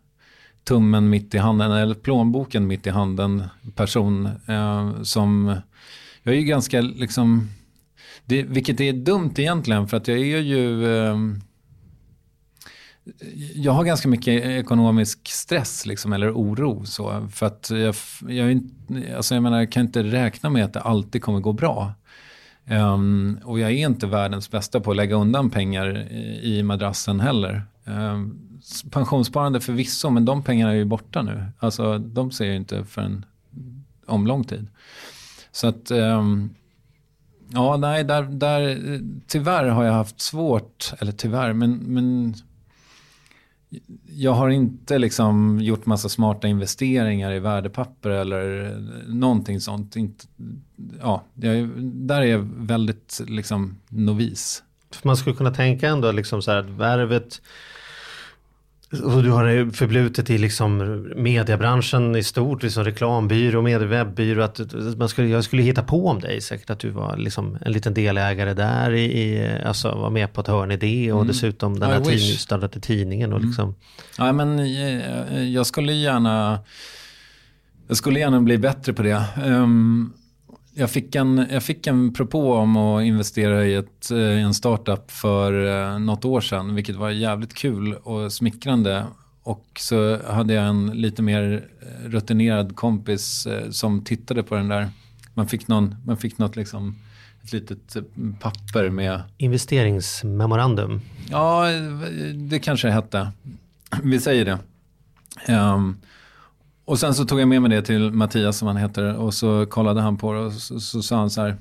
tummen 0.65 1.11
mitt 1.11 1.35
i 1.35 1.39
handen, 1.39 1.73
eller 1.73 1.95
plånboken 1.95 2.67
mitt 2.67 2.87
i 2.87 2.91
handen 2.91 3.45
person 3.75 4.27
eh, 4.47 5.03
som, 5.03 5.57
jag 6.23 6.35
är 6.35 6.39
ju 6.39 6.45
ganska 6.45 6.81
liksom, 6.81 7.49
det, 8.25 8.43
vilket 8.43 8.81
är 8.81 8.93
dumt 8.93 9.35
egentligen 9.37 9.89
för 9.89 9.97
att 9.97 10.09
jag 10.09 10.19
är 10.19 10.41
ju, 10.41 10.97
eh, 10.97 11.17
jag 13.55 13.73
har 13.73 13.85
ganska 13.85 14.09
mycket 14.09 14.45
ekonomisk 14.45 15.29
stress 15.29 15.87
liksom, 15.87 16.13
eller 16.13 16.33
oro. 16.33 16.85
Så, 16.85 17.29
för 17.33 17.47
att 17.47 17.71
jag, 17.71 17.95
jag, 18.29 18.61
alltså 19.17 19.35
jag, 19.35 19.43
menar, 19.43 19.59
jag 19.59 19.73
kan 19.73 19.87
inte 19.87 20.03
räkna 20.03 20.51
med 20.51 20.65
att 20.65 20.73
det 20.73 20.81
alltid 20.81 21.23
kommer 21.23 21.41
gå 21.41 21.53
bra. 21.53 21.93
Um, 22.71 23.39
och 23.45 23.59
jag 23.59 23.71
är 23.71 23.87
inte 23.89 24.07
världens 24.07 24.51
bästa 24.51 24.81
på 24.81 24.91
att 24.91 24.97
lägga 24.97 25.17
undan 25.17 25.51
pengar 25.51 26.13
i, 26.13 26.59
i 26.59 26.63
madrassen 26.63 27.21
heller. 27.21 27.63
Um, 27.85 28.61
pensionssparande 28.91 29.61
förvisso, 29.61 30.11
men 30.11 30.25
de 30.25 30.43
pengarna 30.43 30.73
är 30.73 30.77
ju 30.77 30.85
borta 30.85 31.23
nu. 31.23 31.45
Alltså 31.59 31.99
de 31.99 32.31
ser 32.31 32.47
jag 32.47 32.57
inte 32.57 32.85
förrän 32.85 33.25
om 34.07 34.27
lång 34.27 34.45
tid. 34.45 34.67
Så 35.53 35.67
att, 35.67 35.91
um, 35.91 36.55
ja 37.49 37.77
nej, 37.77 38.05
där, 38.05 38.23
där, 38.23 38.81
tyvärr 39.27 39.65
har 39.65 39.85
jag 39.85 39.93
haft 39.93 40.21
svårt, 40.21 40.93
eller 40.99 41.13
tyvärr, 41.13 41.53
men, 41.53 41.77
men 41.77 42.35
jag 44.07 44.33
har 44.33 44.49
inte 44.49 44.99
liksom 44.99 45.61
gjort 45.61 45.87
massa 45.87 46.09
smarta 46.09 46.49
investeringar 46.49 47.33
i 47.33 47.39
värdepapper 47.39 48.11
eller 48.11 48.73
någonting 49.07 49.61
sånt. 49.61 49.97
Inte, 49.97 50.27
ja, 51.01 51.23
jag, 51.35 51.69
där 51.83 52.21
är 52.21 52.27
jag 52.27 52.49
väldigt 52.57 53.21
liksom 53.27 53.77
novis. 53.89 54.63
Man 55.03 55.17
skulle 55.17 55.37
kunna 55.37 55.55
tänka 55.55 55.89
ändå 55.89 56.13
liksom 56.13 56.43
så 56.43 56.51
här 56.51 56.59
att 56.59 56.71
värvet 56.71 57.43
och 58.91 59.23
du 59.23 59.31
har 59.31 59.73
förblutet 59.73 60.31
i 60.31 60.39
liksom 60.39 60.79
mediebranschen 61.17 62.17
i 62.17 62.23
stort, 62.23 62.63
liksom 62.63 62.85
reklambyrå, 62.85 63.63
mediewebbbyrå. 63.63 64.43
Att 64.43 64.61
man 64.97 65.09
skulle, 65.09 65.29
jag 65.29 65.45
skulle 65.45 65.63
hitta 65.63 65.83
på 65.83 66.07
om 66.07 66.21
dig 66.21 66.41
säkert 66.41 66.71
att 66.71 66.79
du 66.79 66.91
var 66.91 67.17
liksom 67.17 67.59
en 67.61 67.73
liten 67.73 67.95
delägare 67.95 68.55
där 68.55 68.93
i, 68.93 69.05
i 69.05 69.59
alltså 69.65 69.95
var 69.95 70.11
med 70.11 70.33
på 70.33 70.41
ett 70.41 70.47
hörn 70.47 70.71
i 70.71 70.77
det 70.77 71.13
och 71.13 71.19
mm. 71.19 71.29
dessutom 71.29 71.81
den 71.81 71.91
här 71.91 72.01
tidning, 72.01 72.69
till 72.69 72.81
tidningen. 72.81 73.33
Och 73.33 73.39
mm. 73.39 73.49
liksom. 73.49 73.75
Ja 74.19 74.33
men 74.33 74.59
eh, 74.59 75.43
jag 75.43 75.67
skulle 75.67 75.93
gärna, 75.93 76.59
jag 77.89 77.97
skulle 77.97 78.21
gärna 78.21 78.41
bli 78.41 78.59
bättre 78.59 78.93
på 78.93 79.03
det. 79.03 79.25
Um, 79.45 80.13
jag 80.79 80.91
fick, 80.91 81.15
en, 81.15 81.47
jag 81.51 81.63
fick 81.63 81.87
en 81.87 82.13
propå 82.13 82.55
om 82.55 82.77
att 82.77 83.05
investera 83.05 83.67
i 83.67 83.75
ett, 83.75 84.11
eh, 84.11 84.19
en 84.19 84.55
startup 84.55 85.11
för 85.11 85.67
eh, 85.67 85.99
något 85.99 86.25
år 86.25 86.41
sedan, 86.41 86.75
vilket 86.75 86.97
var 86.97 87.11
jävligt 87.11 87.55
kul 87.55 87.95
och 87.95 88.33
smickrande. 88.33 89.07
Och 89.43 89.67
så 89.79 90.23
hade 90.33 90.55
jag 90.55 90.65
en 90.65 90.87
lite 90.87 91.23
mer 91.23 91.69
eh, 91.81 92.09
rutinerad 92.09 92.77
kompis 92.77 93.47
som 93.71 94.05
tittade 94.05 94.43
på 94.43 94.55
den 94.55 94.69
där. 94.69 94.89
Man 95.35 95.49
fick, 95.49 95.69
någon, 95.69 95.95
man 96.07 96.17
fick 96.17 96.39
något 96.39 96.57
liksom, 96.57 96.97
ett 97.43 97.53
litet 97.53 97.97
papper 98.41 98.91
med... 98.91 99.23
Investeringsmemorandum. 99.37 101.01
Ja, 101.31 101.65
det 102.35 102.59
kanske 102.59 102.89
det 102.89 102.93
hette. 102.93 103.33
Vi 104.03 104.21
säger 104.21 104.45
det. 104.45 104.59
Um, 105.53 105.97
och 106.89 106.99
sen 106.99 107.15
så 107.15 107.25
tog 107.25 107.41
jag 107.41 107.49
med 107.49 107.63
mig 107.63 107.71
det 107.71 107.83
till 107.83 108.13
Mattias 108.13 108.59
som 108.59 108.69
han 108.69 108.77
heter 108.77 109.15
och 109.17 109.35
så 109.35 109.67
kollade 109.67 110.01
han 110.01 110.17
på 110.17 110.33
det 110.33 110.39
och 110.41 110.53
så, 110.53 110.81
så 110.81 111.03
sa 111.03 111.17
han 111.17 111.31
så 111.31 111.41
här. 111.41 111.57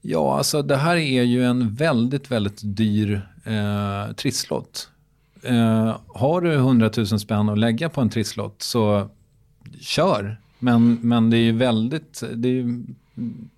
Ja, 0.00 0.36
alltså 0.38 0.62
det 0.62 0.76
här 0.76 0.96
är 0.96 1.22
ju 1.22 1.44
en 1.44 1.74
väldigt, 1.74 2.30
väldigt 2.30 2.60
dyr 2.62 3.28
eh, 3.44 4.12
trisslott. 4.14 4.90
Eh, 5.42 5.96
har 6.06 6.40
du 6.40 6.54
100 6.54 6.90
000 6.96 7.06
spänn 7.06 7.48
att 7.48 7.58
lägga 7.58 7.88
på 7.88 8.00
en 8.00 8.10
trisslott 8.10 8.62
så 8.62 9.08
kör. 9.80 10.40
Men, 10.58 10.94
men 11.02 11.30
det 11.30 11.36
är 11.36 11.42
ju 11.42 11.52
väldigt, 11.52 12.22
det 12.34 12.48
är 12.48 12.52
ju, 12.52 12.82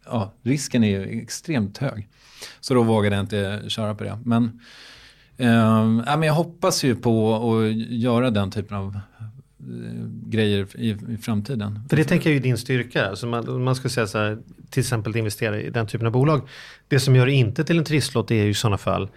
ja, 0.05 0.33
risken 0.43 0.85
är 0.85 0.89
ju 0.89 1.21
extremt 1.23 1.79
hög. 1.79 2.09
Så 2.61 2.75
då 2.75 2.83
vågade 2.83 3.17
jag 3.17 3.23
inte 3.23 3.63
köra 3.69 3.95
på 3.95 4.05
det. 4.05 4.19
Men, 4.25 4.61
eh, 5.37 5.87
men 5.87 6.23
jag 6.23 6.35
hoppas 6.35 6.85
ju 6.85 6.97
på 6.97 7.35
att 7.35 7.75
göra 7.91 8.31
den 8.31 8.51
typen 8.51 8.77
av 8.77 9.01
grejer 10.27 10.67
i, 10.75 10.91
i, 10.91 11.17
framtiden. 11.23 11.81
För 11.89 11.97
det 11.97 12.05
tänker 12.05 12.31
jag 12.31 12.37
är 12.37 12.41
din 12.41 12.59
styrka. 12.59 13.07
Alltså 13.07 13.27
man, 13.27 13.63
man 13.63 13.75
ska 13.75 13.89
säga 13.89 14.07
så 14.07 14.19
här, 14.19 14.39
till 14.71 14.81
exempel 14.81 15.17
investera 15.17 15.61
i 15.61 15.71
den 15.71 15.87
typen 15.87 16.07
av 16.07 16.13
bolag. 16.13 16.49
Det 16.89 17.01
som 17.01 17.17
gör 17.17 17.27
det 17.27 17.33
inte 17.33 17.65
till 17.65 17.79
en 17.79 17.85
trisslott 17.85 18.31
är 18.31 18.35
ju 18.35 18.51
i 18.51 18.55
sådana 18.55 18.79
fall 18.79 19.11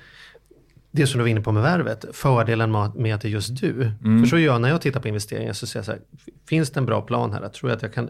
det 0.96 1.08
som 1.08 1.18
du 1.18 1.24
var 1.24 1.30
inne 1.30 1.42
på 1.42 1.52
med 1.52 1.64
värvet, 1.64 2.06
fördelen 2.14 2.72
med 2.72 3.16
att 3.16 3.22
det 3.22 3.28
är 3.28 3.30
just 3.30 3.62
du. 3.62 3.92
Mm. 4.04 4.24
För 4.24 4.30
så 4.30 4.38
gör 4.38 4.54
jag 4.54 4.62
när 4.62 4.70
jag 4.70 4.82
tittar 4.82 5.00
på 5.00 5.08
investeringar 5.08 5.54
så 5.54 5.68
säger 5.68 5.80
jag 5.80 5.86
så 5.86 5.92
här, 5.92 6.02
finns 6.50 6.70
det 6.70 6.80
en 6.80 6.86
bra 6.86 7.02
plan 7.02 7.34
här? 7.34 7.42
Jag 7.42 7.54
tror 7.54 7.72
att 7.72 7.82
jag 7.82 7.94
kan 7.94 8.10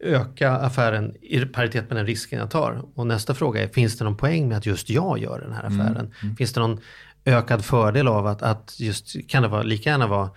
öka 0.00 0.52
affären 0.52 1.14
i 1.20 1.40
paritet 1.40 1.90
med 1.90 1.96
den 1.96 2.06
risken 2.06 2.38
jag 2.38 2.50
tar. 2.50 2.82
Och 2.94 3.06
nästa 3.06 3.34
fråga 3.34 3.62
är, 3.62 3.68
finns 3.68 3.98
det 3.98 4.04
någon 4.04 4.16
poäng 4.16 4.48
med 4.48 4.58
att 4.58 4.66
just 4.66 4.90
jag 4.90 5.18
gör 5.18 5.40
den 5.40 5.52
här 5.52 5.64
mm. 5.64 5.80
affären? 5.80 5.96
Mm. 5.96 6.12
Mm. 6.22 6.36
Finns 6.36 6.52
det 6.52 6.60
någon 6.60 6.80
ökad 7.24 7.64
fördel 7.64 8.08
av 8.08 8.26
att, 8.26 8.42
att 8.42 8.80
just, 8.80 9.28
kan 9.28 9.42
det 9.42 9.48
vara, 9.48 9.62
lika 9.62 9.90
gärna 9.90 10.06
vara 10.06 10.30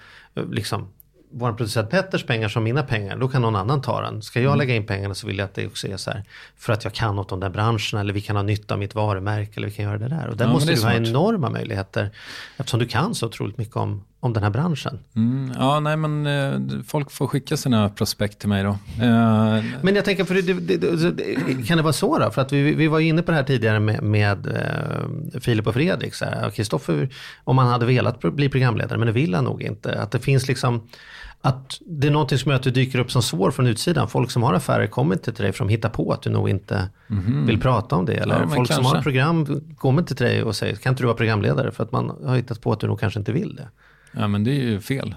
liksom 0.51 0.87
vår 1.31 1.53
producent 1.53 1.89
Petters 1.89 2.23
pengar 2.23 2.49
som 2.49 2.63
mina 2.63 2.83
pengar, 2.83 3.17
då 3.17 3.27
kan 3.27 3.41
någon 3.41 3.55
annan 3.55 3.81
ta 3.81 4.01
den. 4.01 4.21
Ska 4.21 4.39
jag 4.39 4.47
mm. 4.47 4.57
lägga 4.57 4.75
in 4.75 4.85
pengarna 4.85 5.15
så 5.15 5.27
vill 5.27 5.37
jag 5.37 5.45
att 5.45 5.53
det 5.53 5.67
också 5.67 5.87
är 5.87 5.97
så 5.97 6.11
här, 6.11 6.23
för 6.57 6.73
att 6.73 6.83
jag 6.83 6.93
kan 6.93 7.15
något 7.15 7.31
om 7.31 7.39
den 7.39 7.51
branschen 7.51 7.99
eller 7.99 8.13
vi 8.13 8.21
kan 8.21 8.35
ha 8.35 8.43
nytta 8.43 8.73
av 8.73 8.79
mitt 8.79 8.95
varumärke 8.95 9.51
eller 9.55 9.67
vi 9.67 9.73
kan 9.73 9.85
göra 9.85 9.97
det 9.97 10.07
där. 10.07 10.27
Och 10.27 10.37
där 10.37 10.45
ja, 10.45 10.51
måste 10.51 10.73
du 10.73 10.81
ha 10.81 10.93
enorma 10.93 11.49
möjligheter 11.49 12.09
eftersom 12.57 12.79
du 12.79 12.85
kan 12.85 13.15
så 13.15 13.25
otroligt 13.25 13.57
mycket 13.57 13.75
om, 13.75 14.03
om 14.19 14.33
den 14.33 14.43
här 14.43 14.49
branschen. 14.49 14.99
Mm, 15.15 15.51
ja, 15.55 15.79
nej 15.79 15.97
men 15.97 16.25
eh, 16.25 16.81
folk 16.87 17.11
får 17.11 17.27
skicka 17.27 17.57
sina 17.57 17.89
prospekt 17.89 18.39
till 18.39 18.49
mig 18.49 18.63
då. 18.63 18.69
Eh, 18.69 19.63
men 19.81 19.95
jag 19.95 20.05
tänker, 20.05 20.25
för 20.25 20.35
det, 20.35 20.41
det, 20.41 20.77
det, 21.11 21.67
kan 21.67 21.77
det 21.77 21.83
vara 21.83 21.93
så 21.93 22.19
då? 22.19 22.31
För 22.31 22.41
att 22.41 22.53
vi, 22.53 22.73
vi 22.73 22.87
var 22.87 22.99
inne 22.99 23.21
på 23.21 23.31
det 23.31 23.37
här 23.37 23.43
tidigare 23.43 23.79
med, 23.79 24.03
med 24.03 24.47
eh, 24.47 25.39
Filip 25.39 25.67
och 25.67 25.73
Fredrik. 25.73 26.13
Kristoffer, 26.53 27.09
om 27.43 27.57
han 27.57 27.67
hade 27.67 27.85
velat 27.85 28.19
bli 28.21 28.49
programledare, 28.49 28.97
men 28.97 29.05
det 29.05 29.13
vill 29.13 29.33
han 29.33 29.43
nog 29.43 29.61
inte. 29.63 30.01
Att 30.01 30.11
det 30.11 30.19
finns 30.19 30.47
liksom 30.47 30.81
att 31.41 31.81
det 31.85 32.07
är 32.07 32.11
någonting 32.11 32.37
som 32.37 32.49
gör 32.49 32.55
att 32.55 32.63
du 32.63 32.71
dyker 32.71 32.99
upp 32.99 33.11
som 33.11 33.21
svår 33.21 33.51
från 33.51 33.67
utsidan. 33.67 34.07
Folk 34.07 34.31
som 34.31 34.43
har 34.43 34.53
affärer 34.53 34.87
kommer 34.87 35.15
inte 35.15 35.33
till 35.33 35.43
dig 35.43 35.53
för 35.53 35.59
de 35.59 35.69
hittar 35.69 35.89
på 35.89 36.11
att 36.11 36.21
du 36.21 36.29
nog 36.29 36.49
inte 36.49 36.89
mm. 37.09 37.45
vill 37.45 37.61
prata 37.61 37.95
om 37.95 38.05
det. 38.05 38.13
Eller 38.13 38.35
ja, 38.35 38.47
folk 38.47 38.55
kanske. 38.55 38.73
som 38.73 38.85
har 38.85 39.01
program 39.01 39.61
kommer 39.77 40.01
inte 40.01 40.15
till 40.15 40.25
dig 40.25 40.43
och 40.43 40.55
säger, 40.55 40.75
kan 40.75 40.91
inte 40.91 41.03
du 41.03 41.07
vara 41.07 41.17
programledare? 41.17 41.71
För 41.71 41.83
att 41.83 41.91
man 41.91 42.17
har 42.25 42.35
hittat 42.35 42.61
på 42.61 42.71
att 42.71 42.79
du 42.79 42.87
nog 42.87 42.99
kanske 42.99 43.19
inte 43.19 43.31
vill 43.31 43.55
det. 43.55 43.67
Ja 44.11 44.27
men 44.27 44.43
det 44.43 44.51
är 44.51 44.61
ju 44.61 44.81
fel. 44.81 45.15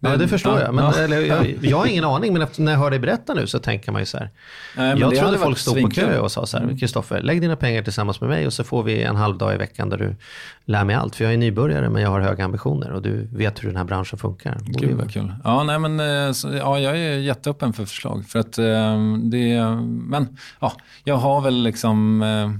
Ja, 0.00 0.16
det 0.16 0.28
förstår 0.28 0.60
jag. 0.60 0.74
Men, 0.74 0.84
ja. 0.84 0.98
eller, 0.98 1.20
jag. 1.20 1.58
Jag 1.60 1.76
har 1.76 1.86
ingen 1.86 2.04
aning, 2.04 2.32
men 2.32 2.46
när 2.58 2.72
jag 2.72 2.78
hör 2.78 2.90
dig 2.90 2.98
berätta 2.98 3.34
nu 3.34 3.46
så 3.46 3.58
tänker 3.58 3.92
man 3.92 4.02
ju 4.02 4.06
så 4.06 4.18
här. 4.18 4.30
Nej, 4.76 4.98
jag 4.98 5.16
trodde 5.16 5.38
folk 5.38 5.58
stod 5.58 5.82
på 5.82 5.90
kö 5.90 6.18
och 6.18 6.32
sa 6.32 6.46
så 6.46 6.56
här, 6.56 6.64
mm. 6.64 6.78
Kristoffer, 6.78 7.22
lägg 7.22 7.40
dina 7.40 7.56
pengar 7.56 7.82
tillsammans 7.82 8.20
med 8.20 8.30
mig 8.30 8.46
och 8.46 8.52
så 8.52 8.64
får 8.64 8.82
vi 8.82 9.02
en 9.02 9.16
halv 9.16 9.38
dag 9.38 9.54
i 9.54 9.56
veckan 9.56 9.88
där 9.88 9.98
du 9.98 10.16
lär 10.64 10.84
mig 10.84 10.96
allt. 10.96 11.16
För 11.16 11.24
jag 11.24 11.32
är 11.32 11.36
nybörjare 11.36 11.90
men 11.90 12.02
jag 12.02 12.10
har 12.10 12.20
höga 12.20 12.44
ambitioner 12.44 12.92
och 12.92 13.02
du 13.02 13.28
vet 13.32 13.64
hur 13.64 13.68
den 13.68 13.76
här 13.76 13.84
branschen 13.84 14.18
funkar. 14.18 14.58
Gud 14.60 14.96
vad 14.96 15.12
kul. 15.12 15.32
Ja, 15.44 15.62
nej, 15.62 15.78
men, 15.78 16.00
eh, 16.00 16.56
ja, 16.58 16.78
jag 16.78 16.98
är 16.98 17.18
jätteöppen 17.18 17.72
för 17.72 17.84
förslag. 17.84 18.24
För 18.28 18.38
att 18.38 18.58
eh, 18.58 19.16
det, 19.22 19.62
men 19.84 20.38
ja, 20.60 20.72
jag 21.04 21.16
har 21.16 21.40
väl 21.40 21.62
liksom 21.62 22.22
eh, 22.22 22.50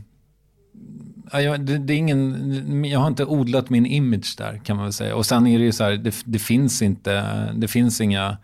jag, 1.33 1.61
det, 1.61 1.79
det, 1.79 1.93
är 1.93 1.97
ingen, 1.97 2.85
jag 2.85 3.01
har 3.01 3.09
inte 3.09 3.25
odlat 3.25 3.71
min 3.71 3.87
image 3.87 4.35
där 4.39 4.61
kan 4.65 4.77
man 4.77 4.85
väl 4.85 4.93
säga. 4.93 5.17
Och 5.17 5.27
sen 5.27 5.47
är 5.47 5.59
det 5.59 5.65
ju 5.65 5.73
så 5.73 5.85
här, 5.85 5.97
det, 5.97 6.15
det 6.25 6.39
finns 6.39 6.83
inte, 6.83 7.25
det 7.55 7.69
finns 7.69 8.01
inga 8.01 8.37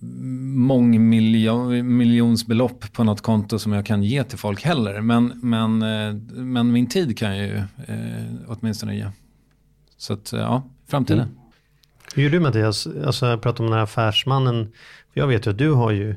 mångmiljonsbelopp 0.00 2.92
på 2.92 3.04
något 3.04 3.20
konto 3.20 3.58
som 3.58 3.72
jag 3.72 3.86
kan 3.86 4.02
ge 4.02 4.24
till 4.24 4.38
folk 4.38 4.64
heller. 4.64 5.00
Men, 5.00 5.40
men, 5.42 5.82
eh, 5.82 6.14
men 6.30 6.72
min 6.72 6.86
tid 6.86 7.18
kan 7.18 7.36
jag 7.36 7.46
ju 7.46 7.56
eh, 7.86 8.24
åtminstone 8.46 8.96
ge. 8.96 9.10
Så 9.96 10.12
att, 10.12 10.32
ja, 10.32 10.62
framtiden. 10.86 11.20
Mm. 11.20 11.34
Hur 12.14 12.22
gör 12.22 12.30
du 12.30 12.40
Mattias? 12.40 12.88
Alltså, 13.06 13.26
jag 13.26 13.42
pratar 13.42 13.64
om 13.64 13.70
den 13.70 13.78
här 13.78 13.84
affärsmannen. 13.84 14.72
jag 15.12 15.26
vet 15.26 15.46
ju 15.46 15.50
att 15.50 15.58
du 15.58 15.72
har 15.72 15.90
ju 15.90 16.16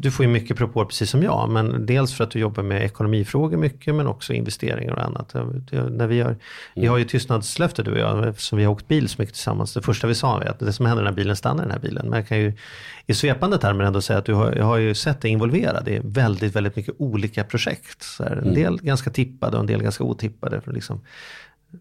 du 0.00 0.10
får 0.10 0.26
ju 0.26 0.32
mycket 0.32 0.56
propåer 0.56 0.84
precis 0.84 1.10
som 1.10 1.22
jag, 1.22 1.48
men 1.50 1.86
dels 1.86 2.14
för 2.14 2.24
att 2.24 2.30
du 2.30 2.38
jobbar 2.38 2.62
med 2.62 2.82
ekonomifrågor 2.82 3.56
mycket, 3.56 3.94
men 3.94 4.06
också 4.06 4.32
investeringar 4.32 4.92
och 4.92 5.04
annat. 5.04 5.34
När 5.90 6.06
vi, 6.06 6.16
gör, 6.16 6.36
vi 6.74 6.86
har 6.86 6.98
ju 6.98 7.04
tystnadslöfte 7.04 7.82
du 7.82 7.92
och 7.92 7.98
jag, 7.98 8.28
eftersom 8.28 8.58
vi 8.58 8.64
har 8.64 8.72
åkt 8.72 8.88
bil 8.88 9.08
så 9.08 9.22
mycket 9.22 9.34
tillsammans. 9.34 9.74
Det 9.74 9.82
första 9.82 10.06
vi 10.06 10.14
sa 10.14 10.42
är 10.42 10.46
att 10.46 10.58
det 10.58 10.72
som 10.72 10.86
händer 10.86 11.04
när 11.04 11.12
bilen 11.12 11.36
stannar 11.36 11.62
i 11.62 11.66
den 11.66 11.72
här 11.72 11.80
bilen. 11.80 12.08
Men 12.08 12.18
jag 12.18 12.28
kan 12.28 12.38
ju 12.38 12.52
i 13.06 13.14
svepande 13.14 13.58
termer 13.58 13.84
ändå 13.84 14.00
säga 14.00 14.18
att 14.18 14.24
du 14.24 14.34
har, 14.34 14.52
jag 14.52 14.64
har 14.64 14.76
ju 14.76 14.94
sett 14.94 15.20
dig 15.20 15.30
involverad 15.30 15.88
i 15.88 16.00
väldigt, 16.04 16.56
väldigt 16.56 16.76
mycket 16.76 16.94
olika 16.98 17.44
projekt. 17.44 18.02
Så 18.02 18.22
här, 18.22 18.32
en 18.32 18.38
mm. 18.38 18.54
del 18.54 18.78
ganska 18.82 19.10
tippade 19.10 19.56
och 19.56 19.60
en 19.60 19.66
del 19.66 19.82
ganska 19.82 20.04
otippade. 20.04 20.60
För 20.60 20.72
liksom, 20.72 21.00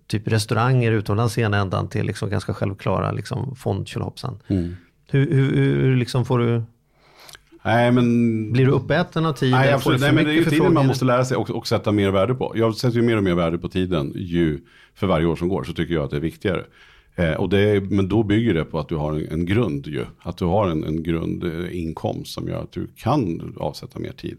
typ 0.08 0.28
restauranger 0.28 0.92
utomlands 0.92 1.38
i 1.38 1.42
ena 1.42 1.58
ändan 1.58 1.90
till 1.90 2.06
liksom 2.06 2.30
ganska 2.30 2.54
självklara 2.54 3.12
liksom 3.12 3.56
fondtjolhoppsan. 3.56 4.40
Mm. 4.48 4.76
Hur, 5.10 5.34
hur, 5.34 5.56
hur 5.56 5.96
liksom 5.96 6.26
får 6.26 6.40
du 6.40 6.64
Nej, 7.64 7.92
men... 7.92 8.52
Blir 8.52 8.66
du 8.66 8.72
uppäten 8.72 9.26
av 9.26 9.34
tiden? 9.34 9.60
Nej, 9.60 9.74
absolut. 9.74 10.02
Nej, 10.02 10.14
men 10.14 10.26
det 10.26 10.32
är 10.32 10.36
ju 10.36 10.46
tiden 10.46 10.74
man 10.74 10.88
måste 10.88 11.06
lära 11.06 11.26
sig 11.26 11.38
och, 11.38 11.50
och, 11.50 11.68
sätta 11.68 11.92
mer 11.92 12.12
värde 12.12 12.36
på. 12.36 12.54
Jag 12.56 12.76
sätter 12.76 12.98
ju 12.98 13.02
mer 13.02 13.18
och 13.18 13.24
mer 13.24 13.36
värde 13.36 13.58
på 13.58 13.70
tiden 13.70 14.14
ju 14.16 14.60
för 14.96 15.08
varje 15.08 15.26
år 15.26 15.36
som 15.36 15.48
går 15.48 15.64
så 15.64 15.74
tycker 15.74 15.94
jag 15.94 16.04
att 16.04 16.12
det 16.12 16.18
är 16.18 16.22
viktigare. 16.22 16.64
Eh, 17.16 17.34
och 17.34 17.50
det 17.50 17.92
men 17.92 18.10
då 18.10 18.24
bygger 18.24 18.54
det 18.54 18.66
på 18.66 18.80
att 18.80 18.90
du 18.90 18.96
har 18.96 19.14
en, 19.14 19.28
en 19.32 19.46
grund 19.46 19.88
ju. 19.88 20.06
Att 20.20 20.38
du 20.38 20.46
har 20.46 20.70
en, 20.70 20.84
en 20.84 21.04
grundinkomst 21.04 22.34
som 22.34 22.48
gör 22.48 22.64
att 22.64 22.72
du 22.72 22.88
kan 22.98 23.54
avsätta 23.60 24.00
mer 24.00 24.12
tid. 24.12 24.38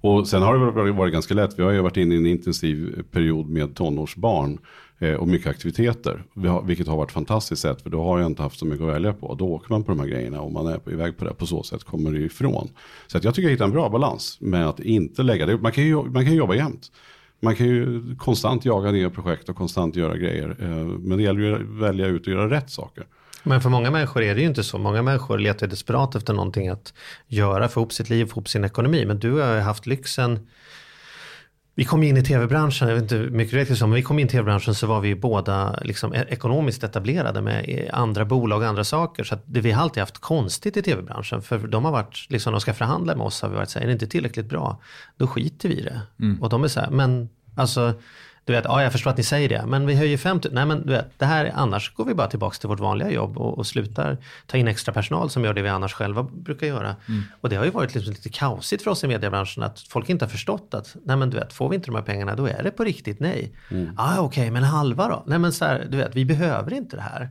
Och 0.00 0.28
sen 0.28 0.42
har 0.42 0.84
det 0.86 0.92
varit 0.92 1.12
ganska 1.12 1.34
lätt. 1.34 1.58
Vi 1.58 1.62
har 1.62 1.70
ju 1.70 1.80
varit 1.80 1.96
inne 1.96 2.14
i 2.14 2.18
en 2.18 2.26
intensiv 2.26 3.02
period 3.10 3.48
med 3.48 3.74
tonårsbarn 3.74 4.52
eh, 4.52 4.58
Eh, 5.02 5.14
och 5.14 5.28
mycket 5.28 5.46
aktiviteter. 5.46 6.24
Har, 6.34 6.62
vilket 6.62 6.86
har 6.86 6.96
varit 6.96 7.12
fantastiskt 7.12 7.62
sätt 7.62 7.82
för 7.82 7.90
då 7.90 8.02
har 8.02 8.18
jag 8.18 8.26
inte 8.26 8.42
haft 8.42 8.58
så 8.58 8.66
mycket 8.66 8.86
att 8.86 8.94
välja 8.94 9.12
på. 9.12 9.34
Då 9.34 9.48
åker 9.48 9.72
man 9.72 9.84
på 9.84 9.90
de 9.90 10.00
här 10.00 10.06
grejerna 10.06 10.40
och 10.40 10.52
man 10.52 10.66
är 10.66 10.78
på, 10.78 10.92
iväg 10.92 11.18
på 11.18 11.24
det. 11.24 11.34
På 11.34 11.46
så 11.46 11.62
sätt 11.62 11.84
kommer 11.84 12.12
det 12.12 12.18
ifrån. 12.18 12.68
Så 13.06 13.18
att 13.18 13.24
jag 13.24 13.34
tycker 13.34 13.48
jag 13.48 13.52
hittar 13.52 13.64
en 13.64 13.70
bra 13.70 13.88
balans 13.88 14.36
med 14.40 14.68
att 14.68 14.80
inte 14.80 15.22
lägga 15.22 15.46
det. 15.46 15.58
Man 15.58 15.72
kan 15.72 15.84
ju, 15.84 16.02
man 16.02 16.24
kan 16.24 16.34
jobba 16.34 16.54
jämt. 16.54 16.92
Man 17.40 17.56
kan 17.56 17.66
ju 17.66 18.02
konstant 18.16 18.64
jaga 18.64 18.90
nya 18.90 19.10
projekt 19.10 19.48
och 19.48 19.56
konstant 19.56 19.96
göra 19.96 20.16
grejer. 20.16 20.56
Eh, 20.60 20.68
men 20.84 21.18
det 21.18 21.24
gäller 21.24 21.40
ju 21.40 21.54
att 21.54 21.82
välja 21.82 22.06
ut 22.06 22.26
och 22.26 22.32
göra 22.32 22.50
rätt 22.50 22.70
saker. 22.70 23.06
Men 23.42 23.60
för 23.60 23.70
många 23.70 23.90
människor 23.90 24.22
är 24.22 24.34
det 24.34 24.40
ju 24.40 24.46
inte 24.46 24.64
så. 24.64 24.78
Många 24.78 25.02
människor 25.02 25.38
letar 25.38 25.66
desperat 25.66 26.14
efter 26.14 26.32
någonting 26.32 26.68
att 26.68 26.94
göra, 27.26 27.68
få 27.68 27.80
ihop 27.80 27.92
sitt 27.92 28.10
liv, 28.10 28.24
få 28.24 28.32
ihop 28.32 28.48
sin 28.48 28.64
ekonomi. 28.64 29.04
Men 29.06 29.18
du 29.18 29.32
har 29.32 29.54
ju 29.54 29.60
haft 29.60 29.86
lyxen. 29.86 30.46
Vi 31.74 31.84
kom 31.84 32.02
in 32.02 32.16
i 32.16 32.22
tv-branschen, 32.22 32.88
jag 32.88 32.94
vet 32.94 33.02
inte 33.02 33.14
hur 33.14 33.30
mycket 33.30 33.50
du 33.50 33.64
vet 33.64 33.80
men 33.80 33.92
vi 33.92 34.02
kom 34.02 34.18
in 34.18 34.26
i 34.26 34.30
tv-branschen 34.30 34.74
så 34.74 34.86
var 34.86 35.00
vi 35.00 35.14
båda 35.14 35.78
liksom 35.82 36.14
e- 36.14 36.26
ekonomiskt 36.28 36.84
etablerade 36.84 37.42
med 37.42 37.90
andra 37.92 38.24
bolag 38.24 38.62
och 38.62 38.68
andra 38.68 38.84
saker. 38.84 39.24
Så 39.24 39.38
det 39.46 39.60
vi 39.60 39.70
har 39.70 39.82
alltid 39.82 40.00
haft 40.00 40.18
konstigt 40.18 40.76
i 40.76 40.82
tv-branschen. 40.82 41.42
För 41.42 41.58
de 41.58 41.84
har 41.84 41.92
varit, 41.92 42.26
liksom 42.28 42.52
de 42.52 42.60
ska 42.60 42.74
förhandla 42.74 43.16
med 43.16 43.26
oss 43.26 43.42
har 43.42 43.48
vi 43.48 43.54
varit 43.56 43.70
så 43.70 43.78
här, 43.78 43.84
är 43.84 43.86
det 43.86 43.92
inte 43.92 44.06
tillräckligt 44.06 44.46
bra, 44.46 44.80
då 45.16 45.26
skiter 45.26 45.68
vi 45.68 45.78
i 45.78 45.82
det. 45.82 46.00
Mm. 46.20 46.42
Och 46.42 46.48
de 46.48 46.64
är 46.64 46.68
så 46.68 46.80
här, 46.80 46.90
men 46.90 47.28
alltså 47.54 47.94
du 48.50 48.56
vet, 48.56 48.64
ja 48.64 48.82
jag 48.82 48.92
förstår 48.92 49.10
att 49.10 49.16
ni 49.16 49.22
säger 49.22 49.48
det, 49.48 49.64
men 49.66 49.86
vi 49.86 49.94
höjer 49.94 50.16
50 50.16 50.48
Nej 50.52 50.66
men 50.66 50.86
du 50.86 50.92
vet, 50.92 51.18
det 51.18 51.24
här, 51.24 51.52
annars 51.54 51.94
går 51.94 52.04
vi 52.04 52.14
bara 52.14 52.26
tillbaka 52.26 52.56
till 52.56 52.68
vårt 52.68 52.80
vanliga 52.80 53.10
jobb 53.10 53.38
och, 53.38 53.58
och 53.58 53.66
slutar 53.66 54.16
ta 54.46 54.56
in 54.56 54.68
extra 54.68 54.94
personal 54.94 55.30
som 55.30 55.44
gör 55.44 55.54
det 55.54 55.62
vi 55.62 55.68
annars 55.68 55.92
själva 55.92 56.22
brukar 56.22 56.66
göra. 56.66 56.96
Mm. 57.08 57.22
Och 57.40 57.48
det 57.48 57.56
har 57.56 57.64
ju 57.64 57.70
varit 57.70 57.94
liksom 57.94 58.12
lite 58.12 58.28
kaosigt 58.28 58.82
för 58.82 58.90
oss 58.90 59.04
i 59.04 59.06
mediebranschen 59.06 59.62
att 59.62 59.80
folk 59.80 60.08
inte 60.08 60.24
har 60.24 60.30
förstått 60.30 60.74
att, 60.74 60.96
nej 61.04 61.16
men 61.16 61.30
du 61.30 61.36
vet, 61.36 61.52
får 61.52 61.68
vi 61.68 61.74
inte 61.76 61.86
de 61.86 61.94
här 61.94 62.02
pengarna 62.02 62.34
då 62.34 62.46
är 62.46 62.62
det 62.62 62.70
på 62.70 62.84
riktigt 62.84 63.20
nej. 63.20 63.52
Mm. 63.70 63.94
Ah, 63.96 64.12
Okej, 64.12 64.26
okay, 64.26 64.50
men 64.50 64.62
halva 64.62 65.08
då? 65.08 65.22
Nej 65.26 65.38
men 65.38 65.52
så 65.52 65.64
här, 65.64 65.86
du 65.90 65.96
vet, 65.96 66.16
vi 66.16 66.24
behöver 66.24 66.74
inte 66.74 66.96
det 66.96 67.02
här. 67.02 67.30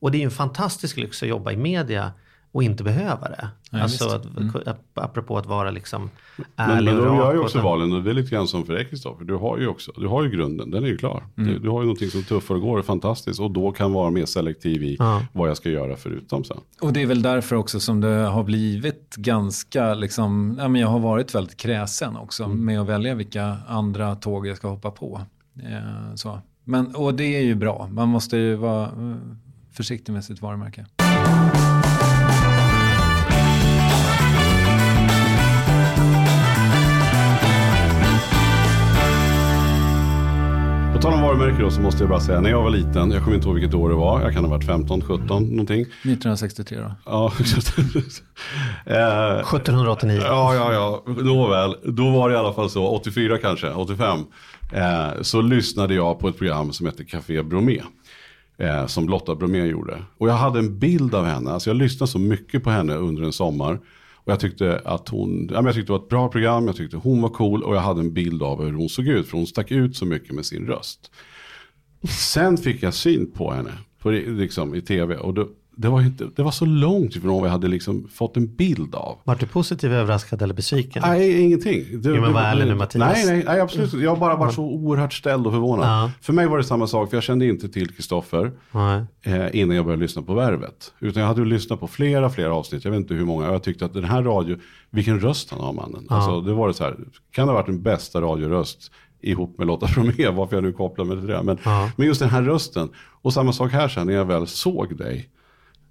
Och 0.00 0.10
det 0.10 0.16
är 0.16 0.20
ju 0.20 0.24
en 0.24 0.30
fantastisk 0.30 0.96
lyx 0.96 1.22
att 1.22 1.28
jobba 1.28 1.52
i 1.52 1.56
media 1.56 2.12
och 2.52 2.62
inte 2.62 2.84
behöva 2.84 3.28
det. 3.28 3.48
Ja, 3.70 3.82
alltså 3.82 4.08
att, 4.08 4.24
mm. 4.24 4.52
apropå 4.94 5.38
att 5.38 5.46
vara 5.46 5.70
liksom 5.70 6.10
ärlig 6.56 6.84
Men, 6.84 6.96
men 6.96 7.08
då 7.08 7.14
gör 7.14 7.32
ju 7.32 7.38
också 7.38 7.60
valen 7.60 7.92
och 7.92 8.02
det 8.02 8.10
är 8.10 8.14
lite 8.14 8.30
grann 8.30 8.48
som 8.48 8.64
för 8.64 8.72
dig 8.72 8.84
Kristoffer. 8.84 9.24
Du 9.24 9.34
har 9.34 9.58
ju 9.58 9.66
också, 9.66 9.92
du 9.96 10.06
har 10.06 10.24
ju 10.24 10.30
grunden, 10.30 10.70
den 10.70 10.84
är 10.84 10.88
ju 10.88 10.96
klar. 10.96 11.24
Mm. 11.36 11.52
Du, 11.52 11.58
du, 11.58 11.68
har 11.68 11.80
ju 11.80 11.86
någonting 11.86 12.10
som 12.10 12.22
tuffar 12.22 12.54
och 12.54 12.60
går, 12.60 12.82
fantastiskt. 12.82 13.40
Och 13.40 13.50
då 13.50 13.72
kan 13.72 13.92
vara 13.92 14.10
mer 14.10 14.26
selektiv 14.26 14.82
i 14.82 14.96
ja. 14.98 15.22
vad 15.32 15.48
jag 15.48 15.56
ska 15.56 15.68
göra 15.68 15.96
förutom 15.96 16.44
sen. 16.44 16.60
Och 16.80 16.92
det 16.92 17.02
är 17.02 17.06
väl 17.06 17.22
därför 17.22 17.56
också 17.56 17.80
som 17.80 18.00
det 18.00 18.08
har 18.08 18.44
blivit 18.44 19.16
ganska, 19.16 19.94
liksom, 19.94 20.56
ja, 20.58 20.68
men 20.68 20.80
jag 20.80 20.88
har 20.88 21.00
varit 21.00 21.34
väldigt 21.34 21.56
kräsen 21.56 22.16
också 22.16 22.44
mm. 22.44 22.64
med 22.64 22.80
att 22.80 22.88
välja 22.88 23.14
vilka 23.14 23.56
andra 23.68 24.16
tåg 24.16 24.46
jag 24.46 24.56
ska 24.56 24.68
hoppa 24.68 24.90
på. 24.90 25.20
Eh, 25.62 26.14
så. 26.14 26.38
Men, 26.64 26.94
och 26.94 27.14
det 27.14 27.36
är 27.36 27.42
ju 27.42 27.54
bra, 27.54 27.88
man 27.92 28.08
måste 28.08 28.36
ju 28.36 28.54
vara 28.54 28.84
eh, 28.84 29.16
försiktig 29.72 30.12
med 30.12 30.24
sitt 30.24 30.42
varumärke. 30.42 30.86
Tal 41.00 41.12
om 41.12 41.22
varumärke 41.22 41.62
då 41.62 41.70
så 41.70 41.80
måste 41.80 42.02
jag 42.02 42.10
bara 42.10 42.20
säga, 42.20 42.40
när 42.40 42.50
jag 42.50 42.62
var 42.62 42.70
liten, 42.70 43.10
jag 43.10 43.22
kommer 43.22 43.36
inte 43.36 43.48
ihåg 43.48 43.54
vilket 43.54 43.74
år 43.74 43.88
det 43.88 43.94
var, 43.94 44.20
jag 44.20 44.32
kan 44.32 44.44
ha 44.44 44.50
varit 44.50 44.66
15, 44.66 45.00
17 45.00 45.42
någonting. 45.42 45.80
1963 45.80 46.78
då? 46.78 46.94
Ja, 47.06 47.32
eh, 48.86 49.38
1789. 49.38 50.20
Ja, 50.24 50.54
ja, 50.54 50.72
ja, 50.72 51.04
nåväl. 51.22 51.76
Då 51.84 52.10
var 52.10 52.28
det 52.28 52.34
i 52.34 52.38
alla 52.38 52.52
fall 52.52 52.70
så, 52.70 52.88
84 52.88 53.38
kanske, 53.38 53.70
85. 53.72 54.18
Eh, 54.72 55.08
så 55.22 55.40
lyssnade 55.40 55.94
jag 55.94 56.18
på 56.18 56.28
ett 56.28 56.38
program 56.38 56.72
som 56.72 56.86
hette 56.86 57.04
Café 57.04 57.42
Bromé. 57.42 57.82
Eh, 58.58 58.86
som 58.86 59.08
Lotta 59.08 59.34
Bromé 59.34 59.66
gjorde. 59.66 60.02
Och 60.18 60.28
jag 60.28 60.34
hade 60.34 60.58
en 60.58 60.78
bild 60.78 61.14
av 61.14 61.24
henne, 61.24 61.50
alltså 61.50 61.70
jag 61.70 61.76
lyssnade 61.76 62.12
så 62.12 62.18
mycket 62.18 62.64
på 62.64 62.70
henne 62.70 62.94
under 62.94 63.22
en 63.22 63.32
sommar. 63.32 63.78
Och 64.24 64.32
jag 64.32 64.40
tyckte 64.40 64.80
att 64.84 65.08
hon, 65.08 65.48
ja, 65.52 65.56
men 65.56 65.66
jag 65.66 65.74
tyckte 65.74 65.92
det 65.92 65.98
var 65.98 66.04
ett 66.04 66.08
bra 66.08 66.28
program, 66.28 66.66
jag 66.66 66.76
tyckte 66.76 66.96
hon 66.96 67.22
var 67.22 67.28
cool 67.28 67.62
och 67.62 67.76
jag 67.76 67.80
hade 67.80 68.00
en 68.00 68.12
bild 68.12 68.42
av 68.42 68.64
hur 68.64 68.72
hon 68.72 68.88
såg 68.88 69.06
ut. 69.06 69.28
För 69.28 69.36
hon 69.36 69.46
stack 69.46 69.70
ut 69.70 69.96
så 69.96 70.06
mycket 70.06 70.34
med 70.34 70.46
sin 70.46 70.66
röst. 70.66 71.10
Sen 72.08 72.56
fick 72.56 72.82
jag 72.82 72.94
syn 72.94 73.30
på 73.30 73.52
henne 73.52 73.72
på, 73.98 74.10
liksom, 74.10 74.74
i 74.74 74.80
tv 74.80 75.16
och 75.16 75.34
då, 75.34 75.48
det, 75.80 75.88
var 75.88 76.00
inte, 76.00 76.28
det 76.36 76.42
var 76.42 76.50
så 76.50 76.64
långt 76.64 77.16
ifrån 77.16 77.40
vad 77.40 77.46
jag 77.46 77.52
hade 77.52 77.68
liksom 77.68 78.08
fått 78.12 78.36
en 78.36 78.56
bild 78.56 78.94
av. 78.94 79.18
Var 79.24 79.34
du 79.34 79.46
positiv, 79.46 79.92
överraskad 79.92 80.42
eller 80.42 80.54
besviken? 80.54 81.02
Nej, 81.06 81.40
ingenting. 81.40 81.84
Det, 82.02 82.08
jo, 82.08 82.20
men 82.20 82.32
var 82.32 82.40
ärlig 82.40 82.66
nu 82.66 82.74
Mattias. 82.74 83.14
Nej, 83.14 83.26
nej, 83.26 83.44
nej 83.46 83.60
absolut 83.60 83.92
Jag 83.92 84.10
har 84.10 84.16
bara 84.16 84.36
varit 84.36 84.54
så 84.54 84.62
oerhört 84.62 85.12
ställd 85.12 85.46
och 85.46 85.52
förvånad. 85.52 85.86
Ja. 85.86 86.10
För 86.20 86.32
mig 86.32 86.46
var 86.46 86.58
det 86.58 86.64
samma 86.64 86.86
sak, 86.86 87.10
för 87.10 87.16
jag 87.16 87.24
kände 87.24 87.46
inte 87.46 87.68
till 87.68 87.94
Kristoffer 87.94 88.52
eh, 89.22 89.60
innan 89.60 89.76
jag 89.76 89.84
började 89.84 90.02
lyssna 90.02 90.22
på 90.22 90.34
Värvet. 90.34 90.92
Utan 90.98 91.20
jag 91.20 91.28
hade 91.28 91.44
lyssnat 91.44 91.80
på 91.80 91.88
flera, 91.88 92.30
flera 92.30 92.54
avsnitt, 92.54 92.84
jag 92.84 92.90
vet 92.90 93.00
inte 93.00 93.14
hur 93.14 93.24
många. 93.24 93.46
Jag 93.46 93.62
tyckte 93.62 93.84
att 93.84 93.94
den 93.94 94.04
här 94.04 94.22
radio, 94.22 94.56
vilken 94.90 95.20
röst 95.20 95.50
han 95.50 95.60
har 95.60 95.72
mannen. 95.72 96.06
Ja. 96.08 96.16
Alltså, 96.16 96.40
det 96.40 96.52
var 96.52 96.68
det 96.68 96.74
så 96.74 96.84
här, 96.84 96.96
kan 97.30 97.46
det 97.46 97.52
ha 97.52 97.58
varit 97.58 97.66
den 97.66 97.82
bästa 97.82 98.20
radioröst 98.20 98.90
ihop 99.20 99.58
med 99.58 99.66
Lotta 99.66 99.86
Bromé, 99.94 100.30
varför 100.32 100.56
jag 100.56 100.62
nu 100.62 100.72
kopplar 100.72 101.04
mig 101.04 101.18
till 101.18 101.26
det. 101.26 101.42
Men, 101.42 101.58
ja. 101.64 101.90
men 101.96 102.06
just 102.06 102.20
den 102.20 102.30
här 102.30 102.42
rösten. 102.42 102.88
Och 103.22 103.32
samma 103.32 103.52
sak 103.52 103.72
här 103.72 103.88
sen 103.88 104.06
när 104.06 104.14
jag 104.14 104.24
väl 104.24 104.46
såg 104.46 104.96
dig. 104.96 105.28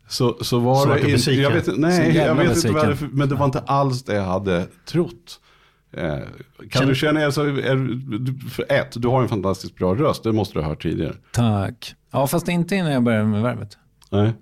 Så, 0.09 0.37
så 0.41 0.59
var 0.59 0.75
så 0.75 0.93
det 0.93 1.11
inte, 1.11 1.31
jag 1.31 1.51
vet, 1.51 1.77
nej, 1.77 2.15
jag 2.15 2.35
vet 2.35 2.55
inte 2.55 2.71
vad 2.71 2.87
det, 2.89 2.97
men 3.11 3.29
det 3.29 3.35
var 3.35 3.45
inte 3.45 3.59
alls 3.59 4.03
det 4.03 4.15
jag 4.15 4.23
hade 4.23 4.67
trott. 4.85 5.39
Eh, 5.93 6.03
kan 6.11 6.69
Känner... 6.69 6.87
du 6.87 6.95
känna, 6.95 7.25
alltså, 7.25 7.41
är, 7.41 8.49
för 8.49 8.65
ett, 8.71 9.01
du 9.01 9.07
har 9.07 9.21
en 9.21 9.29
fantastiskt 9.29 9.75
bra 9.75 9.95
röst, 9.95 10.23
det 10.23 10.31
måste 10.31 10.53
du 10.53 10.61
ha 10.61 10.69
hört 10.69 10.81
tidigare. 10.81 11.15
Tack. 11.31 11.95
Ja, 12.11 12.27
fast 12.27 12.47
inte 12.47 12.75
innan 12.75 12.91
jag 12.91 13.03
började 13.03 13.25
med 13.25 13.41
värvet. 13.41 13.77
Nej. 14.09 14.33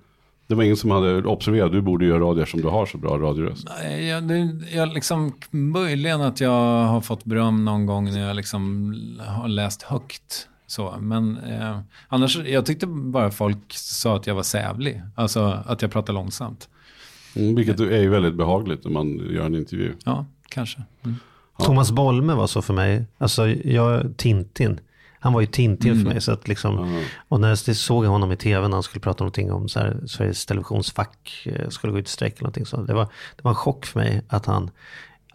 Det 0.48 0.56
var 0.56 0.64
ingen 0.64 0.78
som 0.78 0.92
hade 0.92 1.24
observerat, 1.24 1.72
du 1.72 1.82
borde 1.82 2.06
göra 2.06 2.20
radio 2.20 2.46
som 2.46 2.62
du 2.62 2.68
har 2.68 2.86
så 2.86 2.98
bra 2.98 3.18
radioröst. 3.18 3.68
Nej, 3.82 4.08
jag, 4.08 4.24
det, 4.24 4.60
jag 4.74 4.94
liksom, 4.94 5.34
möjligen 5.52 6.22
att 6.22 6.42
jag 6.42 6.86
har 6.86 7.02
fått 7.02 7.26
beröm 7.26 7.66
någon 7.66 7.86
gång 7.86 8.12
när 8.12 8.28
jag 8.28 8.36
liksom 8.36 8.94
har 9.28 9.48
läst 9.48 9.82
högt 9.82 10.48
så, 10.68 10.96
men 11.00 11.38
eh, 11.38 11.80
annars, 12.08 12.38
jag 12.38 12.66
tyckte 12.66 12.88
bara 12.88 13.32
folk 13.32 13.74
sa 13.74 14.16
att 14.16 14.28
jag 14.28 14.36
var 14.36 14.44
sävlig. 14.44 15.02
Alltså 15.16 15.64
att 15.66 15.82
jag 15.82 15.92
pratar 15.92 16.14
långsamt. 16.14 16.70
Mm, 17.36 17.56
vilket 17.56 17.80
är 17.80 18.02
ju 18.02 18.10
väldigt 18.10 18.36
behagligt 18.36 18.84
när 18.84 18.92
man 18.92 19.18
gör 19.18 19.46
en 19.46 19.56
intervju. 19.56 19.94
Ja, 20.06 20.26
kanske. 20.50 20.82
Mm. 21.04 21.18
Ja. 21.58 21.66
Thomas 21.66 21.92
Bolme 21.92 22.34
var 22.34 22.48
så 22.48 22.62
för 22.62 22.74
mig. 22.74 23.06
Alltså 23.18 23.48
jag, 23.50 24.18
Tintin. 24.18 24.80
Han 25.20 25.34
var 25.34 25.42
ju 25.42 25.48
Tintin 25.48 25.92
mm. 25.92 26.04
för 26.04 26.14
mig. 26.14 26.22
Så 26.22 26.32
att 26.32 26.48
liksom, 26.48 26.78
mm. 26.80 27.04
Och 27.28 27.40
när 27.40 27.50
jag 27.50 27.58
såg 27.58 28.06
honom 28.06 28.32
i 28.32 28.38
tv 28.38 28.68
när 28.68 28.76
han 28.76 28.84
skulle 28.84 29.02
prata 29.02 29.24
någonting 29.24 29.52
om 29.52 29.70
så 29.70 29.80
här, 29.80 30.00
Sveriges 30.08 30.46
Televisionsfack 30.46 31.46
eh, 31.46 31.70
skulle 31.70 31.94
gå 31.94 32.00
ut 32.00 32.08
i 32.08 32.12
strejk 32.12 32.34
eller 32.34 32.44
någonting. 32.44 32.66
Så 32.66 32.82
det, 32.82 32.94
var, 32.94 33.04
det 33.36 33.44
var 33.44 33.52
en 33.52 33.56
chock 33.56 33.86
för 33.86 34.00
mig 34.00 34.22
att 34.28 34.46
han 34.46 34.72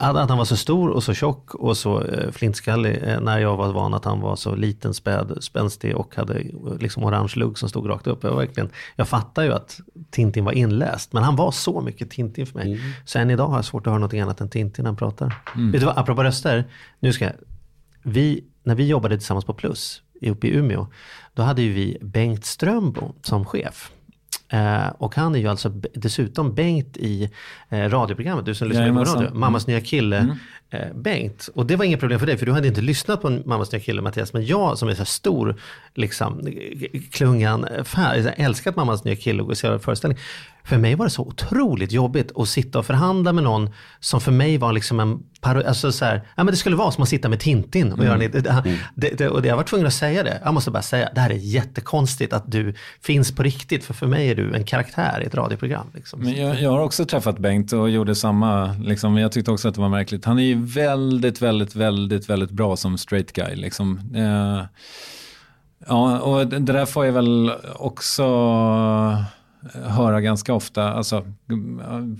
att 0.02 0.28
han 0.28 0.38
var 0.38 0.44
så 0.44 0.56
stor 0.56 0.90
och 0.90 1.02
så 1.02 1.14
tjock 1.14 1.54
och 1.54 1.76
så 1.76 2.02
eh, 2.02 2.30
flintskallig 2.30 3.02
eh, 3.02 3.20
när 3.20 3.38
jag 3.38 3.56
var 3.56 3.72
van 3.72 3.94
att 3.94 4.04
han 4.04 4.20
var 4.20 4.36
så 4.36 4.54
liten, 4.54 4.94
späd, 4.94 5.38
spänstig 5.40 5.96
och 5.96 6.16
hade 6.16 6.34
eh, 6.34 6.48
liksom 6.80 7.04
orange 7.04 7.32
lugg 7.36 7.58
som 7.58 7.68
stod 7.68 7.88
rakt 7.88 8.06
upp. 8.06 8.24
Jag, 8.24 8.36
verkligen, 8.36 8.70
jag 8.96 9.08
fattar 9.08 9.42
ju 9.42 9.52
att 9.52 9.80
Tintin 10.10 10.44
var 10.44 10.52
inläst, 10.52 11.12
men 11.12 11.22
han 11.22 11.36
var 11.36 11.50
så 11.50 11.80
mycket 11.80 12.10
Tintin 12.10 12.46
för 12.46 12.58
mig. 12.58 12.66
Mm. 12.66 12.92
Så 13.04 13.18
än 13.18 13.30
idag 13.30 13.46
har 13.46 13.56
jag 13.56 13.64
svårt 13.64 13.86
att 13.86 13.90
höra 13.90 14.00
något 14.00 14.14
annat 14.14 14.40
än 14.40 14.48
Tintin 14.48 14.82
när 14.82 14.88
han 14.88 14.96
pratar. 14.96 15.34
Mm. 15.54 15.72
Vet 15.72 15.80
du 15.80 15.86
vad, 15.86 15.98
apropå 15.98 16.24
röster, 16.24 16.64
nu 17.00 17.12
ska 17.12 17.24
jag, 17.24 17.34
vi, 18.02 18.44
när 18.62 18.74
vi 18.74 18.86
jobbade 18.86 19.16
tillsammans 19.16 19.44
på 19.44 19.54
Plus 19.54 20.02
uppe 20.20 20.46
i 20.46 20.56
Umeå, 20.56 20.86
då 21.34 21.42
hade 21.42 21.62
ju 21.62 21.72
vi 21.72 21.98
Bengt 22.00 22.44
Strömbom 22.44 23.12
som 23.22 23.44
chef. 23.44 23.92
Eh, 24.52 24.86
och 24.98 25.14
han 25.14 25.34
är 25.34 25.38
ju 25.38 25.48
alltså 25.48 25.68
dessutom 25.94 26.54
Bengt 26.54 26.96
i 26.96 27.30
eh, 27.68 27.78
radioprogrammet, 27.78 28.44
du 28.44 28.54
som 28.54 28.68
lyssnar 28.68 28.92
på 28.92 29.04
radio, 29.04 29.34
Mammas 29.34 29.66
nya 29.66 29.80
kille. 29.80 30.18
Mm. 30.18 30.36
eh, 30.70 30.94
Bengt. 30.94 31.48
Och 31.54 31.66
det 31.66 31.76
var 31.76 31.84
inget 31.84 32.00
problem 32.00 32.18
för 32.20 32.26
dig, 32.26 32.38
för 32.38 32.46
du 32.46 32.52
hade 32.52 32.68
inte 32.68 32.80
lyssnat 32.80 33.22
på 33.22 33.30
Mammas 33.30 33.72
nya 33.72 33.80
kille 33.80 34.02
Mattias. 34.02 34.32
Men 34.32 34.46
jag 34.46 34.78
som 34.78 34.88
är 34.88 34.94
så 34.94 35.04
stor, 35.04 35.60
liksom, 35.94 36.48
klungan, 37.12 37.66
fan, 37.84 38.26
älskat 38.36 38.76
Mammas 38.76 39.04
nya 39.04 39.16
kille 39.16 39.40
och 39.40 39.46
gå 39.46 39.50
och 39.50 39.58
se 39.58 39.78
föreställning. 39.78 40.18
För 40.64 40.78
mig 40.78 40.94
var 40.94 41.06
det 41.06 41.10
så 41.10 41.22
otroligt 41.22 41.92
jobbigt 41.92 42.32
att 42.36 42.48
sitta 42.48 42.78
och 42.78 42.86
förhandla 42.86 43.32
med 43.32 43.44
någon 43.44 43.70
som 44.00 44.20
för 44.20 44.32
mig 44.32 44.58
var 44.58 44.72
liksom 44.72 45.00
en 45.00 45.18
paro- 45.40 45.66
alltså 45.68 45.92
så 45.92 46.04
här, 46.04 46.16
ja, 46.36 46.44
men 46.44 46.46
det 46.46 46.56
skulle 46.56 46.76
vara 46.76 46.90
som 46.90 47.02
att 47.02 47.08
sitta 47.08 47.28
med 47.28 47.40
Tintin. 47.40 47.92
Och, 47.92 47.98
Mm. 47.98 48.06
göra 48.06 48.24
en, 48.24 48.30
det, 48.32 48.70
det, 48.94 49.18
det, 49.18 49.28
och 49.28 49.46
jag 49.46 49.56
var 49.56 49.62
tvungen 49.62 49.86
att 49.86 49.92
säga 49.92 50.22
det. 50.22 50.40
Jag 50.44 50.54
måste 50.54 50.70
bara 50.70 50.82
säga, 50.82 51.08
det 51.14 51.20
här 51.20 51.30
är 51.30 51.34
jättekonstigt 51.34 52.32
att 52.32 52.52
du 52.52 52.74
finns 53.00 53.32
på 53.34 53.42
riktigt. 53.42 53.84
För 53.84 53.94
för 53.94 54.06
mig 54.06 54.30
är 54.30 54.34
du 54.34 54.54
en 54.54 54.64
karaktär 54.64 55.20
i 55.22 55.26
ett 55.26 55.34
radioprogram. 55.34 55.86
Liksom. 55.94 56.20
Men 56.20 56.36
jag, 56.36 56.60
jag 56.60 56.70
har 56.70 56.80
också 56.80 57.04
träffat 57.04 57.38
Bengt 57.38 57.72
och 57.72 57.90
gjorde 57.90 58.14
samma, 58.14 58.72
liksom, 58.80 59.18
jag 59.18 59.32
tyckte 59.32 59.50
också 59.50 59.68
att 59.68 59.74
det 59.74 59.80
var 59.80 59.88
märkligt. 59.88 60.24
Han 60.24 60.38
är 60.38 60.42
ju 60.42 60.64
väldigt, 60.66 61.42
väldigt, 61.42 61.74
väldigt, 61.76 62.30
väldigt 62.30 62.50
bra 62.50 62.76
som 62.76 62.98
straight 62.98 63.32
guy. 63.32 63.54
Liksom. 63.56 64.00
Eh, 64.14 64.64
ja, 65.88 66.20
och 66.20 66.46
det 66.46 66.58
det 66.58 66.72
där 66.72 66.86
får 66.86 67.06
jag 67.06 67.12
väl 67.12 67.52
också 67.74 68.24
höra 69.74 70.20
ganska 70.20 70.54
ofta. 70.54 70.92
Alltså, 70.92 71.24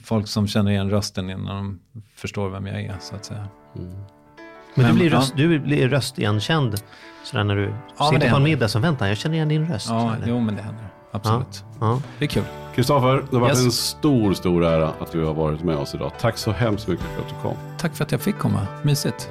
folk 0.05 0.29
som 0.29 0.49
känner 0.49 0.71
igen 0.71 0.91
rösten 0.91 1.31
innan 1.31 1.47
de 1.47 1.79
förstår 2.17 2.49
vem 2.49 2.67
jag 2.67 2.81
är, 2.83 2.95
så 3.01 3.15
att 3.17 3.25
säga. 3.25 3.47
Men 3.73 3.85
du 4.75 4.83
Men, 4.83 4.95
blir, 4.95 5.11
ja. 5.13 5.19
röst, 5.19 5.33
du 5.37 5.59
blir 5.59 5.89
röstigenkänd 5.89 6.75
sådär 7.25 7.45
när 7.45 7.57
du 7.57 7.67
men 7.99 8.09
sitter 8.09 8.25
det 8.27 8.31
på 8.31 8.37
en 8.37 8.43
middag 8.43 8.69
så 8.69 8.79
vänta, 8.79 9.09
jag 9.09 9.17
känner 9.17 9.35
igen 9.37 9.49
din 9.49 9.67
röst. 9.67 9.89
Ja, 9.89 10.15
det. 10.25 10.31
jo 10.31 10.41
men 10.41 10.57
det 10.57 10.63
händer. 10.63 10.85
Absolut. 11.13 11.65
Ja. 11.81 12.01
Det 12.19 12.25
är 12.25 12.29
kul. 12.29 12.45
Kristoffer, 12.75 13.25
det 13.31 13.37
har 13.37 13.41
varit 13.41 13.51
Yes. 13.57 13.65
en 13.65 13.73
stor, 13.73 14.33
stor 14.35 14.65
ära 14.65 14.89
att 15.01 15.13
du 15.13 15.25
har 15.25 15.35
varit 15.35 15.63
med 15.63 15.77
oss 15.77 15.95
idag. 15.95 16.13
Tack 16.21 16.39
så 16.39 16.53
hemskt 16.53 16.89
mycket 16.89 17.07
för 17.07 17.23
att 17.23 17.29
du 17.29 17.35
kom. 17.43 17.57
Tack 17.79 17.95
för 17.95 18.05
att 18.05 18.13
jag 18.13 18.21
fick 18.21 18.39
komma. 18.39 18.67
Mysigt. 18.83 19.31